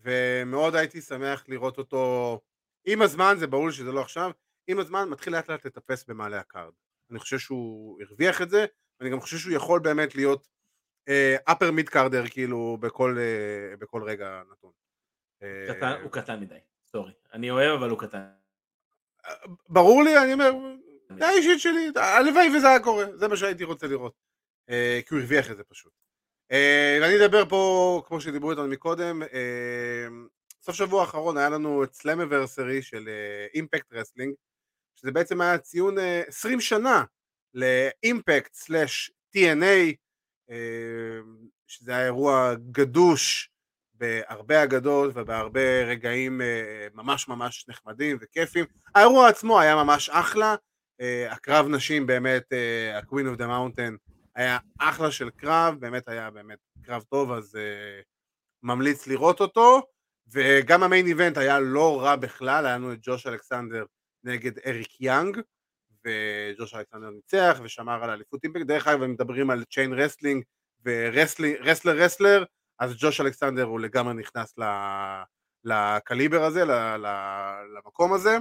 ומאוד 0.00 0.74
הייתי 0.74 1.00
שמח 1.00 1.44
לראות 1.48 1.78
אותו 1.78 2.40
עם 2.86 3.02
הזמן, 3.02 3.34
זה 3.38 3.46
ברור 3.46 3.70
שזה 3.70 3.92
לא 3.92 4.00
עכשיו, 4.00 4.30
עם 4.66 4.78
הזמן 4.78 5.08
מתחיל 5.08 5.32
לאט 5.32 5.48
לאט 5.50 5.66
לטפס 5.66 6.04
במעלה 6.04 6.38
ה 6.40 6.46
card. 6.46 6.72
אני 7.10 7.18
חושב 7.18 7.38
שהוא 7.38 8.02
הרוויח 8.02 8.42
את 8.42 8.50
זה, 8.50 8.66
ואני 9.00 9.10
גם 9.10 9.20
חושב 9.20 9.38
שהוא 9.38 9.52
יכול 9.52 9.80
באמת 9.80 10.14
להיות 10.14 10.48
upper 11.44 11.70
mid 11.70 11.88
carder 11.88 12.26
כאילו 12.28 12.78
בכל, 12.80 13.16
אה, 13.16 13.76
בכל 13.76 14.02
רגע 14.02 14.42
נתון. 14.52 14.70
קטן, 15.68 16.00
הוא 16.02 16.12
קטן 16.12 16.40
מדי, 16.40 16.58
sorry. 16.86 17.12
אני 17.32 17.50
אוהב 17.50 17.78
אבל 17.78 17.90
הוא 17.90 17.98
קטן. 17.98 18.26
ברור 19.68 20.02
לי, 20.02 20.18
אני 20.18 20.32
אומר, 20.32 20.50
זה 21.18 21.26
האישית 21.26 21.60
שלי, 21.60 21.90
הלוואי 21.96 22.56
וזה 22.56 22.68
היה 22.68 22.80
קורה, 22.80 23.04
זה 23.16 23.28
מה 23.28 23.36
שהייתי 23.36 23.64
רוצה 23.64 23.86
לראות. 23.86 24.14
אה, 24.70 25.08
כי 25.08 25.14
הוא 25.14 25.20
הרוויח 25.20 25.50
את 25.50 25.56
זה 25.56 25.64
פשוט. 25.64 25.92
אה, 26.52 26.56
ואני 27.02 27.24
אדבר 27.24 27.48
פה, 27.48 28.02
כמו 28.06 28.20
שדיברו 28.20 28.50
איתנו 28.50 28.68
מקודם, 28.68 29.22
אה, 29.22 29.26
סוף 30.62 30.76
שבוע 30.76 31.00
האחרון 31.00 31.36
היה 31.36 31.48
לנו 31.48 31.84
את 31.84 31.94
Slammiversary 31.94 32.82
של 32.82 33.08
Impact 33.54 33.92
אה, 33.92 33.96
Wrestling, 33.96 34.34
שזה 34.94 35.12
בעצם 35.12 35.40
היה 35.40 35.58
ציון 35.58 35.98
אה, 35.98 36.00
20 36.28 36.60
שנה 36.60 37.04
לאימפקט 37.56 38.54
סלאש 38.54 39.10
TNA, 39.36 39.94
uh, 40.50 40.54
שזה 41.66 41.96
היה 41.96 42.04
אירוע 42.04 42.54
גדוש 42.70 43.50
בהרבה 43.94 44.62
אגדות 44.62 45.10
ובהרבה 45.14 45.84
רגעים 45.84 46.40
uh, 46.40 46.44
ממש 46.94 47.28
ממש 47.28 47.64
נחמדים 47.68 48.18
וכיפים. 48.20 48.64
האירוע 48.94 49.28
עצמו 49.28 49.60
היה 49.60 49.76
ממש 49.76 50.10
אחלה, 50.10 50.54
uh, 51.02 51.32
הקרב 51.32 51.66
נשים 51.66 52.06
באמת, 52.06 52.52
ה-Queen 52.94 53.36
of 53.36 53.38
the 53.38 53.44
Mountain, 53.44 53.96
היה 54.34 54.58
אחלה 54.78 55.10
של 55.10 55.30
קרב, 55.30 55.74
באמת 55.80 56.08
היה 56.08 56.30
באמת 56.30 56.58
קרב 56.82 57.02
טוב, 57.02 57.32
אז 57.32 57.58
ממליץ 58.62 59.06
לראות 59.06 59.40
אותו, 59.40 59.82
וגם 60.32 60.82
המיין 60.82 61.06
איבנט 61.06 61.38
היה 61.38 61.60
לא 61.60 62.00
רע 62.02 62.16
בכלל, 62.16 62.66
היה 62.66 62.74
לנו 62.74 62.92
את 62.92 62.98
ג'וש 63.02 63.26
אלכסנדר 63.26 63.84
נגד 64.24 64.58
אריק 64.66 65.00
יאנג, 65.00 65.40
וג'וש 66.06 66.74
אלכסנדר 66.74 67.10
ניצח 67.10 67.60
ושמר 67.64 68.04
על 68.04 68.10
אליפות 68.10 68.44
Impact, 68.44 68.66
דרך 68.66 68.86
אגב 68.86 69.02
הם 69.02 69.12
מדברים 69.12 69.50
על 69.50 69.64
chain 69.64 69.92
wrestling 69.92 70.44
ו 70.84 70.97
wrestler 70.97 71.96
wrestler, 71.96 72.44
אז 72.78 72.94
ג'וש 72.98 73.20
אלכסנדר 73.20 73.64
הוא 73.64 73.80
לגמרי 73.80 74.14
נכנס 74.14 74.54
לקליבר 75.64 76.42
הזה, 76.44 76.64
למקום 77.76 78.12
הזה, 78.12 78.38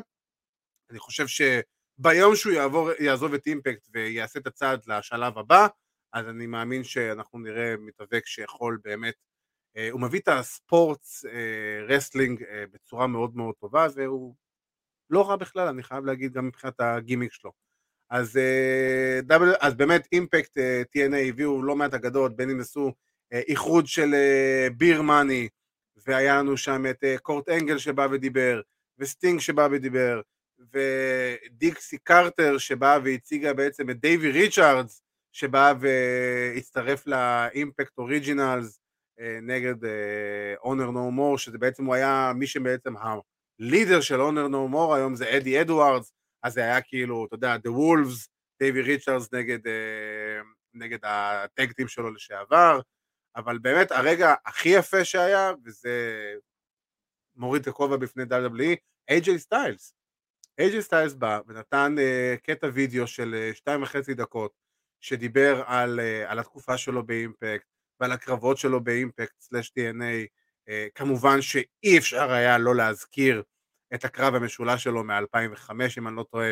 אני 0.92 1.00
חושב 1.00 1.26
שביום 1.28 2.36
שהוא 2.36 2.54
יעבור, 2.54 2.90
יעזוב 3.00 3.34
את 3.34 3.48
Impact 3.48 3.88
ויעשה 3.94 4.40
את 4.40 4.48
הצעד 4.48 4.82
לשלב 4.88 5.38
הבא, 5.38 5.68
אז 6.14 6.28
אני 6.28 6.48
מאמין 6.48 6.84
שאנחנו 6.84 7.40
נראה 7.40 7.76
מתאבק 7.80 8.26
שיכול 8.26 8.80
באמת, 8.84 9.16
אה, 9.78 9.90
הוא 9.92 10.02
מביא 10.02 10.20
את 10.20 10.28
ה 10.28 10.42
sports 10.42 11.26
אה, 11.26 11.86
wrestling 11.88 12.44
אה, 12.44 12.64
בצורה 12.72 13.08
מאוד 13.08 13.36
מאוד 13.36 13.56
טובה 13.60 13.88
והוא 13.96 14.36
לא 15.10 15.30
רע 15.30 15.36
בכלל, 15.36 15.68
אני 15.68 15.84
חייב 15.84 16.06
להגיד 16.06 16.34
גם 16.34 16.48
מבחינת 16.48 16.74
הגימיק 16.80 17.34
שלו. 17.34 17.52
אז, 18.10 18.40
דאבל, 19.24 19.54
אז 19.62 19.74
באמת 19.74 20.08
Impact 20.12 20.58
TNA 20.98 21.18
הביאו 21.30 21.64
לא 21.64 21.76
מעט 21.76 21.94
אגדות, 21.94 22.36
בין 22.36 22.50
אם 22.50 22.60
עשו 22.60 22.94
איחוד 23.32 23.88
של 23.88 24.16
Beer 24.78 25.02
Money, 25.02 25.50
והיה 26.08 26.38
לנו 26.40 26.58
שם 26.58 26.86
את 26.90 27.04
קורט 27.22 27.50
אנגל 27.50 27.78
שבא 27.78 28.08
ודיבר, 28.12 28.62
וסטינג 29.00 29.40
שבא 29.40 29.68
ודיבר, 29.72 30.22
ודיקסי 30.74 31.98
קרטר 31.98 32.58
שבאה 32.58 33.00
והציגה 33.04 33.54
בעצם 33.54 33.90
את 33.90 34.00
דייווי 34.00 34.32
ריצ'ארדס, 34.32 35.02
שבא 35.32 35.74
והצטרף 35.80 37.08
ל 37.08 37.20
Impact 37.20 37.98
Originals 37.98 38.80
נגד 39.42 39.76
Honor 40.64 40.92
No 40.92 41.12
More, 41.12 41.38
שזה 41.38 41.58
בעצם 41.58 41.86
הוא 41.86 41.96
היה 41.96 42.32
מי 42.36 42.48
שבעצם 42.48 42.98
הלידר 43.60 44.02
של 44.02 44.22
Honor 44.22 44.48
No 44.48 44.68
More 44.68 44.96
היום 44.96 45.16
זה 45.16 45.38
אדי 45.38 45.62
אדוארדס, 45.62 46.14
אז 46.44 46.54
זה 46.54 46.62
היה 46.62 46.82
כאילו, 46.82 47.26
אתה 47.26 47.36
יודע, 47.36 47.56
The 47.56 47.70
Wolves, 47.70 48.28
דייווי 48.60 48.82
ריצ'רדס 48.82 49.34
נגד, 49.34 49.68
אה, 49.68 50.46
נגד 50.74 51.00
ה 51.04 51.14
tag 51.14 51.46
team 51.46 51.88
שלו 51.88 52.12
לשעבר, 52.12 52.80
אבל 53.36 53.58
באמת 53.58 53.92
הרגע 53.92 54.34
הכי 54.46 54.70
יפה 54.70 55.06
שהיה, 55.06 55.52
וזה 55.66 55.92
מוריד 57.36 57.62
את 57.62 57.68
הכובע 57.68 57.98
בפני 57.98 58.24
WWE, 58.24 58.76
AJ 59.12 59.38
סטיילס. 59.38 59.94
AJ 60.62 60.82
סטיילס 60.82 61.14
בא 61.14 61.40
ונתן 61.48 61.96
uh, 61.98 62.38
קטע 62.40 62.68
וידאו 62.74 63.08
של 63.08 63.50
אה, 63.52 63.56
שתיים 63.56 63.84
וחצי 63.84 64.14
דקות, 64.14 64.52
שדיבר 65.02 65.64
על, 65.66 66.00
על 66.28 66.40
התקופה 66.40 66.78
שלו 66.78 67.06
ב 67.06 67.14
Impact 67.14 67.66
ועל 68.00 68.12
הקרבות 68.12 68.58
שלו 68.58 68.84
ב 68.84 68.92
Impact 68.92 69.42
slash 69.42 69.70
אה, 69.70 69.94
כמובן 70.96 71.42
שאי 71.42 71.98
אפשר 71.98 72.32
היה 72.32 72.58
לא 72.58 72.76
להזכיר 72.76 73.44
את 73.94 74.06
הקרב 74.06 74.36
המשולש 74.36 74.84
שלו 74.84 75.04
מ-2005 75.04 75.72
אם 75.98 76.08
אני 76.08 76.16
לא 76.16 76.24
טועה, 76.24 76.52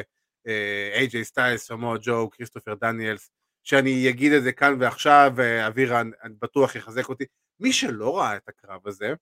איי-ג'יי 0.94 1.24
סטיילס, 1.24 1.68
סמואל 1.68 2.00
ג'ו, 2.02 2.30
כריסטופר 2.30 2.74
דניאלס, 2.74 3.32
שאני 3.64 4.10
אגיד 4.10 4.32
את 4.32 4.44
זה 4.44 4.52
כאן 4.52 4.76
ועכשיו, 4.80 5.34
אה, 5.40 5.68
אבירה 5.68 6.02
אני 6.02 6.34
בטוח 6.40 6.76
יחזק 6.76 7.10
אותי, 7.10 7.26
מי 7.60 7.74
שלא 7.74 8.18
ראה 8.18 8.36
את 8.36 8.50
הקרב 8.50 8.88
הזה, 8.88 9.14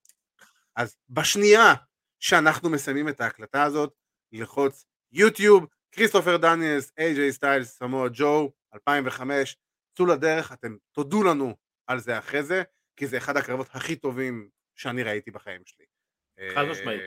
אז 0.76 0.98
בשנייה 1.10 1.74
שאנחנו 2.20 2.70
מסיימים 2.70 3.10
את 3.10 3.22
ההקלטה 3.22 3.64
הזאת, 3.64 3.94
ללחוץ 4.32 4.86
יוטיוב, 5.12 5.66
כריסטופר 5.92 6.38
דניאלס, 6.38 6.92
איי-ג'יי 6.98 7.32
סטיילס, 7.32 7.78
סמואל 7.78 8.10
ג'ו, 8.14 8.52
2005, 8.74 9.58
צאו 9.98 10.06
לדרך, 10.06 10.52
אתם 10.52 10.76
תודו 10.92 11.24
לנו 11.24 11.56
על 11.88 12.00
זה 12.00 12.18
אחרי 12.18 12.44
זה, 12.44 12.64
כי 12.96 13.08
זה 13.08 13.18
אחד 13.18 13.38
הקרבות 13.38 13.68
הכי 13.72 13.96
טובים 13.96 14.50
שאני 14.82 15.04
ראיתי 15.04 15.32
בחיים 15.32 15.62
שלי. 15.66 15.86
חד 16.56 16.64
משמעית. 16.64 17.02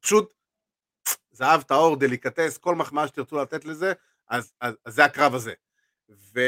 פשוט 0.00 0.32
זהב 1.30 1.62
טהור, 1.62 1.96
דליקטס, 1.96 2.58
כל 2.58 2.74
מחמאה 2.74 3.08
שתרצו 3.08 3.42
לתת 3.42 3.64
לזה, 3.64 3.92
אז, 4.28 4.52
אז, 4.60 4.74
אז 4.84 4.94
זה 4.94 5.04
הקרב 5.04 5.34
הזה. 5.34 5.52
ו, 6.34 6.40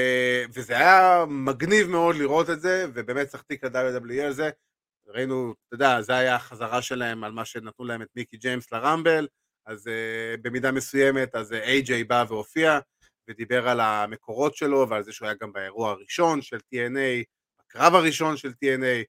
וזה 0.54 0.78
היה 0.78 1.24
מגניב 1.28 1.86
מאוד 1.86 2.16
לראות 2.16 2.50
את 2.50 2.60
זה, 2.60 2.86
ובאמת 2.94 3.30
שחקתי 3.30 3.56
ל-WWE 3.62 4.22
על 4.22 4.32
זה. 4.32 4.50
ראינו, 5.06 5.54
אתה 5.66 5.74
יודע, 5.74 6.02
זה 6.02 6.16
היה 6.16 6.34
החזרה 6.34 6.82
שלהם 6.82 7.24
על 7.24 7.32
מה 7.32 7.44
שנתנו 7.44 7.84
להם 7.84 8.02
את 8.02 8.08
מיקי 8.16 8.36
ג'יימס 8.36 8.72
ל 8.72 8.79
Rumble, 8.79 9.28
אז 9.66 9.86
uh, 9.86 10.40
במידה 10.42 10.72
מסוימת, 10.72 11.34
אז 11.34 11.52
איי-ג'יי 11.52 12.02
uh, 12.02 12.06
בא 12.06 12.24
והופיע, 12.28 12.78
ודיבר 13.28 13.68
על 13.68 13.80
המקורות 13.80 14.56
שלו, 14.56 14.88
ועל 14.88 15.02
זה 15.02 15.12
שהוא 15.12 15.26
היה 15.26 15.36
גם 15.40 15.52
באירוע 15.52 15.90
הראשון 15.90 16.42
של 16.42 16.56
TNA, 16.56 17.24
הקרב 17.60 17.94
הראשון 17.94 18.36
של 18.36 18.48
TNA, 18.50 19.04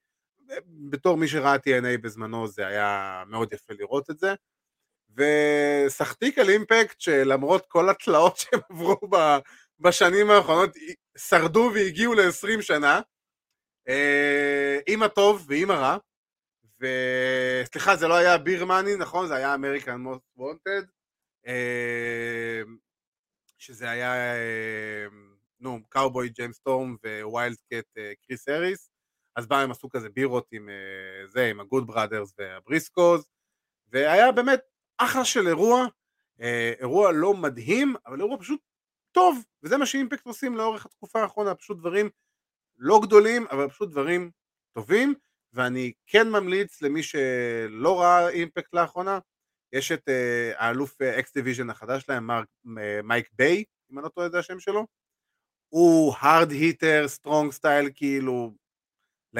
בתור 0.90 1.16
מי 1.16 1.28
שראה 1.28 1.56
TNA 1.56 1.98
בזמנו 2.02 2.48
זה 2.48 2.66
היה 2.66 3.22
מאוד 3.26 3.52
יפה 3.52 3.72
לראות 3.78 4.10
את 4.10 4.18
זה. 4.18 4.34
וסחטיק 5.16 6.38
על 6.38 6.48
אימפקט 6.48 7.00
שלמרות 7.00 7.66
כל 7.68 7.90
התלאות 7.90 8.36
שהם 8.40 8.60
עברו 8.70 8.96
בשנים 9.80 10.30
האחרונות, 10.30 10.70
שרדו 11.18 11.70
והגיעו 11.74 12.14
ל-20 12.14 12.62
שנה, 12.62 13.00
אה, 13.88 14.78
עם 14.86 15.02
הטוב 15.02 15.46
ועם 15.48 15.70
הרע, 15.70 15.96
וסליחה 16.80 17.96
זה 17.96 18.08
לא 18.08 18.14
היה 18.14 18.38
Beer 18.38 18.64
Money 18.64 18.96
נכון? 18.96 19.26
זה 19.26 19.34
היה 19.34 19.54
America's 19.54 19.96
Most 19.96 20.22
Wanted, 20.36 20.82
שזה 23.58 23.90
היה, 23.90 24.14
אה, 24.14 25.06
נו, 25.60 25.80
קאובוי 25.88 26.28
ג'יימס 26.28 26.58
סטורם 26.58 26.96
ו 27.22 27.56
Wildcat 27.72 27.98
כריס 28.26 28.48
האריס, 28.48 28.90
אז 29.36 29.46
באו 29.46 29.58
הם 29.58 29.70
עשו 29.70 29.88
כזה 29.88 30.08
בירות 30.08 30.48
עם 30.52 30.68
אה, 30.68 31.26
זה, 31.28 31.46
עם 31.46 31.60
ה 31.60 31.65
Good 31.65 31.86
Brothers 31.86 32.34
והבריסקוז, 32.38 33.26
והיה 33.88 34.32
באמת 34.32 34.60
אחלה 34.98 35.24
של 35.24 35.46
אירוע, 35.46 35.86
אה, 36.40 36.72
אירוע 36.78 37.12
לא 37.12 37.34
מדהים, 37.34 37.94
אבל 38.06 38.20
אירוע 38.20 38.38
פשוט 38.40 38.60
טוב, 39.12 39.44
וזה 39.62 39.76
מה 39.76 39.86
ש 39.86 39.96
Impact 39.96 40.26
עושים 40.26 40.56
לאורך 40.56 40.86
התקופה 40.86 41.22
האחרונה, 41.22 41.54
פשוט 41.54 41.78
דברים 41.78 42.10
לא 42.78 43.00
גדולים, 43.02 43.46
אבל 43.50 43.68
פשוט 43.68 43.90
דברים 43.90 44.30
טובים, 44.72 45.14
ואני 45.52 45.92
כן 46.06 46.28
ממליץ 46.28 46.82
למי 46.82 47.02
שלא 47.02 48.00
ראה 48.00 48.28
Impact 48.28 48.74
לאחרונה, 48.74 49.18
יש 49.72 49.92
את 49.92 50.08
אה, 50.08 50.52
האלוף 50.56 51.02
X 51.02 51.34
Division 51.34 51.70
החדש 51.70 52.02
שלהם, 52.02 52.30
מייק 53.04 53.28
ביילי, 53.32 53.64
אם 53.92 53.98
אני 53.98 54.04
לא 54.04 54.08
טועה 54.08 54.28
זה 54.30 54.38
השם 54.38 54.60
שלו, 54.60 54.86
הוא 55.68 56.14
hard 56.18 56.50
hitter, 56.50 57.08
strong 57.08 57.52
style, 57.52 57.90
כאילו 57.94 58.52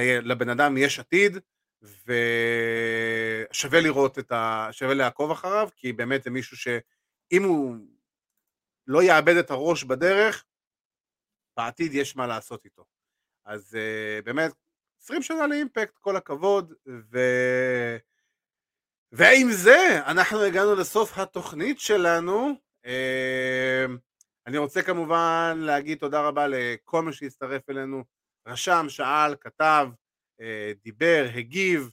לבן 0.03 0.49
אדם 0.49 0.77
יש 0.77 0.99
עתיד, 0.99 1.39
ושווה 1.83 3.81
לראות 3.81 4.19
את 4.19 4.33
ה... 4.33 4.69
שווה 4.73 4.95
לעקוב 4.95 5.31
אחריו, 5.31 5.69
כי 5.77 5.93
באמת 5.93 6.23
זה 6.23 6.31
מישהו 6.31 6.57
שאם 6.57 7.43
הוא 7.45 7.77
לא 8.87 9.03
יאבד 9.03 9.37
את 9.37 9.51
הראש 9.51 9.85
בדרך, 9.85 10.45
בעתיד 11.57 11.95
יש 11.95 12.17
מה 12.17 12.27
לעשות 12.27 12.65
איתו. 12.65 12.85
אז 13.45 13.75
uh, 13.75 14.25
באמת, 14.25 14.53
20 15.03 15.23
שנה 15.23 15.47
לאימפקט, 15.47 15.99
כל 15.99 16.17
הכבוד, 16.17 16.73
ו... 17.13 17.19
ועם 19.13 19.53
זה 19.53 20.01
אנחנו 20.07 20.43
הגענו 20.43 20.75
לסוף 20.75 21.19
התוכנית 21.19 21.81
שלנו. 21.81 22.51
Uh, 22.87 22.89
אני 24.47 24.59
רוצה 24.59 24.83
כמובן 24.83 25.59
להגיד 25.61 25.99
תודה 25.99 26.21
רבה 26.21 26.47
לכל 26.49 27.03
מי 27.03 27.13
שהצטרף 27.13 27.71
אלינו 27.71 28.05
רשם, 28.47 28.87
שאל, 28.89 29.35
כתב, 29.41 29.89
אה, 30.41 30.73
דיבר, 30.83 31.27
הגיב, 31.35 31.91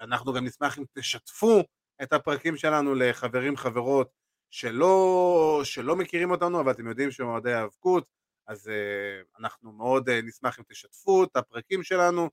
אנחנו 0.00 0.32
גם 0.32 0.44
נשמח 0.44 0.78
אם 0.78 0.84
תשתפו 0.98 1.62
את 2.02 2.12
הפרקים 2.12 2.56
שלנו 2.56 2.94
לחברים 2.94 3.56
חברות 3.56 4.10
שלא, 4.50 5.60
שלא 5.64 5.96
מכירים 5.96 6.30
אותנו 6.30 6.60
אבל 6.60 6.72
אתם 6.72 6.88
יודעים 6.88 7.10
שהם 7.10 7.26
אוהדי 7.26 7.52
האבקות 7.52 8.08
אז 8.46 8.70
אנחנו 9.38 9.72
מאוד 9.72 10.10
נשמח 10.10 10.58
אם 10.58 10.64
תשתפו 10.68 11.24
את 11.24 11.36
הפרקים 11.36 11.82
שלנו. 11.82 12.30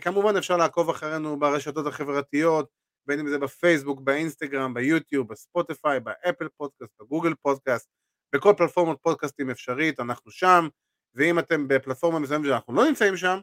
כמובן 0.00 0.36
אפשר 0.36 0.56
לעקוב 0.56 0.90
אחרינו 0.90 1.38
ברשתות 1.38 1.86
החברתיות 1.86 2.68
בין 3.06 3.20
אם 3.20 3.28
זה 3.28 3.38
בפייסבוק, 3.38 4.00
באינסטגרם, 4.00 4.74
ביוטיוב, 4.74 5.28
בספוטיפיי, 5.28 6.00
באפל 6.00 6.48
פודקאסט, 6.56 6.92
בגוגל 7.00 7.34
פודקאסט, 7.42 7.88
בכל 8.34 8.54
פלטפורמות 8.58 8.98
פודקאסטים 9.02 9.50
אפשרית, 9.50 10.00
אנחנו 10.00 10.30
שם, 10.30 10.68
ואם 11.14 11.38
אתם 11.38 11.68
בפלטפורמה 11.68 12.18
מסוימת 12.18 12.46
שאנחנו 12.46 12.74
לא 12.74 12.84
נמצאים 12.88 13.16
שם, 13.16 13.38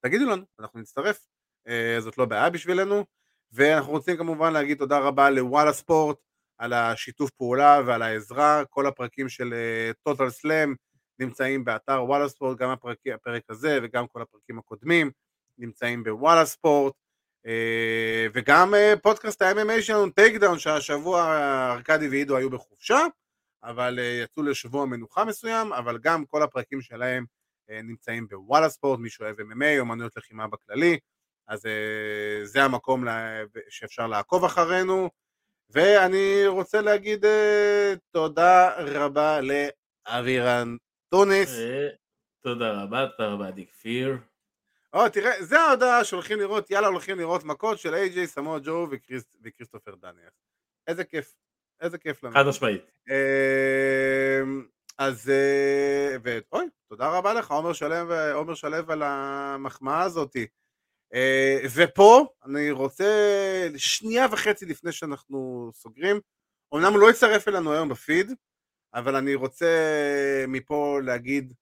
תגידו 0.00 0.24
לנו, 0.30 0.42
אנחנו 0.60 0.80
נצטרף, 0.80 1.26
אה, 1.68 1.96
זאת 2.00 2.18
לא 2.18 2.24
בעיה 2.24 2.50
בשבילנו, 2.50 3.04
ואנחנו 3.52 3.92
רוצים 3.92 4.16
כמובן 4.16 4.52
להגיד 4.52 4.78
תודה 4.78 4.98
רבה 4.98 5.30
לוואלה 5.30 5.72
ספורט 5.72 6.16
על 6.58 6.72
השיתוף 6.72 7.30
פעולה 7.30 7.80
ועל 7.86 8.02
העזרה, 8.02 8.62
כל 8.70 8.86
הפרקים 8.86 9.28
של 9.28 9.54
Total 10.02 10.26
אה, 10.26 10.30
Slam 10.30 10.74
נמצאים 11.18 11.64
באתר 11.64 12.04
וואלה 12.04 12.28
ספורט, 12.28 12.58
גם 12.58 12.70
הפרק, 12.70 12.98
הפרק 13.14 13.42
הזה 13.48 13.78
וגם 13.82 14.06
כל 14.06 14.22
הפרקים 14.22 14.58
הקודמים 14.58 15.10
נמצאים 15.58 16.04
בוואלה 16.04 16.44
ספורט, 16.44 16.94
אה, 17.46 18.26
וגם 18.34 18.74
אה, 18.74 18.94
פודקאסט 19.02 19.42
ה-MMA 19.42 19.82
שלנו, 19.82 20.10
Takedown, 20.10 20.58
שהשבוע 20.58 21.36
ארכדי 21.72 22.08
ועידו 22.08 22.36
היו 22.36 22.50
בחופשה, 22.50 22.98
אבל 23.66 23.98
אה, 23.98 24.20
יצאו 24.22 24.42
לשבוע 24.42 24.86
מנוחה 24.86 25.24
מסוים, 25.24 25.72
אבל 25.72 25.98
גם 25.98 26.24
כל 26.24 26.42
הפרקים 26.42 26.80
שלהם 26.80 27.24
נמצאים 27.68 28.28
בוואלה 28.28 28.68
ספורט, 28.68 28.98
מי 28.98 29.10
שאוהב 29.10 29.40
MMA, 29.40 29.78
אומנויות 29.80 30.16
לחימה 30.16 30.46
בכללי, 30.46 30.98
אז 31.48 31.62
זה 32.44 32.62
המקום 32.62 33.04
שאפשר 33.68 34.06
לעקוב 34.06 34.44
אחרינו, 34.44 35.10
ואני 35.70 36.46
רוצה 36.46 36.80
להגיד 36.80 37.24
תודה 38.10 38.74
רבה 38.78 39.40
לאבירן 39.40 40.76
טוניס. 41.08 41.50
תודה 42.42 42.82
רבה, 42.82 43.06
תודה 43.16 43.28
רבה 43.28 43.48
עדי 43.48 43.66
כפיר. 43.66 44.16
או, 44.92 45.08
תראה, 45.08 45.44
זה 45.44 45.60
ההודעה 45.60 46.04
שהולכים 46.04 46.38
לראות, 46.38 46.70
יאללה, 46.70 46.86
הולכים 46.86 47.18
לראות 47.18 47.44
מכות 47.44 47.78
של 47.78 47.94
איי-ג'יי, 47.94 48.26
סמואל 48.26 48.60
ג'ו 48.64 48.88
וכריסטופר 49.42 49.94
דניאל. 49.94 50.28
איזה 50.86 51.04
כיף, 51.04 51.34
איזה 51.80 51.98
כיף 51.98 52.24
לנו. 52.24 52.34
חד 52.34 52.46
משמעית. 52.48 52.82
אמ, 53.10 54.66
אז, 54.98 55.30
אה, 55.30 56.16
ואוי, 56.22 56.66
תודה 56.88 57.08
רבה 57.08 57.34
לך, 57.34 57.50
עומר 57.50 57.72
שלו, 57.72 58.14
עומר 58.34 58.54
שלו 58.54 58.92
על 58.92 59.02
המחמאה 59.02 60.02
הזאתי. 60.02 60.46
אה, 61.14 61.58
ופה 61.74 62.26
אני 62.44 62.70
רוצה, 62.70 63.04
שנייה 63.76 64.26
וחצי 64.32 64.66
לפני 64.66 64.92
שאנחנו 64.92 65.70
סוגרים, 65.74 66.20
אמנם 66.74 66.92
הוא 66.92 67.00
לא 67.00 67.10
יצטרף 67.10 67.48
אלינו 67.48 67.72
היום 67.72 67.88
בפיד, 67.88 68.32
אבל 68.94 69.16
אני 69.16 69.34
רוצה 69.34 69.66
מפה 70.48 70.98
להגיד 71.04 71.52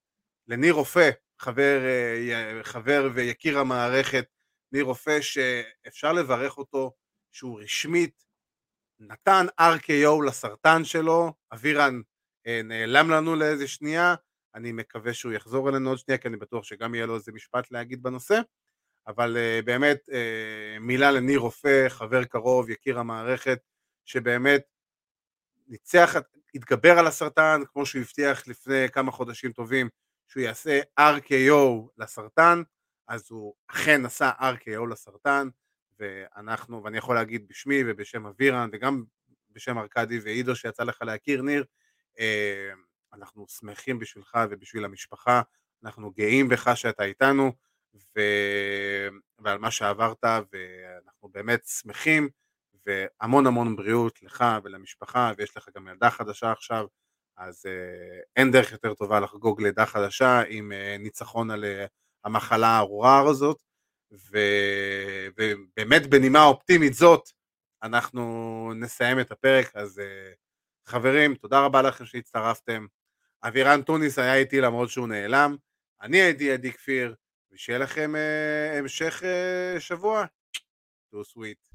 לניר 0.48 0.74
רופא, 0.74 1.10
חבר, 1.38 1.80
אה, 1.84 2.64
חבר 2.64 3.10
ויקיר 3.14 3.58
המערכת, 3.58 4.26
ניר 4.72 4.84
רופא, 4.84 5.20
שאפשר 5.20 6.12
לברך 6.12 6.58
אותו 6.58 6.92
שהוא 7.32 7.60
רשמית 7.60 8.24
נתן 9.08 9.46
RKO 9.60 10.24
לסרטן 10.26 10.84
שלו, 10.84 11.32
אבירן 11.52 12.00
אה, 12.46 12.60
נעלם 12.64 13.10
לנו 13.10 13.34
לאיזה 13.36 13.68
שנייה, 13.68 14.14
אני 14.54 14.72
מקווה 14.72 15.14
שהוא 15.14 15.32
יחזור 15.32 15.68
אלינו 15.68 15.88
עוד 15.90 15.98
שנייה, 15.98 16.18
כי 16.18 16.28
אני 16.28 16.36
בטוח 16.36 16.64
שגם 16.64 16.94
יהיה 16.94 17.06
לו 17.06 17.14
איזה 17.14 17.32
משפט 17.32 17.70
להגיד 17.70 18.02
בנושא, 18.02 18.40
אבל 19.06 19.36
אה, 19.36 19.60
באמת 19.64 20.08
מילה 20.80 21.10
לניר 21.10 21.38
רופא, 21.38 21.88
חבר 21.88 22.24
קרוב, 22.24 22.70
יקיר 22.70 22.98
המערכת, 22.98 23.58
שבאמת 24.04 24.62
ניצח, 25.66 26.14
התגבר 26.54 26.98
על 26.98 27.06
הסרטן, 27.06 27.60
כמו 27.72 27.86
שהוא 27.86 28.02
הבטיח 28.02 28.48
לפני 28.48 28.86
כמה 28.92 29.12
חודשים 29.12 29.52
טובים, 29.52 29.88
שהוא 30.28 30.42
יעשה 30.42 30.80
RKO 31.00 31.88
לסרטן, 31.98 32.62
אז 33.08 33.30
הוא 33.30 33.54
אכן 33.68 34.06
עשה 34.06 34.30
RKO 34.40 34.86
לסרטן, 34.90 35.48
ואנחנו, 35.98 36.84
ואני 36.84 36.98
יכול 36.98 37.14
להגיד 37.14 37.48
בשמי 37.48 37.80
ובשם 37.86 38.26
אבירן 38.26 38.68
וגם 38.72 39.04
בשם 39.50 39.78
ארכדי 39.78 40.18
ועידו 40.18 40.56
שיצא 40.56 40.82
לך 40.82 41.02
להכיר 41.02 41.42
ניר, 41.42 41.64
אה, 42.18 42.72
אנחנו 43.12 43.46
שמחים 43.48 43.98
בשבילך 43.98 44.38
ובשביל 44.50 44.84
המשפחה, 44.84 45.42
אנחנו 45.84 46.10
גאים 46.10 46.48
בך 46.48 46.70
שאתה 46.74 47.04
איתנו 47.04 47.52
ו... 47.94 48.20
ועל 49.38 49.58
מה 49.58 49.70
שעברת 49.70 50.24
ואנחנו 50.24 51.28
באמת 51.28 51.66
שמחים 51.66 52.28
והמון 52.86 53.46
המון 53.46 53.76
בריאות 53.76 54.22
לך 54.22 54.44
ולמשפחה 54.64 55.32
ויש 55.36 55.56
לך 55.56 55.68
גם 55.76 55.88
ילדה 55.88 56.10
חדשה 56.10 56.52
עכשיו 56.52 56.86
אז 57.36 57.66
אה, 57.66 58.20
אין 58.36 58.50
דרך 58.50 58.72
יותר 58.72 58.94
טובה 58.94 59.20
לחגוג 59.20 59.62
לידה 59.62 59.86
חדשה 59.86 60.42
עם 60.48 60.72
אה, 60.72 60.96
ניצחון 60.98 61.50
על 61.50 61.64
המחלה 62.24 62.66
הארורה 62.66 63.30
הזאת. 63.30 63.62
ובאמת 64.30 66.06
בנימה 66.06 66.44
אופטימית 66.44 66.94
זאת 66.94 67.28
אנחנו 67.82 68.72
נסיים 68.76 69.20
את 69.20 69.30
הפרק, 69.30 69.76
אז 69.76 70.00
חברים, 70.86 71.34
תודה 71.34 71.64
רבה 71.64 71.82
לכם 71.82 72.06
שהצטרפתם. 72.06 72.86
אבירן 73.42 73.82
טוניס 73.82 74.18
היה 74.18 74.34
איתי 74.34 74.60
למרות 74.60 74.90
שהוא 74.90 75.08
נעלם, 75.08 75.56
אני 76.02 76.22
הייתי 76.22 76.52
עדי 76.52 76.72
כפיר, 76.72 77.14
ושיהיה 77.52 77.78
לכם 77.78 78.12
המשך 78.78 79.22
שבוע. 79.78 80.24
too 81.14 81.24
sweet. 81.32 81.73